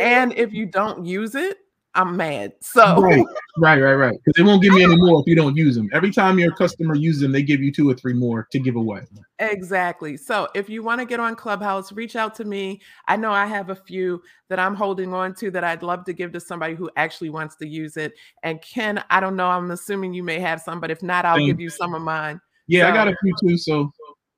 And 0.01 0.33
if 0.37 0.53
you 0.53 0.67
don't 0.67 1.05
use 1.07 1.35
it, 1.35 1.59
I'm 1.95 2.17
mad. 2.17 2.53
So 2.61 3.01
right, 3.01 3.25
right, 3.59 3.81
right, 3.81 3.95
right. 3.95 4.19
Because 4.25 4.37
they 4.37 4.43
won't 4.43 4.63
give 4.63 4.75
me 4.75 4.83
any 4.83 4.97
more 4.97 5.21
if 5.21 5.27
you 5.27 5.35
don't 5.35 5.57
use 5.57 5.77
them. 5.77 5.89
Every 5.93 6.11
time 6.11 6.39
your 6.39 6.53
customer 6.53 6.95
uses 6.95 7.23
them, 7.23 7.33
they 7.33 7.43
give 7.43 7.61
you 7.61 7.73
two 7.73 7.89
or 7.89 7.95
three 7.95 8.15
more 8.15 8.49
to 8.51 8.59
give 8.59 8.77
away. 8.77 9.03
Exactly. 9.41 10.17
So 10.17 10.49
if 10.55 10.69
you 10.69 10.83
want 10.83 11.01
to 11.01 11.05
get 11.05 11.19
on 11.19 11.35
Clubhouse, 11.35 11.93
reach 11.93 12.15
out 12.15 12.35
to 12.37 12.45
me. 12.45 12.81
I 13.09 13.17
know 13.17 13.33
I 13.33 13.47
have 13.47 13.71
a 13.71 13.75
few 13.75 14.23
that 14.49 14.61
I'm 14.61 14.75
holding 14.75 15.13
on 15.13 15.35
to 15.37 15.51
that 15.51 15.65
I'd 15.65 15.83
love 15.83 16.05
to 16.05 16.13
give 16.13 16.33
to 16.33 16.41
somebody 16.41 16.75
who 16.75 16.91
actually 16.97 17.31
wants 17.31 17.57
to 17.57 17.67
use 17.67 17.97
it. 17.97 18.13
And 18.43 18.63
Ken, 18.63 19.03
I 19.11 19.21
don't 19.21 19.37
know. 19.37 19.49
I'm 19.49 19.71
assuming 19.71 20.15
you 20.15 20.23
may 20.23 20.39
have 20.39 20.61
some, 20.61 20.81
but 20.81 20.91
if 20.91 21.03
not, 21.03 21.25
I'll 21.25 21.37
Thanks. 21.37 21.49
give 21.49 21.61
you 21.61 21.71
some 21.71 21.95
of 21.95 22.03
mine. 22.03 22.41
Yeah, 22.69 22.85
so, 22.85 22.89
I 22.91 22.95
got 22.95 23.09
a 23.09 23.17
few 23.23 23.35
too. 23.41 23.59
So 23.59 23.93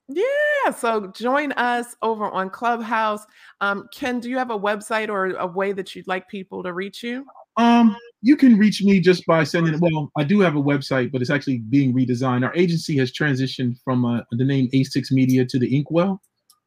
Yeah, 0.08 0.70
so 0.74 1.08
join 1.08 1.52
us 1.52 1.94
over 2.00 2.30
on 2.30 2.48
Clubhouse. 2.48 3.24
Um, 3.60 3.88
Ken, 3.94 4.18
do 4.18 4.30
you 4.30 4.38
have 4.38 4.50
a 4.50 4.58
website 4.58 5.08
or 5.08 5.26
a 5.36 5.46
way 5.46 5.72
that 5.72 5.94
you'd 5.94 6.08
like 6.08 6.28
people 6.28 6.62
to 6.62 6.72
reach 6.72 7.02
you? 7.02 7.26
Um, 7.56 7.96
you 8.22 8.36
can 8.36 8.58
reach 8.58 8.82
me 8.82 9.00
just 9.00 9.24
by 9.26 9.44
sending. 9.44 9.78
Well, 9.78 10.10
I 10.16 10.24
do 10.24 10.40
have 10.40 10.56
a 10.56 10.62
website, 10.62 11.12
but 11.12 11.20
it's 11.20 11.30
actually 11.30 11.58
being 11.58 11.94
redesigned. 11.94 12.44
Our 12.44 12.54
agency 12.54 12.96
has 12.98 13.12
transitioned 13.12 13.76
from 13.84 14.04
uh, 14.04 14.22
the 14.32 14.44
name 14.44 14.68
A6 14.74 15.12
Media 15.12 15.44
to 15.44 15.58
the 15.58 15.76
Inkwell. 15.76 16.20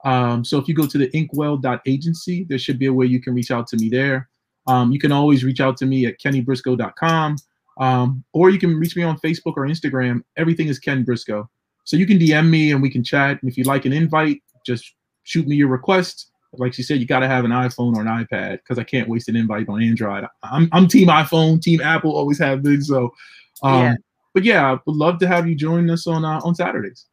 Um, 0.06 0.45
so 0.45 0.58
if 0.58 0.67
you 0.67 0.73
go 0.73 0.88
to 0.88 0.97
the 0.97 1.15
inkwell.agency, 1.15 2.45
there 2.47 2.58
should 2.58 2.80
be 2.80 2.86
a 2.86 2.93
way 2.93 3.06
you 3.06 3.21
can 3.21 3.34
reach 3.34 3.52
out 3.52 3.67
to 3.67 3.78
me 3.78 3.89
there. 3.89 4.30
Um, 4.67 4.91
you 4.91 4.99
can 4.99 5.12
always 5.12 5.43
reach 5.43 5.60
out 5.60 5.78
to 5.78 5.86
me 5.86 6.06
at 6.06 6.19
kennybriscoe.com, 6.19 7.36
um, 7.80 8.23
or 8.34 8.49
you 8.49 8.60
can 8.60 8.75
reach 8.80 8.95
me 8.95 9.04
on 9.04 9.17
Facebook 9.19 9.54
or 9.58 9.67
Instagram. 9.67 10.21
Everything 10.38 10.67
is 10.67 10.80
Ken 10.80 11.04
Briscoe. 11.04 11.49
So 11.86 11.97
you 11.97 12.06
can 12.06 12.19
DM 12.19 12.49
me 12.49 12.71
and 12.71 12.82
we 12.82 12.89
can 12.89 13.04
chat. 13.04 13.41
And 13.41 13.49
if 13.49 13.58
you'd 13.58 13.67
like 13.67 13.86
an 13.86 13.93
invite, 13.93 14.41
just 14.65 14.93
shoot 15.23 15.47
me 15.47 15.56
your 15.56 15.69
request. 15.69 16.28
Like 16.53 16.73
she 16.73 16.83
said, 16.83 16.99
you 16.99 17.05
got 17.05 17.19
to 17.19 17.27
have 17.27 17.45
an 17.45 17.51
iPhone 17.51 17.95
or 17.95 18.01
an 18.01 18.07
iPad 18.07 18.59
because 18.59 18.79
I 18.79 18.83
can't 18.83 19.07
waste 19.07 19.29
an 19.29 19.35
invite 19.35 19.69
on 19.69 19.83
Android. 19.83 20.25
I'm, 20.43 20.67
I'm 20.71 20.88
team 20.88 21.07
iPhone, 21.07 21.62
team 21.62 21.79
Apple, 21.81 22.15
always 22.15 22.39
have 22.39 22.63
been. 22.63 22.81
So, 22.81 23.13
um, 23.62 23.83
yeah. 23.83 23.95
but 24.33 24.43
yeah, 24.43 24.71
I 24.71 24.79
would 24.85 24.95
love 24.95 25.19
to 25.19 25.27
have 25.27 25.47
you 25.47 25.55
join 25.55 25.89
us 25.89 26.07
on 26.07 26.25
uh, 26.25 26.39
on 26.43 26.55
Saturdays. 26.55 27.05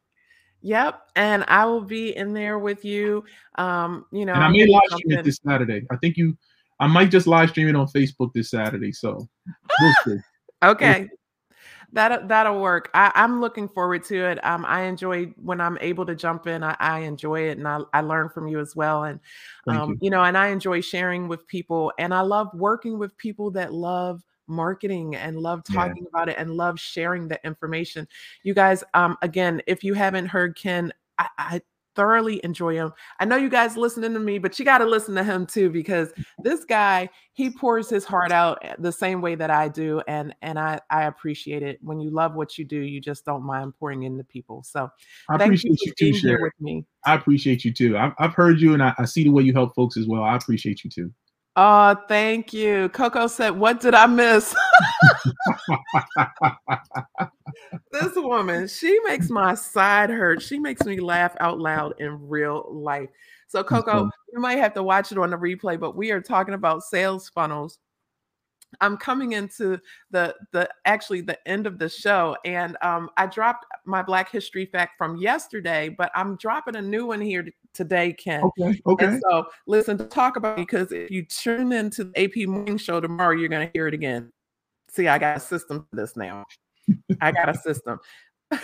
Yep, 0.61 1.01
and 1.15 1.45
I 1.47 1.65
will 1.65 1.81
be 1.81 2.15
in 2.17 2.33
there 2.33 2.57
with 2.57 2.83
you. 2.83 3.23
Um, 3.55 4.05
you 4.11 4.25
know, 4.25 4.33
and 4.33 4.43
I 4.43 4.49
may 4.49 4.65
live 4.65 4.81
stream 4.87 5.19
it 5.19 5.23
this 5.23 5.39
Saturday. 5.45 5.85
I 5.91 5.97
think 5.97 6.17
you, 6.17 6.35
I 6.79 6.87
might 6.87 7.11
just 7.11 7.27
live 7.27 7.49
stream 7.51 7.67
it 7.67 7.75
on 7.75 7.87
Facebook 7.87 8.33
this 8.33 8.49
Saturday. 8.49 8.91
So 8.91 9.27
we'll 9.79 9.93
see. 10.05 10.17
okay, 10.63 11.09
that 11.93 12.27
that'll 12.27 12.61
work. 12.61 12.89
I, 12.93 13.11
am 13.15 13.39
looking 13.39 13.67
forward 13.67 14.03
to 14.05 14.25
it. 14.25 14.43
Um, 14.45 14.65
I 14.65 14.83
enjoy 14.83 15.25
when 15.41 15.61
I'm 15.61 15.77
able 15.79 16.05
to 16.05 16.15
jump 16.15 16.47
in. 16.47 16.63
I, 16.63 16.75
I 16.79 16.99
enjoy 16.99 17.49
it, 17.49 17.57
and 17.57 17.67
I, 17.67 17.79
I 17.93 18.01
learn 18.01 18.29
from 18.29 18.47
you 18.47 18.59
as 18.59 18.75
well. 18.75 19.05
And 19.05 19.19
um, 19.67 19.91
you. 19.91 19.97
you 20.03 20.09
know, 20.09 20.23
and 20.23 20.37
I 20.37 20.47
enjoy 20.47 20.81
sharing 20.81 21.27
with 21.27 21.47
people, 21.47 21.93
and 21.97 22.13
I 22.13 22.21
love 22.21 22.49
working 22.53 22.99
with 22.99 23.17
people 23.17 23.51
that 23.51 23.73
love 23.73 24.21
marketing 24.47 25.15
and 25.15 25.37
love 25.39 25.63
talking 25.63 26.03
yeah. 26.03 26.09
about 26.09 26.29
it 26.29 26.37
and 26.37 26.51
love 26.51 26.79
sharing 26.79 27.27
the 27.27 27.39
information. 27.45 28.07
You 28.43 28.53
guys, 28.53 28.83
um, 28.93 29.17
again, 29.21 29.61
if 29.67 29.83
you 29.83 29.93
haven't 29.93 30.27
heard 30.27 30.57
Ken, 30.57 30.93
I, 31.17 31.27
I 31.37 31.61
thoroughly 31.97 32.39
enjoy 32.45 32.75
him. 32.75 32.93
I 33.19 33.25
know 33.25 33.35
you 33.35 33.49
guys 33.49 33.75
listening 33.75 34.13
to 34.13 34.19
me, 34.19 34.37
but 34.37 34.57
you 34.57 34.63
got 34.63 34.77
to 34.77 34.85
listen 34.85 35.15
to 35.15 35.23
him 35.23 35.45
too 35.45 35.69
because 35.69 36.13
this 36.43 36.63
guy, 36.63 37.09
he 37.33 37.49
pours 37.49 37.89
his 37.89 38.05
heart 38.05 38.31
out 38.31 38.59
eh, 38.61 38.75
the 38.79 38.91
same 38.91 39.19
way 39.19 39.35
that 39.35 39.49
I 39.49 39.67
do 39.67 40.01
and 40.07 40.33
and 40.41 40.57
I 40.57 40.79
I 40.89 41.03
appreciate 41.05 41.63
it. 41.63 41.79
When 41.81 41.99
you 41.99 42.11
love 42.11 42.35
what 42.35 42.57
you 42.57 42.63
do, 42.63 42.79
you 42.79 43.01
just 43.01 43.25
don't 43.25 43.43
mind 43.43 43.73
pouring 43.77 44.03
into 44.03 44.23
people. 44.23 44.63
So 44.63 44.89
I 45.27 45.35
appreciate 45.35 45.81
you, 45.81 45.93
you 45.99 46.13
too, 46.13 46.19
here 46.19 46.41
with 46.41 46.53
me. 46.61 46.85
I 47.03 47.15
appreciate 47.15 47.65
you 47.65 47.73
too. 47.73 47.97
I've, 47.97 48.13
I've 48.19 48.33
heard 48.33 48.61
you 48.61 48.73
and 48.73 48.83
I, 48.83 48.93
I 48.97 49.05
see 49.05 49.23
the 49.23 49.31
way 49.31 49.43
you 49.43 49.53
help 49.53 49.75
folks 49.75 49.97
as 49.97 50.07
well. 50.07 50.23
I 50.23 50.35
appreciate 50.35 50.83
you 50.83 50.89
too. 50.89 51.11
Oh, 51.59 51.95
thank 52.07 52.53
you. 52.53 52.87
Coco 52.89 53.25
said, 53.25 53.49
What 53.49 53.81
did 53.81 53.95
I 53.95 54.05
miss? 54.05 54.51
this 57.91 58.13
woman, 58.15 58.67
she 58.67 58.99
makes 59.05 59.31
my 59.31 59.55
side 59.55 60.11
hurt. 60.11 60.43
She 60.43 60.59
makes 60.59 60.85
me 60.85 60.99
laugh 60.99 61.35
out 61.39 61.59
loud 61.59 61.99
in 61.99 62.29
real 62.29 62.67
life. 62.71 63.09
So, 63.47 63.63
Coco, 63.63 64.07
you 64.31 64.39
might 64.39 64.59
have 64.59 64.75
to 64.75 64.83
watch 64.83 65.11
it 65.11 65.17
on 65.17 65.31
the 65.31 65.37
replay, 65.37 65.79
but 65.79 65.97
we 65.97 66.11
are 66.11 66.21
talking 66.21 66.53
about 66.53 66.83
sales 66.83 67.29
funnels 67.29 67.79
I'm 68.81 68.97
coming 68.97 69.33
into 69.33 69.79
the 70.11 70.35
the 70.51 70.69
actually 70.85 71.21
the 71.21 71.37
end 71.47 71.67
of 71.67 71.79
the 71.79 71.89
show, 71.89 72.35
and 72.45 72.77
um, 72.81 73.09
I 73.17 73.25
dropped 73.25 73.65
my 73.85 74.01
Black 74.01 74.29
History 74.29 74.65
fact 74.65 74.97
from 74.97 75.17
yesterday, 75.17 75.89
but 75.89 76.11
I'm 76.15 76.35
dropping 76.37 76.75
a 76.75 76.81
new 76.81 77.07
one 77.07 77.21
here 77.21 77.45
today, 77.77 78.11
Ken. 78.13 78.43
Okay. 78.43 78.81
Okay. 78.85 79.05
And 79.05 79.21
so 79.29 79.45
listen 79.67 79.97
to 79.99 80.05
talk 80.05 80.35
about 80.35 80.57
because 80.57 80.91
if 80.91 81.11
you 81.11 81.23
tune 81.23 81.71
into 81.71 82.05
the 82.05 82.23
AP 82.23 82.47
Morning 82.47 82.77
Show 82.77 82.99
tomorrow, 82.99 83.35
you're 83.35 83.49
going 83.49 83.67
to 83.67 83.71
hear 83.73 83.87
it 83.87 83.93
again. 83.93 84.33
See, 84.89 85.07
I 85.07 85.19
got 85.19 85.37
a 85.37 85.39
system 85.39 85.85
for 85.89 85.95
this 85.95 86.17
now. 86.17 86.45
I 87.21 87.31
got 87.31 87.49
a 87.49 87.53
system. 87.53 87.99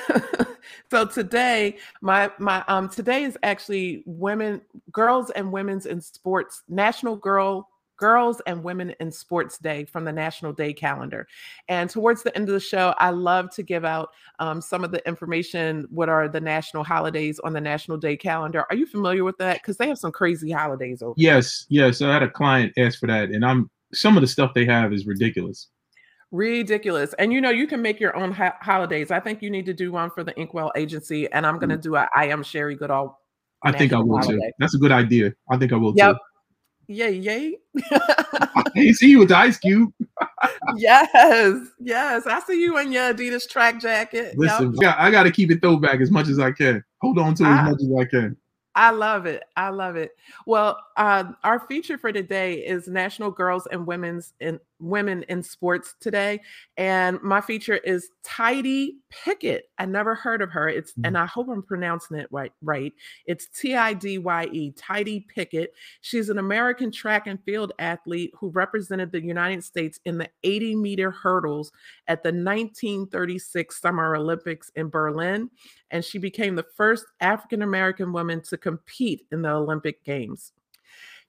so 0.89 1.06
today 1.06 1.78
my 2.02 2.32
my 2.39 2.63
um 2.69 2.88
today 2.88 3.23
is 3.26 3.38
actually 3.43 4.02
women 4.06 4.62
girls 4.93 5.30
and 5.32 5.52
women's 5.52 5.86
in 5.86 5.99
sports 5.99 6.63
national 6.69 7.17
girl 7.17 7.67
Girls 7.97 8.41
and 8.45 8.63
Women 8.63 8.93
in 8.99 9.12
Sports 9.12 9.58
Day 9.58 9.86
from 9.86 10.06
the 10.06 10.12
National 10.12 10.53
Day 10.53 10.73
calendar. 10.73 11.27
And 11.67 11.89
towards 11.89 12.23
the 12.23 12.36
end 12.36 12.49
of 12.49 12.53
the 12.53 12.60
show, 12.60 12.93
I 12.97 13.12
love 13.12 13.53
to 13.56 13.63
give 13.63 13.86
out 13.86 14.10
um, 14.39 14.62
some 14.62 14.84
of 14.84 14.91
the 14.91 15.06
information. 15.08 15.88
What 15.89 16.10
are 16.10 16.27
the 16.27 16.41
national 16.41 16.84
holidays 16.84 17.39
on 17.39 17.53
the 17.53 17.62
National 17.62 17.97
Day 17.97 18.17
calendar? 18.17 18.65
Are 18.69 18.75
you 18.75 18.86
familiar 18.86 19.23
with 19.23 19.38
that? 19.38 19.62
Because 19.62 19.77
they 19.77 19.88
have 19.88 19.97
some 19.97 20.12
crazy 20.12 20.51
holidays 20.51 21.01
over. 21.01 21.13
Yes, 21.17 21.65
yes. 21.69 22.01
I 22.01 22.12
had 22.13 22.23
a 22.23 22.29
client 22.29 22.73
ask 22.77 22.99
for 22.99 23.08
that, 23.08 23.29
and 23.29 23.45
I'm 23.45 23.69
some 23.93 24.17
of 24.17 24.21
the 24.21 24.27
stuff 24.27 24.53
they 24.53 24.65
have 24.65 24.91
is 24.91 25.06
ridiculous. 25.06 25.67
Ridiculous. 26.32 27.13
And 27.19 27.32
you 27.32 27.39
know, 27.39 27.51
you 27.51 27.67
can 27.67 27.82
make 27.82 27.99
your 27.99 28.15
own 28.17 28.32
ha- 28.32 28.58
holidays. 28.60 29.12
I 29.12 29.19
think 29.19 29.43
you 29.43 29.51
need 29.51 29.67
to 29.67 29.73
do 29.73 29.91
one 29.91 30.10
for 30.10 30.23
the 30.23 30.34
Inkwell 30.39 30.71
agency, 30.75 31.32
and 31.32 31.45
I'm 31.45 31.60
going 31.60 31.69
to 31.69 31.77
mm. 31.77 31.84
do 31.84 31.95
a 31.95 32.10
I 32.15 32.25
am 32.27 32.41
Sherry 32.41 32.75
Goodall. 32.75 33.19
I 33.63 33.71
think 33.71 33.93
I 33.93 33.99
will 33.99 34.17
holiday. 34.17 34.39
too. 34.39 34.51
That's 34.60 34.75
a 34.75 34.79
good 34.79 34.91
idea. 34.91 35.32
I 35.49 35.58
think 35.58 35.71
I 35.71 35.75
will 35.75 35.93
yep. 35.95 36.15
too. 36.15 36.19
Yay, 36.88 37.13
yay. 37.13 37.58
I 38.76 38.91
see 38.91 39.10
you 39.12 39.19
with 39.19 39.30
the 39.30 39.38
ice 39.38 39.58
cube. 39.58 39.91
yes, 40.76 41.67
yes. 41.80 42.28
I 42.28 42.39
see 42.41 42.62
you 42.62 42.78
in 42.78 42.91
your 42.91 43.13
Adidas 43.13 43.50
track 43.50 43.80
jacket. 43.80 44.38
Listen, 44.38 44.74
yep. 44.80 44.96
I 44.98 45.10
got 45.10 45.24
to 45.24 45.32
keep 45.32 45.50
it 45.52 45.62
throwback 45.62 46.02
as 46.02 46.12
much 46.12 46.28
as 46.28 46.39
I 46.39 46.52
can. 46.52 46.84
Hold 47.02 47.19
on 47.19 47.36
to 47.36 47.43
it 47.43 47.48
I, 47.48 47.62
as 47.62 47.72
much 47.72 47.82
as 47.82 47.91
I 47.98 48.06
can. 48.06 48.38
I 48.76 48.89
love 48.89 49.26
it. 49.26 49.43
I 49.56 49.69
love 49.69 49.96
it. 49.96 50.12
Well, 50.46 50.80
uh, 50.98 51.26
our 51.43 51.60
feature 51.67 51.98
for 51.98 52.12
today 52.12 52.56
is 52.56 52.88
National 52.88 53.32
Girls 53.32 53.67
and 53.72 53.86
Women's 53.86 54.34
in 54.39 54.60
Women 54.84 55.24
in 55.30 55.41
Sports 55.43 55.96
today, 56.00 56.41
and 56.78 57.22
my 57.22 57.41
feature 57.41 57.78
is 57.78 58.10
Tidye 58.26 58.91
Pickett. 59.10 59.69
I 59.78 59.86
never 59.86 60.15
heard 60.15 60.41
of 60.41 60.52
her. 60.52 60.67
It's 60.67 60.91
mm-hmm. 60.91 61.06
and 61.06 61.17
I 61.17 61.26
hope 61.26 61.48
I'm 61.50 61.63
pronouncing 61.63 62.17
it 62.17 62.28
right. 62.32 62.52
Right. 62.62 62.93
It's 63.26 63.48
T 63.48 63.76
I 63.76 63.93
D 63.93 64.17
Y 64.17 64.46
E. 64.52 64.72
Tidye 64.74 65.28
Pickett. 65.28 65.74
She's 66.02 66.30
an 66.30 66.38
American 66.38 66.91
track 66.91 67.28
and 67.28 67.39
field 67.43 67.72
athlete 67.80 68.32
who 68.39 68.50
represented 68.50 69.12
the 69.12 69.24
United 69.24 69.63
States 69.63 70.00
in 70.06 70.17
the 70.17 70.30
80 70.43 70.76
meter 70.76 71.12
hurdles 71.12 71.72
at 72.08 72.24
the 72.24 72.30
1936 72.30 73.80
Summer 73.80 74.15
Olympics 74.15 74.72
in 74.76 74.89
Berlin, 74.89 75.50
and 75.91 76.04
she 76.04 76.17
became 76.17 76.56
the 76.56 76.65
first 76.76 77.06
African 77.22 77.62
American 77.62 78.12
woman 78.12 78.41
to 78.41 78.58
compete 78.58 79.26
in 79.32 79.41
the 79.41 79.50
Olympic 79.50 80.04
Games. 80.04 80.52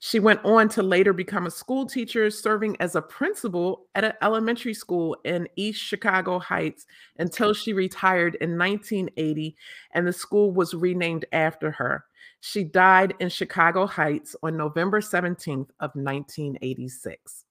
She 0.07 0.21
went 0.21 0.45
on 0.45 0.69
to 0.69 0.83
later 0.83 1.15
become 1.15 1.47
a 1.47 1.51
school 1.51 1.87
teacher, 1.87 2.29
serving 2.29 2.77
as 2.79 2.95
a 2.95 3.01
principal 3.01 3.87
at 3.95 4.05
an 4.05 4.13
elementary 4.21 4.75
school 4.75 5.17
in 5.25 5.49
East 5.57 5.81
Chicago 5.81 6.39
Heights 6.39 6.85
until 7.19 7.55
she 7.55 7.73
retired 7.73 8.35
in 8.35 8.59
1980, 8.59 9.57
and 9.93 10.07
the 10.07 10.13
school 10.13 10.53
was 10.53 10.75
renamed 10.75 11.25
after 11.33 11.71
her. 11.71 12.05
She 12.41 12.65
died 12.65 13.15
in 13.19 13.31
Chicago 13.31 13.87
Heights 13.87 14.37
on 14.43 14.59
November 14.59 15.01
17th 15.01 15.71
of 15.81 15.95
1986. 15.95 17.47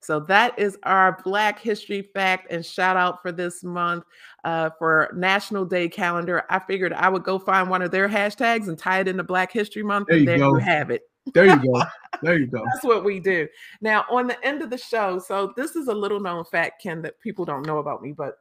So 0.00 0.20
that 0.20 0.58
is 0.58 0.76
our 0.82 1.22
Black 1.24 1.58
History 1.58 2.02
fact 2.02 2.52
and 2.52 2.66
shout 2.66 2.98
out 2.98 3.22
for 3.22 3.32
this 3.32 3.64
month 3.64 4.04
uh, 4.44 4.68
for 4.78 5.10
National 5.16 5.64
Day 5.64 5.88
calendar. 5.88 6.42
I 6.50 6.58
figured 6.58 6.92
I 6.92 7.08
would 7.08 7.24
go 7.24 7.38
find 7.38 7.70
one 7.70 7.80
of 7.80 7.90
their 7.90 8.10
hashtags 8.10 8.68
and 8.68 8.78
tie 8.78 9.00
it 9.00 9.08
into 9.08 9.24
Black 9.24 9.50
History 9.50 9.82
Month, 9.82 10.08
there 10.08 10.18
and 10.18 10.28
there 10.28 10.36
go. 10.36 10.50
you 10.50 10.56
have 10.56 10.90
it. 10.90 11.00
There 11.32 11.46
you 11.46 11.56
go. 11.56 11.82
There 12.22 12.38
you 12.38 12.46
go. 12.46 12.64
That's 12.72 12.84
what 12.84 13.04
we 13.04 13.18
do. 13.18 13.48
Now, 13.80 14.04
on 14.10 14.26
the 14.26 14.42
end 14.44 14.62
of 14.62 14.70
the 14.70 14.78
show, 14.78 15.18
so 15.18 15.52
this 15.56 15.74
is 15.74 15.88
a 15.88 15.94
little 15.94 16.20
known 16.20 16.44
fact, 16.44 16.82
Ken, 16.82 17.02
that 17.02 17.20
people 17.20 17.44
don't 17.44 17.66
know 17.66 17.78
about 17.78 18.02
me, 18.02 18.12
but 18.12 18.38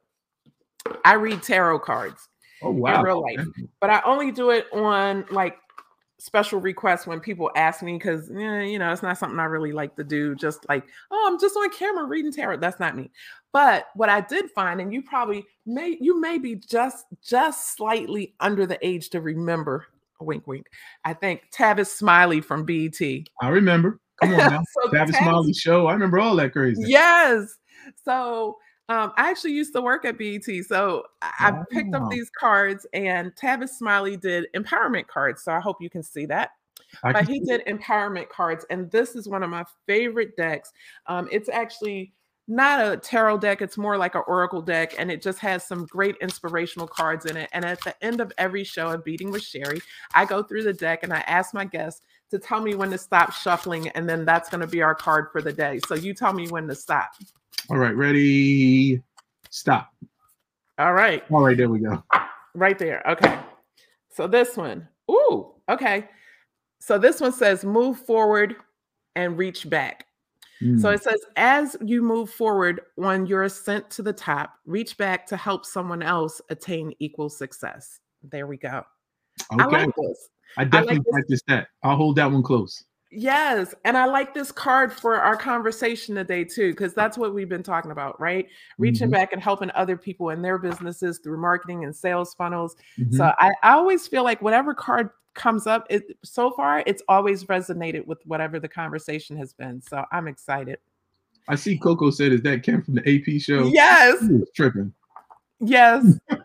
I 1.05 1.13
read 1.13 1.41
tarot 1.41 1.79
cards. 1.79 2.29
Oh 2.61 2.71
wow. 2.71 2.99
In 2.99 3.05
real 3.05 3.21
life. 3.21 3.47
But 3.79 3.89
I 3.89 4.01
only 4.05 4.31
do 4.31 4.51
it 4.51 4.67
on 4.73 5.25
like 5.29 5.57
special 6.19 6.61
requests 6.61 7.05
when 7.05 7.19
people 7.19 7.51
ask 7.57 7.83
me 7.83 7.93
because 7.93 8.31
eh, 8.31 8.61
you 8.61 8.79
know 8.79 8.93
it's 8.93 9.03
not 9.03 9.17
something 9.17 9.39
I 9.39 9.45
really 9.45 9.73
like 9.73 9.95
to 9.97 10.03
do. 10.03 10.35
Just 10.35 10.67
like 10.69 10.85
oh, 11.11 11.25
I'm 11.27 11.39
just 11.39 11.55
on 11.57 11.69
camera 11.71 12.05
reading 12.05 12.31
tarot. 12.31 12.57
That's 12.57 12.79
not 12.79 12.95
me. 12.95 13.11
But 13.51 13.87
what 13.95 14.09
I 14.09 14.21
did 14.21 14.49
find, 14.51 14.81
and 14.81 14.93
you 14.93 15.01
probably 15.01 15.45
may 15.65 15.97
you 15.99 16.19
may 16.19 16.37
be 16.37 16.55
just 16.55 17.05
just 17.21 17.75
slightly 17.75 18.33
under 18.39 18.65
the 18.65 18.79
age 18.85 19.09
to 19.09 19.21
remember. 19.21 19.87
Wink, 20.23 20.47
wink. 20.47 20.67
I 21.05 21.13
think 21.13 21.43
Tavis 21.55 21.87
Smiley 21.87 22.41
from 22.41 22.65
BET. 22.65 22.99
I 23.41 23.49
remember. 23.49 23.99
Come 24.21 24.33
on 24.33 24.37
now, 24.37 24.63
so 24.83 24.89
Tavis, 24.89 25.11
Tavis 25.11 25.23
Smiley 25.23 25.53
show. 25.53 25.87
I 25.87 25.93
remember 25.93 26.19
all 26.19 26.35
that 26.35 26.53
crazy. 26.53 26.83
Yes. 26.85 27.55
So 28.05 28.57
um, 28.89 29.13
I 29.17 29.29
actually 29.29 29.53
used 29.53 29.73
to 29.73 29.81
work 29.81 30.05
at 30.05 30.17
BET, 30.17 30.43
so 30.65 31.03
I 31.21 31.51
oh. 31.53 31.63
picked 31.71 31.95
up 31.95 32.09
these 32.09 32.29
cards, 32.37 32.85
and 32.93 33.33
Tavis 33.35 33.69
Smiley 33.69 34.17
did 34.17 34.47
empowerment 34.55 35.07
cards. 35.07 35.43
So 35.43 35.51
I 35.51 35.59
hope 35.59 35.77
you 35.79 35.89
can 35.89 36.03
see 36.03 36.25
that. 36.27 36.51
I 37.03 37.13
but 37.13 37.27
he 37.27 37.39
did 37.39 37.65
empowerment 37.65 38.29
cards, 38.29 38.65
and 38.69 38.91
this 38.91 39.15
is 39.15 39.27
one 39.27 39.41
of 39.41 39.49
my 39.49 39.63
favorite 39.87 40.35
decks. 40.35 40.71
Um, 41.07 41.27
it's 41.31 41.49
actually 41.49 42.13
not 42.47 42.85
a 42.85 42.97
tarot 42.97 43.37
deck, 43.37 43.61
it's 43.61 43.77
more 43.77 43.97
like 43.97 44.15
an 44.15 44.23
oracle 44.27 44.61
deck, 44.61 44.95
and 44.97 45.09
it 45.09 45.21
just 45.21 45.39
has 45.39 45.65
some 45.65 45.85
great 45.85 46.15
inspirational 46.21 46.87
cards 46.87 47.25
in 47.25 47.37
it. 47.37 47.49
And 47.53 47.63
at 47.63 47.81
the 47.81 47.95
end 48.03 48.19
of 48.19 48.33
every 48.37 48.63
show 48.63 48.89
of 48.89 49.03
Beating 49.05 49.31
with 49.31 49.43
Sherry, 49.43 49.81
I 50.13 50.25
go 50.25 50.43
through 50.43 50.63
the 50.63 50.73
deck 50.73 51.03
and 51.03 51.13
I 51.13 51.19
ask 51.19 51.53
my 51.53 51.65
guests 51.65 52.01
to 52.31 52.39
tell 52.39 52.59
me 52.59 52.75
when 52.75 52.91
to 52.91 52.97
stop 52.97 53.31
shuffling, 53.31 53.87
and 53.89 54.09
then 54.09 54.25
that's 54.25 54.49
going 54.49 54.61
to 54.61 54.67
be 54.67 54.81
our 54.81 54.95
card 54.95 55.27
for 55.31 55.41
the 55.41 55.53
day. 55.53 55.79
So 55.87 55.95
you 55.95 56.13
tell 56.13 56.33
me 56.33 56.47
when 56.47 56.67
to 56.67 56.75
stop. 56.75 57.11
All 57.69 57.77
right, 57.77 57.95
ready, 57.95 59.01
stop. 59.49 59.93
All 60.77 60.93
right. 60.93 61.23
All 61.31 61.43
right, 61.43 61.55
there 61.55 61.69
we 61.69 61.79
go. 61.79 62.03
Right 62.55 62.77
there. 62.77 63.03
Okay. 63.07 63.39
So 64.09 64.27
this 64.27 64.57
one. 64.57 64.87
Ooh, 65.09 65.51
okay. 65.69 66.09
So 66.79 66.97
this 66.97 67.21
one 67.21 67.31
says 67.31 67.63
move 67.63 67.99
forward 67.99 68.55
and 69.15 69.37
reach 69.37 69.69
back. 69.69 70.07
Mm. 70.63 70.81
So 70.81 70.89
it 70.89 71.03
says, 71.03 71.19
as 71.35 71.75
you 71.83 72.01
move 72.01 72.29
forward 72.29 72.81
on 73.01 73.25
your 73.25 73.43
ascent 73.43 73.89
to 73.91 74.01
the 74.01 74.13
top, 74.13 74.55
reach 74.65 74.97
back 74.97 75.27
to 75.27 75.37
help 75.37 75.65
someone 75.65 76.01
else 76.01 76.41
attain 76.49 76.93
equal 76.99 77.29
success. 77.29 77.99
There 78.23 78.47
we 78.47 78.57
go. 78.57 78.83
Okay. 79.51 79.63
I 79.63 79.65
like 79.65 79.95
this. 79.95 80.29
I 80.57 80.63
definitely 80.63 80.95
I 80.95 80.97
like 80.97 81.07
practice 81.07 81.41
that. 81.47 81.67
I'll 81.83 81.95
hold 81.95 82.15
that 82.17 82.31
one 82.31 82.43
close. 82.43 82.83
Yes. 83.15 83.73
And 83.85 83.97
I 83.97 84.05
like 84.05 84.33
this 84.33 84.51
card 84.51 84.91
for 84.91 85.19
our 85.19 85.37
conversation 85.37 86.15
today, 86.15 86.43
too, 86.43 86.71
because 86.71 86.93
that's 86.93 87.17
what 87.17 87.33
we've 87.33 87.49
been 87.49 87.63
talking 87.63 87.91
about, 87.91 88.19
right? 88.19 88.47
Reaching 88.77 89.07
mm-hmm. 89.07 89.13
back 89.13 89.33
and 89.33 89.41
helping 89.41 89.71
other 89.71 89.97
people 89.97 90.29
in 90.29 90.41
their 90.41 90.57
businesses 90.57 91.19
through 91.19 91.39
marketing 91.39 91.83
and 91.83 91.95
sales 91.95 92.33
funnels. 92.33 92.75
Mm-hmm. 92.99 93.15
So 93.15 93.31
I, 93.39 93.51
I 93.61 93.73
always 93.73 94.07
feel 94.07 94.23
like 94.23 94.41
whatever 94.41 94.73
card 94.73 95.09
comes 95.33 95.67
up, 95.67 95.85
it 95.89 96.17
so 96.23 96.51
far 96.51 96.83
it's 96.85 97.01
always 97.07 97.45
resonated 97.45 98.05
with 98.05 98.19
whatever 98.25 98.59
the 98.59 98.67
conversation 98.67 99.37
has 99.37 99.53
been. 99.53 99.81
So 99.81 100.05
I'm 100.11 100.27
excited. 100.27 100.79
I 101.49 101.55
see 101.55 101.77
Coco 101.77 102.09
said, 102.09 102.31
"Is 102.31 102.41
that 102.43 102.63
Kim 102.63 102.81
from 102.81 102.95
the 102.95 103.01
AP 103.01 103.41
show?" 103.41 103.67
Yes, 103.67 104.23
tripping. 104.55 104.93
Yes. 105.59 106.19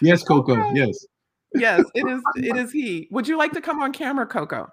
yes, 0.00 0.22
Coco. 0.22 0.52
Okay. 0.52 0.70
Yes. 0.74 1.06
Yes, 1.54 1.84
it 1.94 2.06
is. 2.08 2.22
It 2.36 2.56
is 2.56 2.72
he. 2.72 3.08
Would 3.10 3.26
you 3.26 3.36
like 3.36 3.52
to 3.52 3.60
come 3.60 3.80
on 3.80 3.92
camera, 3.92 4.26
Coco? 4.26 4.68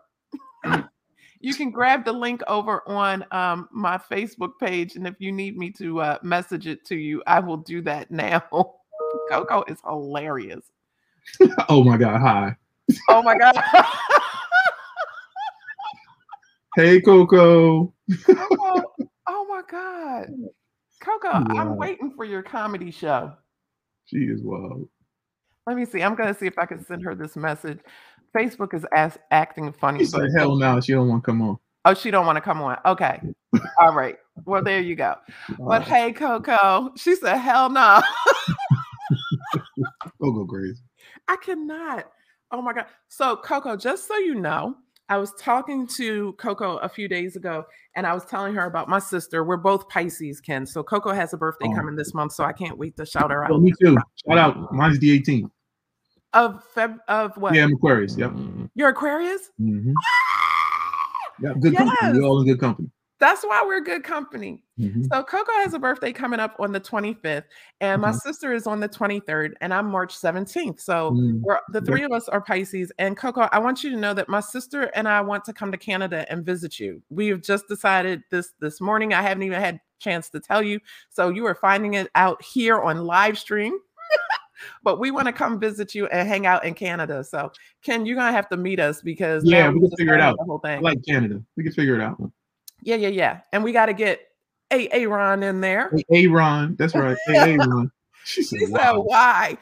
you 1.39 1.53
can 1.53 1.71
grab 1.71 2.03
the 2.05 2.11
link 2.11 2.41
over 2.47 2.87
on 2.87 3.25
um, 3.31 3.67
my 3.71 3.97
Facebook 3.97 4.51
page, 4.59 4.95
and 4.95 5.07
if 5.07 5.15
you 5.19 5.31
need 5.31 5.57
me 5.57 5.71
to 5.71 6.01
uh, 6.01 6.17
message 6.23 6.67
it 6.67 6.85
to 6.85 6.95
you, 6.95 7.23
I 7.27 7.39
will 7.39 7.57
do 7.57 7.81
that 7.83 8.11
now. 8.11 8.43
Coco 9.29 9.63
is 9.67 9.79
hilarious. 9.85 10.65
oh 11.69 11.83
my 11.83 11.97
god! 11.97 12.21
Hi. 12.21 12.55
Oh 13.09 13.21
my 13.21 13.37
god. 13.37 13.55
hey, 16.75 17.01
Coco. 17.01 17.93
Coco. 18.25 18.83
Oh 19.27 19.45
my 19.49 19.61
god, 19.69 20.27
Coco! 21.01 21.29
I'm 21.29 21.75
waiting 21.75 22.11
for 22.15 22.23
your 22.23 22.43
comedy 22.43 22.91
show. 22.91 23.33
She 24.05 24.17
is 24.17 24.41
wild. 24.41 24.87
Let 25.67 25.75
me 25.75 25.85
see. 25.85 26.01
I'm 26.01 26.15
gonna 26.15 26.33
see 26.33 26.47
if 26.47 26.57
I 26.57 26.65
can 26.65 26.83
send 26.83 27.03
her 27.03 27.13
this 27.13 27.35
message. 27.35 27.79
Facebook 28.33 28.73
is 28.73 28.85
as, 28.95 29.17
acting 29.31 29.73
funny. 29.73 29.99
She 29.99 30.05
said, 30.05 30.29
"Hell 30.35 30.55
no, 30.55 30.79
she 30.79 30.93
don't 30.93 31.09
want 31.09 31.23
to 31.23 31.25
come 31.25 31.41
on." 31.41 31.57
Oh, 31.83 31.93
she 31.93 32.09
don't 32.09 32.25
want 32.25 32.37
to 32.37 32.41
come 32.41 32.61
on. 32.61 32.77
Okay. 32.85 33.21
All 33.79 33.93
right. 33.93 34.17
Well, 34.45 34.63
there 34.63 34.79
you 34.79 34.95
go. 34.95 35.15
but 35.59 35.83
hey, 35.83 36.13
Coco, 36.13 36.91
she 36.95 37.15
said, 37.15 37.37
"Hell 37.37 37.69
no." 37.69 38.01
Go 40.21 40.31
go 40.31 40.45
crazy. 40.45 40.81
I 41.27 41.35
cannot. 41.37 42.05
Oh 42.51 42.61
my 42.61 42.73
God. 42.73 42.85
So, 43.09 43.35
Coco, 43.35 43.75
just 43.75 44.07
so 44.07 44.17
you 44.17 44.35
know, 44.35 44.75
I 45.09 45.17
was 45.17 45.33
talking 45.39 45.87
to 45.97 46.33
Coco 46.33 46.77
a 46.77 46.89
few 46.89 47.07
days 47.07 47.35
ago 47.35 47.63
and 47.95 48.07
I 48.07 48.13
was 48.13 48.25
telling 48.25 48.53
her 48.55 48.65
about 48.65 48.89
my 48.89 48.99
sister. 48.99 49.43
We're 49.43 49.57
both 49.57 49.87
Pisces, 49.89 50.41
Ken. 50.41 50.65
So, 50.65 50.81
Coco 50.83 51.11
has 51.11 51.33
a 51.33 51.37
birthday 51.37 51.67
oh. 51.69 51.75
coming 51.75 51.95
this 51.95 52.13
month. 52.13 52.33
So, 52.33 52.43
I 52.43 52.53
can't 52.53 52.77
wait 52.77 52.97
to 52.97 53.05
shout 53.05 53.31
her 53.31 53.45
out. 53.45 53.51
Oh, 53.51 53.59
me 53.59 53.71
too. 53.81 53.97
Shout 54.27 54.37
out. 54.37 54.73
Mine's 54.73 54.99
the 54.99 55.19
18th. 55.19 55.49
Of 56.33 56.63
Feb 56.75 56.97
of 57.07 57.37
what? 57.37 57.55
Yeah, 57.55 57.63
I'm 57.63 57.73
Aquarius. 57.73 58.17
Yep. 58.17 58.33
You're 58.75 58.89
Aquarius? 58.89 59.49
Mm-hmm. 59.59 59.93
Yeah, 61.41 61.53
good 61.59 61.73
yes. 61.73 61.83
company. 61.83 62.19
We're 62.19 62.25
all 62.25 62.41
in 62.41 62.47
good 62.47 62.59
company. 62.59 62.89
That's 63.19 63.43
why 63.43 63.63
we're 63.65 63.81
good 63.81 64.03
company. 64.03 64.63
Mm-hmm. 64.79 65.05
So 65.11 65.23
Coco 65.23 65.51
has 65.63 65.73
a 65.73 65.79
birthday 65.79 66.13
coming 66.13 66.39
up 66.39 66.55
on 66.59 66.71
the 66.71 66.79
25th, 66.79 67.45
and 67.81 68.01
my 68.01 68.09
mm-hmm. 68.09 68.17
sister 68.17 68.53
is 68.53 68.67
on 68.67 68.79
the 68.79 68.89
23rd, 68.89 69.53
and 69.59 69.73
I'm 69.73 69.89
March 69.89 70.15
17th. 70.15 70.79
So 70.79 71.11
mm-hmm. 71.11 71.41
we're 71.41 71.59
the 71.69 71.81
three 71.81 72.03
of 72.03 72.11
us 72.11 72.29
are 72.29 72.41
Pisces. 72.41 72.91
And 72.99 73.17
Coco, 73.17 73.49
I 73.51 73.57
want 73.57 73.83
you 73.83 73.89
to 73.89 73.97
know 73.97 74.13
that 74.13 74.29
my 74.29 74.39
sister 74.39 74.91
and 74.93 75.07
I 75.07 75.21
want 75.21 75.45
to 75.45 75.53
come 75.53 75.71
to 75.71 75.77
Canada 75.77 76.25
and 76.29 76.45
visit 76.45 76.79
you. 76.79 77.01
We 77.09 77.27
have 77.27 77.41
just 77.41 77.67
decided 77.67 78.21
this 78.29 78.53
this 78.59 78.79
morning. 78.79 79.13
I 79.13 79.23
haven't 79.23 79.43
even 79.43 79.59
had 79.59 79.79
chance 79.99 80.29
to 80.29 80.39
tell 80.39 80.61
you. 80.61 80.79
So 81.09 81.29
you 81.29 81.45
are 81.47 81.55
finding 81.55 81.95
it 81.95 82.09
out 82.13 82.43
here 82.43 82.79
on 82.79 83.05
live 83.05 83.39
stream. 83.39 83.73
but 84.83 84.99
we 84.99 85.11
want 85.11 85.27
to 85.27 85.33
come 85.33 85.59
visit 85.59 85.95
you 85.95 86.07
and 86.07 86.27
hang 86.27 86.45
out 86.45 86.65
in 86.65 86.73
Canada. 86.73 87.23
So 87.23 87.51
Ken, 87.83 88.05
you're 88.05 88.15
gonna 88.15 88.31
have 88.31 88.49
to 88.49 88.57
meet 88.57 88.79
us 88.79 89.01
because 89.01 89.43
yeah, 89.45 89.69
we 89.69 89.79
can 89.79 89.91
figure 89.97 90.13
it 90.13 90.21
out. 90.21 90.37
The 90.37 90.45
whole 90.45 90.59
thing. 90.59 90.77
I 90.77 90.81
like 90.81 90.99
Canada, 91.07 91.41
we 91.55 91.63
can 91.63 91.71
figure 91.71 91.95
it 91.95 92.01
out. 92.01 92.17
Yeah, 92.81 92.95
yeah, 92.95 93.09
yeah. 93.09 93.39
And 93.51 93.63
we 93.63 93.71
got 93.71 93.87
to 93.87 93.93
get 93.93 94.21
a 94.71 94.89
Aaron 94.89 95.43
in 95.43 95.61
there. 95.61 95.91
Aaron, 96.11 96.75
that's 96.77 96.95
right. 96.95 97.17
Aaron. 97.29 97.91
She 98.23 98.43
said, 98.43 98.59
she 98.59 98.65
said 98.65 98.91
why? 98.91 99.57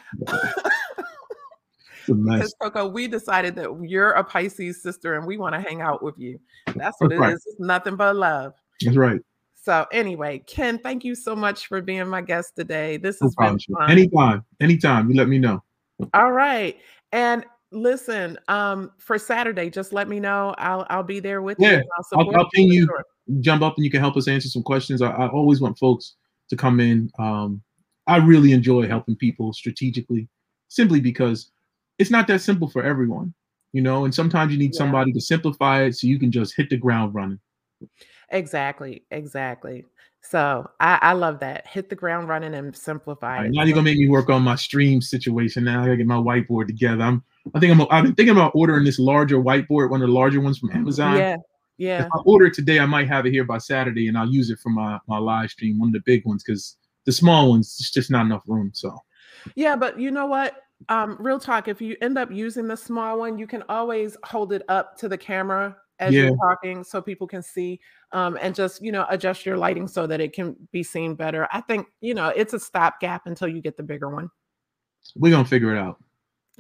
because 2.08 2.56
Coco, 2.62 2.88
we 2.88 3.08
decided 3.08 3.56
that 3.56 3.70
you're 3.84 4.12
a 4.12 4.24
Pisces 4.24 4.82
sister 4.82 5.16
and 5.16 5.26
we 5.26 5.38
want 5.38 5.54
to 5.54 5.62
hang 5.62 5.82
out 5.82 6.04
with 6.04 6.18
you. 6.18 6.40
That's 6.76 7.00
what 7.00 7.10
that's 7.10 7.14
it 7.14 7.20
right. 7.20 7.34
is. 7.34 7.46
It's 7.46 7.60
nothing 7.60 7.96
but 7.96 8.16
love. 8.16 8.54
That's 8.82 8.98
right. 8.98 9.22
So 9.66 9.88
anyway, 9.92 10.44
Ken, 10.46 10.78
thank 10.78 11.04
you 11.04 11.16
so 11.16 11.36
much 11.36 11.66
for 11.66 11.82
being 11.82 12.08
my 12.08 12.22
guest 12.22 12.56
today. 12.56 12.98
This 12.98 13.20
no 13.20 13.26
has 13.26 13.34
problem. 13.34 13.58
been 13.68 13.76
fun. 13.76 13.90
Anytime, 13.90 14.46
anytime. 14.62 15.10
You 15.10 15.18
let 15.18 15.28
me 15.28 15.40
know. 15.40 15.64
All 16.14 16.32
right. 16.32 16.78
And 17.12 17.44
listen, 17.72 18.38
um, 18.48 18.92
for 19.00 19.18
Saturday, 19.18 19.72
just 19.72 19.92
let 19.92 20.08
me 20.08 20.20
know. 20.20 20.54
I'll 20.60 20.86
I'll 20.92 21.02
be 21.02 21.20
there 21.20 21.42
with 21.42 21.58
yeah, 21.60 21.78
you. 21.78 21.84
I'll, 22.14 22.20
I'll, 22.20 22.38
I'll 22.38 22.50
ping 22.52 22.68
you. 22.68 22.86
Sure. 22.86 23.04
Jump 23.40 23.64
up 23.64 23.74
and 23.76 23.84
you 23.84 23.90
can 23.90 24.02
help 24.02 24.16
us 24.18 24.28
answer 24.28 24.50
some 24.50 24.62
questions. 24.62 25.02
I, 25.02 25.10
I 25.10 25.30
always 25.30 25.62
want 25.62 25.80
folks 25.80 26.14
to 26.52 26.56
come 26.56 26.80
in. 26.80 27.10
Um, 27.18 27.64
I 28.06 28.18
really 28.18 28.52
enjoy 28.52 28.88
helping 28.88 29.16
people 29.16 29.52
strategically, 29.52 30.28
simply 30.68 31.02
because 31.02 31.50
it's 31.98 32.12
not 32.12 32.28
that 32.28 32.42
simple 32.42 32.70
for 32.70 32.84
everyone, 32.84 33.34
you 33.74 33.82
know. 33.82 34.06
And 34.06 34.14
sometimes 34.14 34.54
you 34.54 34.60
need 34.60 34.76
yeah. 34.76 34.78
somebody 34.78 35.12
to 35.12 35.20
simplify 35.20 35.86
it 35.86 35.96
so 35.96 36.06
you 36.06 36.20
can 36.20 36.32
just 36.32 36.56
hit 36.56 36.70
the 36.70 36.78
ground 36.78 37.16
running. 37.16 37.40
Exactly, 38.30 39.04
exactly. 39.12 39.86
So 40.22 40.70
I, 40.80 40.98
I 41.02 41.14
love 41.14 41.40
that. 41.40 41.68
Hit 41.68 41.90
the 41.90 41.96
ground 41.96 42.28
running 42.28 42.56
and 42.56 42.76
simplify. 42.76 43.42
Right, 43.42 43.52
now 43.52 43.64
you're 43.64 43.76
gonna 43.76 43.84
make 43.84 43.98
me 43.98 44.10
work 44.10 44.30
on 44.30 44.42
my 44.42 44.56
stream 44.56 45.02
situation. 45.02 45.66
Now 45.66 45.82
I 45.82 45.86
gotta 45.86 45.98
get 45.98 46.08
my 46.08 46.16
whiteboard 46.16 46.68
together. 46.68 47.04
I'm 47.04 47.24
I 47.54 47.60
think 47.60 47.72
I'm 47.72 47.88
I've 47.92 48.04
been 48.04 48.16
thinking 48.16 48.36
about 48.36 48.54
ordering 48.56 48.86
this 48.86 48.98
larger 48.98 49.38
whiteboard, 49.38 49.92
one 49.92 50.02
of 50.02 50.08
the 50.08 50.14
larger 50.14 50.42
ones 50.42 50.58
from 50.58 50.72
Amazon. 50.72 51.18
Yeah. 51.18 51.38
Yeah. 51.78 52.06
If 52.06 52.12
I 52.14 52.20
order 52.26 52.46
it 52.46 52.54
today, 52.54 52.80
I 52.80 52.86
might 52.86 53.08
have 53.08 53.26
it 53.26 53.32
here 53.32 53.44
by 53.44 53.58
Saturday 53.58 54.08
and 54.08 54.18
I'll 54.18 54.30
use 54.30 54.50
it 54.50 54.60
for 54.60 54.70
my, 54.70 54.98
my 55.08 55.18
live 55.18 55.50
stream, 55.50 55.78
one 55.78 55.90
of 55.90 55.94
the 55.94 56.04
big 56.06 56.26
ones, 56.26 56.42
because 56.42 56.78
the 57.06 57.12
small 57.12 57.50
ones, 57.50 57.76
it's 57.80 57.92
just 57.92 58.10
not 58.10 58.26
enough 58.26 58.44
room. 58.48 58.72
So 58.74 58.98
yeah, 59.56 59.76
but 59.76 60.00
you 60.00 60.10
know 60.10 60.26
what? 60.26 60.56
Um, 60.90 61.18
real 61.20 61.40
talk, 61.40 61.68
if 61.68 61.82
you 61.82 61.96
end 62.02 62.18
up 62.18 62.32
using 62.32 62.68
the 62.68 62.78
small 62.78 63.20
one, 63.20 63.38
you 63.38 63.46
can 63.46 63.64
always 63.70 64.18
hold 64.24 64.54
it 64.54 64.64
up 64.70 64.98
to 64.98 65.10
the 65.10 65.18
camera 65.18 65.76
as 66.00 66.14
yeah. 66.14 66.24
you're 66.24 66.38
talking 66.38 66.84
so 66.84 67.02
people 67.02 67.28
can 67.28 67.42
see 67.42 67.80
um, 68.16 68.38
and 68.42 68.56
just 68.56 68.82
you 68.82 68.94
know 68.94 69.06
adjust 69.10 69.46
your 69.46 69.58
lighting 69.58 69.88
so 69.88 70.08
that 70.08 70.22
it 70.22 70.32
can 70.32 70.56
be 70.72 70.82
seen 70.82 71.16
better. 71.16 71.48
I 71.52 71.60
think 71.62 71.88
you 72.00 72.14
know 72.14 72.30
it's 72.30 72.54
a 72.54 72.60
stopgap 72.60 73.28
until 73.28 73.50
you 73.50 73.62
get 73.62 73.76
the 73.76 73.84
bigger 73.84 74.10
one. 74.10 74.30
We're 75.16 75.32
gonna 75.32 75.46
figure 75.46 75.76
it 75.76 75.78
out. 75.78 76.02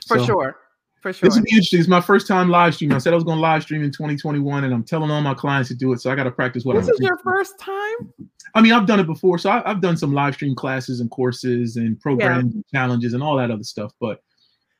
For 0.05 0.19
so, 0.19 0.25
sure. 0.25 0.57
For 1.01 1.13
sure. 1.13 1.29
this 1.29 1.37
will 1.37 1.43
be 1.43 1.51
interesting. 1.51 1.79
It's 1.79 1.87
my 1.87 2.01
first 2.01 2.27
time 2.27 2.49
live 2.49 2.75
streaming. 2.75 2.95
I 2.95 2.97
said 2.97 3.13
i 3.13 3.15
was 3.15 3.23
going 3.23 3.37
to 3.37 3.41
live 3.41 3.61
stream 3.61 3.83
in 3.83 3.91
2021 3.91 4.63
and 4.63 4.73
i'm 4.73 4.83
telling 4.83 5.11
all 5.11 5.21
my 5.21 5.35
clients 5.35 5.69
to 5.69 5.75
do 5.75 5.93
it 5.93 6.01
so 6.01 6.11
i 6.11 6.15
got 6.15 6.23
to 6.23 6.31
practice 6.31 6.65
what 6.65 6.75
this 6.75 6.87
I'm 6.87 6.95
is 6.95 6.99
your 6.99 7.19
first 7.19 7.59
time? 7.59 8.11
I 8.55 8.61
mean 8.61 8.73
i've 8.73 8.87
done 8.87 8.99
it 8.99 9.05
before 9.05 9.37
so 9.37 9.51
I, 9.51 9.61
have 9.67 9.81
done 9.81 9.97
some 9.97 10.13
live 10.13 10.33
stream 10.33 10.55
classes 10.55 11.01
and 11.01 11.11
courses 11.11 11.75
and 11.75 11.99
programs 11.99 12.53
yeah. 12.53 12.55
and 12.55 12.65
challenges 12.73 13.13
and 13.13 13.21
all 13.21 13.37
that 13.37 13.51
other 13.51 13.63
stuff 13.63 13.91
but 14.01 14.19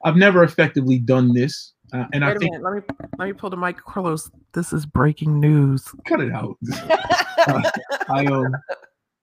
i've 0.03 0.15
never 0.15 0.43
effectively 0.43 0.97
done 0.97 1.32
this 1.32 1.76
uh, 1.93 2.05
and 2.13 2.23
Wait 2.23 2.36
I 2.36 2.38
think 2.39 2.51
minute, 2.51 2.63
let 2.63 2.73
me 2.73 3.07
let 3.19 3.26
me 3.28 3.34
pull 3.34 3.49
the 3.49 3.57
mic 3.57 3.78
close. 3.78 4.30
This 4.56 4.72
is 4.72 4.86
breaking 4.86 5.39
news. 5.41 5.84
Cut 6.06 6.22
it 6.22 6.32
out. 6.32 6.58
uh, 7.47 7.70
I 8.10 8.26
um, 8.26 8.56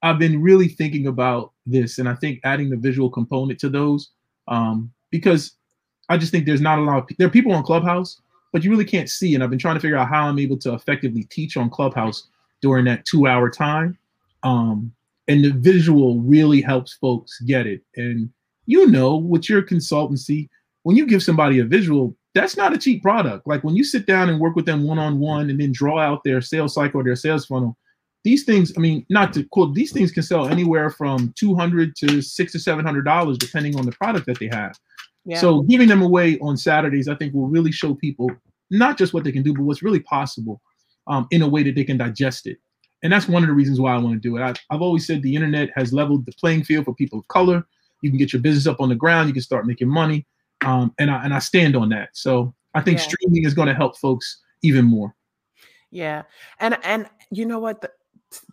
I've 0.03 0.18
been 0.18 0.43
really 0.43 0.68
thinking 0.68 1.07
about 1.07 1.53
this, 1.64 1.99
and 1.99 2.07
I 2.07 2.14
think 2.14 2.41
adding 2.45 2.68
the 2.68 2.76
visual 2.76 3.09
component 3.09 3.59
to 3.61 3.70
those, 3.70 4.11
um, 4.49 4.93
because 5.11 5.55
I 6.11 6.18
just 6.18 6.33
think 6.33 6.45
there's 6.45 6.61
not 6.61 6.78
a 6.78 6.83
lot 6.83 6.99
of 6.99 7.16
there 7.16 7.28
are 7.28 7.30
people 7.30 7.53
on 7.53 7.62
Clubhouse, 7.62 8.20
but 8.53 8.62
you 8.62 8.70
really 8.70 8.85
can't 8.85 9.09
see. 9.09 9.35
And 9.35 9.43
I've 9.43 9.49
been 9.49 9.59
trying 9.59 9.76
to 9.76 9.80
figure 9.80 9.97
out 9.97 10.09
how 10.09 10.28
I'm 10.28 10.39
able 10.39 10.59
to 10.59 10.74
effectively 10.74 11.24
teach 11.24 11.57
on 11.57 11.70
Clubhouse 11.70 12.28
during 12.61 12.85
that 12.85 13.07
two 13.07 13.26
hour 13.26 13.49
time. 13.49 13.97
Um, 14.43 14.93
and 15.28 15.43
the 15.43 15.53
visual 15.53 16.20
really 16.20 16.61
helps 16.61 16.93
folks 16.95 17.41
get 17.41 17.66
it. 17.66 17.80
And 17.97 18.28
you 18.66 18.87
know, 18.91 19.16
with 19.16 19.49
your 19.49 19.62
consultancy, 19.62 20.51
when 20.83 20.97
you 20.97 21.07
give 21.07 21.22
somebody 21.22 21.61
a 21.61 21.64
visual, 21.64 22.14
that's 22.35 22.57
not 22.57 22.72
a 22.72 22.78
cheap 22.78 23.03
product. 23.03 23.47
Like 23.47 23.62
when 23.62 23.76
you 23.76 23.85
sit 23.85 24.07
down 24.07 24.30
and 24.30 24.41
work 24.41 24.57
with 24.57 24.66
them 24.66 24.85
one 24.85 24.99
on 24.99 25.18
one 25.18 25.51
and 25.51 25.61
then 25.61 25.72
draw 25.72 25.99
out 25.99 26.24
their 26.24 26.41
sales 26.41 26.74
cycle 26.74 27.01
or 27.01 27.05
their 27.05 27.16
sales 27.16 27.47
funnel, 27.47 27.76
these 28.24 28.45
things, 28.45 28.72
I 28.76 28.80
mean, 28.80 29.05
not 29.11 29.33
to 29.35 29.45
quote, 29.45 29.74
these 29.74 29.93
things 29.93 30.12
can 30.12 30.22
sell 30.22 30.49
anywhere 30.49 30.91
from 30.91 31.33
200 31.37 31.95
to 31.97 32.22
six 32.22 32.53
to 32.53 32.59
seven 32.59 32.85
hundred 32.85 33.05
dollars, 33.05 33.37
depending 33.37 33.76
on 33.76 33.85
the 33.85 33.93
product 33.93 34.26
that 34.26 34.39
they 34.39 34.49
have. 34.49 34.78
Yeah. 35.24 35.39
So 35.39 35.62
giving 35.62 35.89
them 35.89 36.03
away 36.03 36.39
on 36.39 36.57
Saturdays, 36.57 37.09
I 37.09 37.14
think 37.14 37.35
will 37.35 37.49
really 37.49 37.72
show 37.72 37.95
people 37.95 38.30
not 38.70 38.97
just 38.97 39.12
what 39.12 39.24
they 39.24 39.33
can 39.33 39.43
do, 39.43 39.53
but 39.53 39.62
what's 39.62 39.83
really 39.83 40.01
possible 40.01 40.61
um, 41.07 41.26
in 41.30 41.43
a 41.43 41.49
way 41.49 41.62
that 41.62 41.74
they 41.74 41.85
can 41.85 41.99
digest 41.99 42.47
it. 42.47 42.59
And 43.03 43.12
that's 43.12 43.28
one 43.28 43.43
of 43.43 43.49
the 43.49 43.55
reasons 43.55 43.80
why 43.80 43.95
I 43.95 43.99
want 43.99 44.14
to 44.14 44.20
do 44.20 44.37
it. 44.37 44.43
I, 44.43 44.55
I've 44.70 44.83
always 44.83 45.07
said 45.07 45.22
the 45.22 45.35
internet 45.35 45.70
has 45.74 45.93
leveled 45.93 46.24
the 46.24 46.33
playing 46.33 46.64
field 46.64 46.85
for 46.85 46.95
people 46.95 47.18
of 47.18 47.28
color. 47.28 47.64
You 48.01 48.11
can 48.11 48.18
get 48.18 48.33
your 48.33 48.43
business 48.43 48.66
up 48.66 48.80
on 48.80 48.89
the 48.89 48.95
ground. 48.95 49.28
You 49.28 49.35
can 49.35 49.43
start 49.43 49.66
making 49.66 49.89
money. 49.89 50.26
Um, 50.64 50.94
and 50.98 51.10
I 51.10 51.24
and 51.24 51.34
I 51.34 51.38
stand 51.38 51.76
on 51.76 51.88
that. 51.90 52.10
So 52.12 52.54
I 52.74 52.80
think 52.80 52.98
yeah. 52.98 53.04
streaming 53.04 53.44
is 53.44 53.54
going 53.54 53.68
to 53.68 53.74
help 53.74 53.96
folks 53.98 54.40
even 54.62 54.84
more. 54.84 55.14
Yeah, 55.90 56.22
and 56.60 56.78
and 56.84 57.08
you 57.30 57.46
know 57.46 57.58
what? 57.58 57.80
The, 57.80 57.90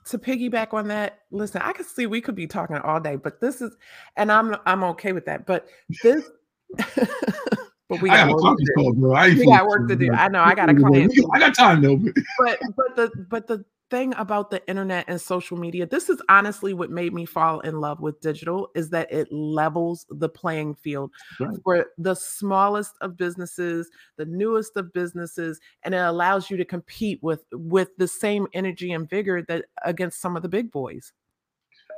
to 0.09 0.17
piggyback 0.17 0.73
on 0.73 0.87
that, 0.89 1.19
listen, 1.31 1.61
I 1.61 1.71
can 1.71 1.85
see 1.85 2.05
we 2.05 2.21
could 2.21 2.35
be 2.35 2.47
talking 2.47 2.77
all 2.77 2.99
day, 2.99 3.15
but 3.15 3.39
this 3.39 3.61
is, 3.61 3.75
and 4.17 4.31
I'm 4.31 4.55
I'm 4.65 4.83
okay 4.83 5.13
with 5.13 5.25
that. 5.25 5.45
But 5.45 5.67
this, 6.03 6.29
but 6.77 8.01
we 8.01 8.09
got, 8.09 8.29
work 8.29 8.57
to 8.57 8.73
do. 8.75 8.93
bro. 8.93 9.13
I 9.13 9.29
we 9.29 9.45
got 9.45 9.67
work 9.67 9.87
to 9.87 9.95
do. 9.95 10.11
I 10.11 10.27
know 10.27 10.41
I 10.41 10.53
got 10.53 10.69
a 10.69 10.73
client. 10.75 11.13
I 11.33 11.39
got 11.39 11.55
time 11.55 11.81
though. 11.81 11.97
but 11.97 12.59
but 12.75 12.95
the 12.95 13.11
but 13.29 13.47
the 13.47 13.65
thing 13.89 14.13
about 14.17 14.51
the 14.51 14.67
internet 14.67 15.05
and 15.07 15.19
social 15.19 15.57
media 15.57 15.85
this 15.85 16.09
is 16.09 16.21
honestly 16.29 16.73
what 16.73 16.91
made 16.91 17.13
me 17.13 17.25
fall 17.25 17.59
in 17.61 17.79
love 17.79 17.99
with 17.99 18.19
digital 18.21 18.69
is 18.75 18.89
that 18.89 19.11
it 19.11 19.31
levels 19.31 20.05
the 20.09 20.29
playing 20.29 20.75
field 20.75 21.11
right. 21.39 21.57
for 21.63 21.85
the 21.97 22.13
smallest 22.13 22.93
of 23.01 23.17
businesses 23.17 23.89
the 24.17 24.25
newest 24.25 24.75
of 24.75 24.91
businesses 24.93 25.59
and 25.83 25.93
it 25.93 25.99
allows 25.99 26.49
you 26.49 26.57
to 26.57 26.65
compete 26.65 27.21
with 27.21 27.43
with 27.53 27.89
the 27.97 28.07
same 28.07 28.47
energy 28.53 28.91
and 28.91 29.09
vigor 29.09 29.41
that 29.43 29.65
against 29.85 30.19
some 30.19 30.35
of 30.35 30.41
the 30.41 30.49
big 30.49 30.71
boys 30.71 31.13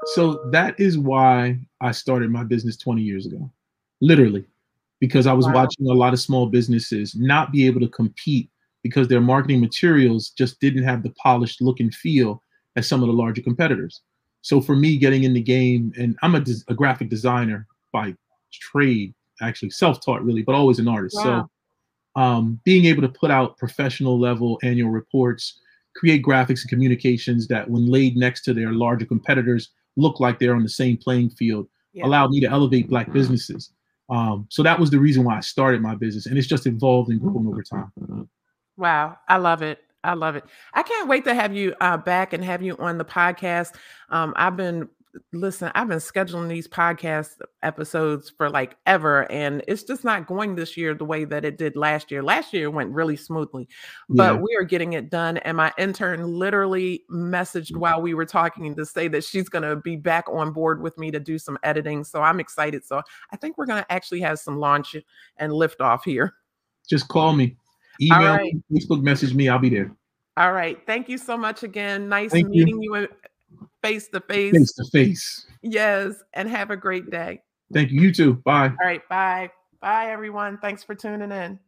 so 0.06 0.50
that 0.52 0.80
is 0.80 0.98
why 0.98 1.58
i 1.82 1.92
started 1.92 2.30
my 2.30 2.44
business 2.44 2.78
20 2.78 3.02
years 3.02 3.26
ago 3.26 3.50
literally 4.02 4.46
because 5.00 5.26
i 5.26 5.34
was 5.34 5.48
wow. 5.48 5.54
watching 5.54 5.88
a 5.88 5.94
lot 5.94 6.14
of 6.14 6.20
small 6.20 6.46
businesses 6.46 7.16
not 7.16 7.52
be 7.52 7.66
able 7.66 7.80
to 7.80 7.90
compete 7.90 8.51
because 8.84 9.08
their 9.08 9.22
marketing 9.22 9.62
materials 9.62 10.30
just 10.30 10.60
didn't 10.60 10.84
have 10.84 11.04
the 11.04 11.12
polished 11.12 11.62
look 11.62 11.80
and 11.80 11.94
feel 11.94 12.42
as 12.76 12.88
some 12.88 13.02
of 13.02 13.08
the 13.08 13.14
larger 13.14 13.42
competitors. 13.42 14.02
So 14.42 14.60
for 14.62 14.76
me, 14.76 14.98
getting 14.98 15.24
in 15.24 15.34
the 15.34 15.42
game, 15.42 15.94
and 15.98 16.18
I'm 16.24 16.36
a, 16.36 16.44
a 16.68 16.74
graphic 16.74 17.10
designer 17.10 17.68
by 17.94 18.16
trade, 18.52 19.14
actually 19.42 19.70
self-taught 19.70 20.24
really, 20.24 20.42
but 20.42 20.56
always 20.56 20.80
an 20.80 20.88
artist. 20.88 21.16
Wow. 21.18 21.50
So 22.16 22.22
um, 22.22 22.60
being 22.64 22.86
able 22.86 23.02
to 23.02 23.10
put 23.10 23.32
out 23.32 23.58
professional 23.58 24.20
level 24.20 24.60
annual 24.64 24.90
reports, 24.90 25.60
create 25.96 26.24
graphics 26.24 26.62
and 26.62 26.70
communications 26.70 27.48
that 27.48 27.70
when 27.70 27.86
laid 27.86 28.16
next 28.16 28.42
to 28.44 28.54
their 28.54 28.72
larger 28.72 29.06
competitors 29.06 29.70
look 29.98 30.20
like 30.20 30.40
they're 30.40 30.56
on 30.56 30.64
the 30.64 30.70
same 30.70 30.98
playing 30.98 31.30
field 31.30 31.68
yeah. 31.94 32.06
allowed 32.06 32.32
me 32.32 32.40
to 32.40 32.48
elevate 32.50 32.90
black 32.90 33.12
businesses. 33.12 33.72
Um, 34.10 34.48
so 34.50 34.64
that 34.64 34.80
was 34.80 34.90
the 34.90 35.00
reason 35.00 35.24
why 35.24 35.38
I 35.38 35.42
started 35.42 35.82
my 35.82 35.96
business, 35.96 36.26
and 36.26 36.38
it's 36.38 36.48
just 36.48 36.66
evolved 36.66 37.10
and 37.12 37.22
grown 37.22 37.48
over 37.48 37.64
time. 37.64 37.92
Wow, 38.82 39.20
I 39.28 39.38
love 39.38 39.62
it. 39.62 39.78
I 40.04 40.16
love 40.16 40.36
it. 40.36 40.44
I 40.74 40.82
can't 40.82 41.08
wait 41.08 41.24
to 41.26 41.36
have 41.36 41.54
you 41.54 41.76
uh, 41.80 41.98
back 41.98 42.34
and 42.34 42.44
have 42.44 42.64
you 42.64 42.76
on 42.78 42.98
the 42.98 43.06
podcast. 43.06 43.76
Um, 44.10 44.34
I've 44.36 44.58
been 44.58 44.90
listen, 45.34 45.72
I've 45.76 45.88
been 45.88 46.00
scheduling 46.00 46.50
these 46.50 46.68
podcast 46.68 47.42
episodes 47.62 48.32
for 48.36 48.50
like 48.50 48.78
ever, 48.88 49.32
and 49.32 49.64
it's 49.68 49.84
just 49.84 50.04
not 50.04 50.26
going 50.26 50.56
this 50.56 50.78
year 50.78 50.96
the 50.96 51.06
way 51.06 51.26
that 51.26 51.46
it 51.46 51.60
did 51.60 51.76
last 51.76 52.10
year. 52.10 52.24
Last 52.24 52.54
year 52.54 52.72
went 52.72 52.90
really 52.90 53.16
smoothly, 53.16 53.68
but 54.10 54.34
yeah. 54.34 54.42
we 54.42 54.56
are 54.56 54.64
getting 54.64 54.94
it 54.94 55.12
done. 55.12 55.38
And 55.38 55.58
my 55.58 55.72
intern 55.78 56.24
literally 56.24 57.04
messaged 57.12 57.76
while 57.76 58.02
we 58.02 58.16
were 58.16 58.26
talking 58.26 58.76
to 58.76 58.84
say 58.84 59.08
that 59.10 59.24
she's 59.24 59.48
going 59.48 59.62
to 59.62 59.76
be 59.76 59.96
back 59.96 60.26
on 60.28 60.54
board 60.54 60.82
with 60.82 60.98
me 60.98 61.12
to 61.12 61.20
do 61.20 61.38
some 61.38 61.60
editing. 61.62 62.04
So 62.04 62.24
I'm 62.24 62.40
excited. 62.40 62.84
So 62.84 63.04
I 63.32 63.38
think 63.38 63.60
we're 63.60 63.68
going 63.68 63.84
to 63.84 63.92
actually 63.92 64.22
have 64.22 64.40
some 64.40 64.58
launch 64.58 64.96
and 65.38 65.54
lift 65.54 65.82
off 65.82 66.04
here. 66.04 66.34
Just 66.90 67.10
call 67.10 67.34
me. 67.34 67.58
Email 68.02 68.36
right. 68.36 68.54
me, 68.70 68.80
Facebook 68.80 69.04
message 69.04 69.34
me. 69.34 69.50
I'll 69.50 69.60
be 69.60 69.70
there. 69.70 69.92
All 70.38 70.54
right. 70.54 70.78
Thank 70.86 71.10
you 71.10 71.18
so 71.18 71.38
much 71.38 71.64
again. 71.64 72.10
Nice 72.10 72.32
Thank 72.32 72.48
meeting 72.48 72.82
you 72.82 73.08
face 73.82 74.08
to 74.10 74.22
face. 74.22 74.54
Face 74.54 74.74
to 74.74 74.86
face. 74.92 75.46
Yes. 75.62 76.16
And 76.34 76.50
have 76.50 76.72
a 76.72 76.78
great 76.78 77.10
day. 77.10 77.42
Thank 77.74 77.92
you. 77.92 78.02
You 78.02 78.14
too. 78.14 78.34
Bye. 78.46 78.68
All 78.68 78.76
right. 78.82 79.08
Bye. 79.10 79.52
Bye, 79.82 80.12
everyone. 80.12 80.58
Thanks 80.60 80.84
for 80.84 80.96
tuning 80.96 81.32
in. 81.32 81.60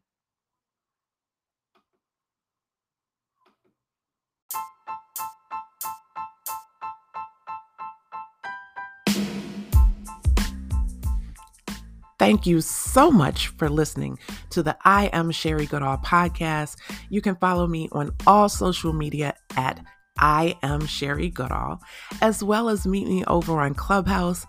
Thank 12.24 12.47
you 12.47 12.61
so 12.61 13.11
much 13.11 13.49
for 13.49 13.69
listening 13.69 14.17
to 14.51 14.63
the 14.63 14.78
I 14.86 15.07
Am 15.07 15.30
Sherry 15.30 15.65
Goodall 15.65 15.97
podcast. 15.97 16.78
You 17.09 17.19
can 17.19 17.36
follow 17.36 17.67
me 17.67 17.89
on 17.91 18.11
all 18.26 18.47
social 18.47 18.93
media 18.93 19.34
at 19.57 19.84
I 20.17 20.57
Am 20.63 20.86
Sherry 20.86 21.30
Goodall, 21.30 21.82
as 22.21 22.41
well 22.41 22.69
as 22.69 22.88
meet 22.88 23.09
me 23.09 23.26
over 23.26 23.59
on 23.59 23.74
Clubhouse. 23.74 24.45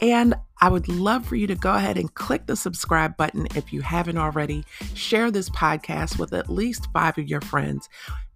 And 0.00 0.36
I 0.60 0.68
would 0.68 0.86
love 0.86 1.26
for 1.26 1.34
you 1.34 1.48
to 1.48 1.56
go 1.56 1.74
ahead 1.74 1.98
and 1.98 2.14
click 2.14 2.46
the 2.46 2.54
subscribe 2.54 3.16
button 3.16 3.48
if 3.56 3.72
you 3.72 3.80
haven't 3.80 4.16
already. 4.16 4.62
Share 4.94 5.32
this 5.32 5.50
podcast 5.50 6.16
with 6.16 6.32
at 6.32 6.48
least 6.48 6.86
five 6.92 7.18
of 7.18 7.26
your 7.26 7.40
friends 7.40 7.88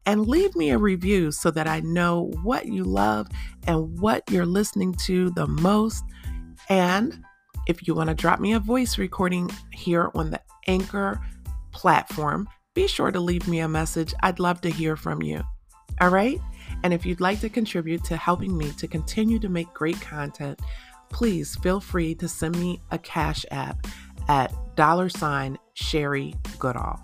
and 0.04 0.26
leave 0.26 0.56
me 0.56 0.70
a 0.70 0.78
review 0.78 1.30
so 1.30 1.52
that 1.52 1.68
I 1.68 1.78
know 1.78 2.32
what 2.42 2.66
you 2.66 2.82
love 2.82 3.28
and 3.68 4.00
what 4.00 4.28
you're 4.32 4.44
listening 4.44 4.94
to 5.04 5.30
the 5.30 5.46
most. 5.46 6.02
And 6.68 7.24
if 7.66 7.86
you 7.86 7.94
want 7.94 8.08
to 8.08 8.14
drop 8.14 8.40
me 8.40 8.52
a 8.52 8.60
voice 8.60 8.98
recording 8.98 9.50
here 9.72 10.10
on 10.14 10.30
the 10.30 10.40
Anchor 10.66 11.20
platform, 11.72 12.48
be 12.74 12.86
sure 12.86 13.10
to 13.10 13.20
leave 13.20 13.46
me 13.48 13.60
a 13.60 13.68
message. 13.68 14.14
I'd 14.22 14.40
love 14.40 14.60
to 14.62 14.70
hear 14.70 14.96
from 14.96 15.22
you. 15.22 15.42
All 16.00 16.08
right? 16.08 16.40
And 16.82 16.92
if 16.92 17.06
you'd 17.06 17.20
like 17.20 17.40
to 17.40 17.48
contribute 17.48 18.04
to 18.04 18.16
helping 18.16 18.56
me 18.56 18.72
to 18.72 18.88
continue 18.88 19.38
to 19.38 19.48
make 19.48 19.72
great 19.72 20.00
content, 20.00 20.60
please 21.10 21.56
feel 21.56 21.80
free 21.80 22.14
to 22.16 22.28
send 22.28 22.58
me 22.58 22.82
a 22.90 22.98
cash 22.98 23.46
app 23.50 23.86
at 24.28 24.52
dollar 24.74 25.08
sign 25.08 25.58
Sherry 25.74 26.34
Goodall. 26.58 27.00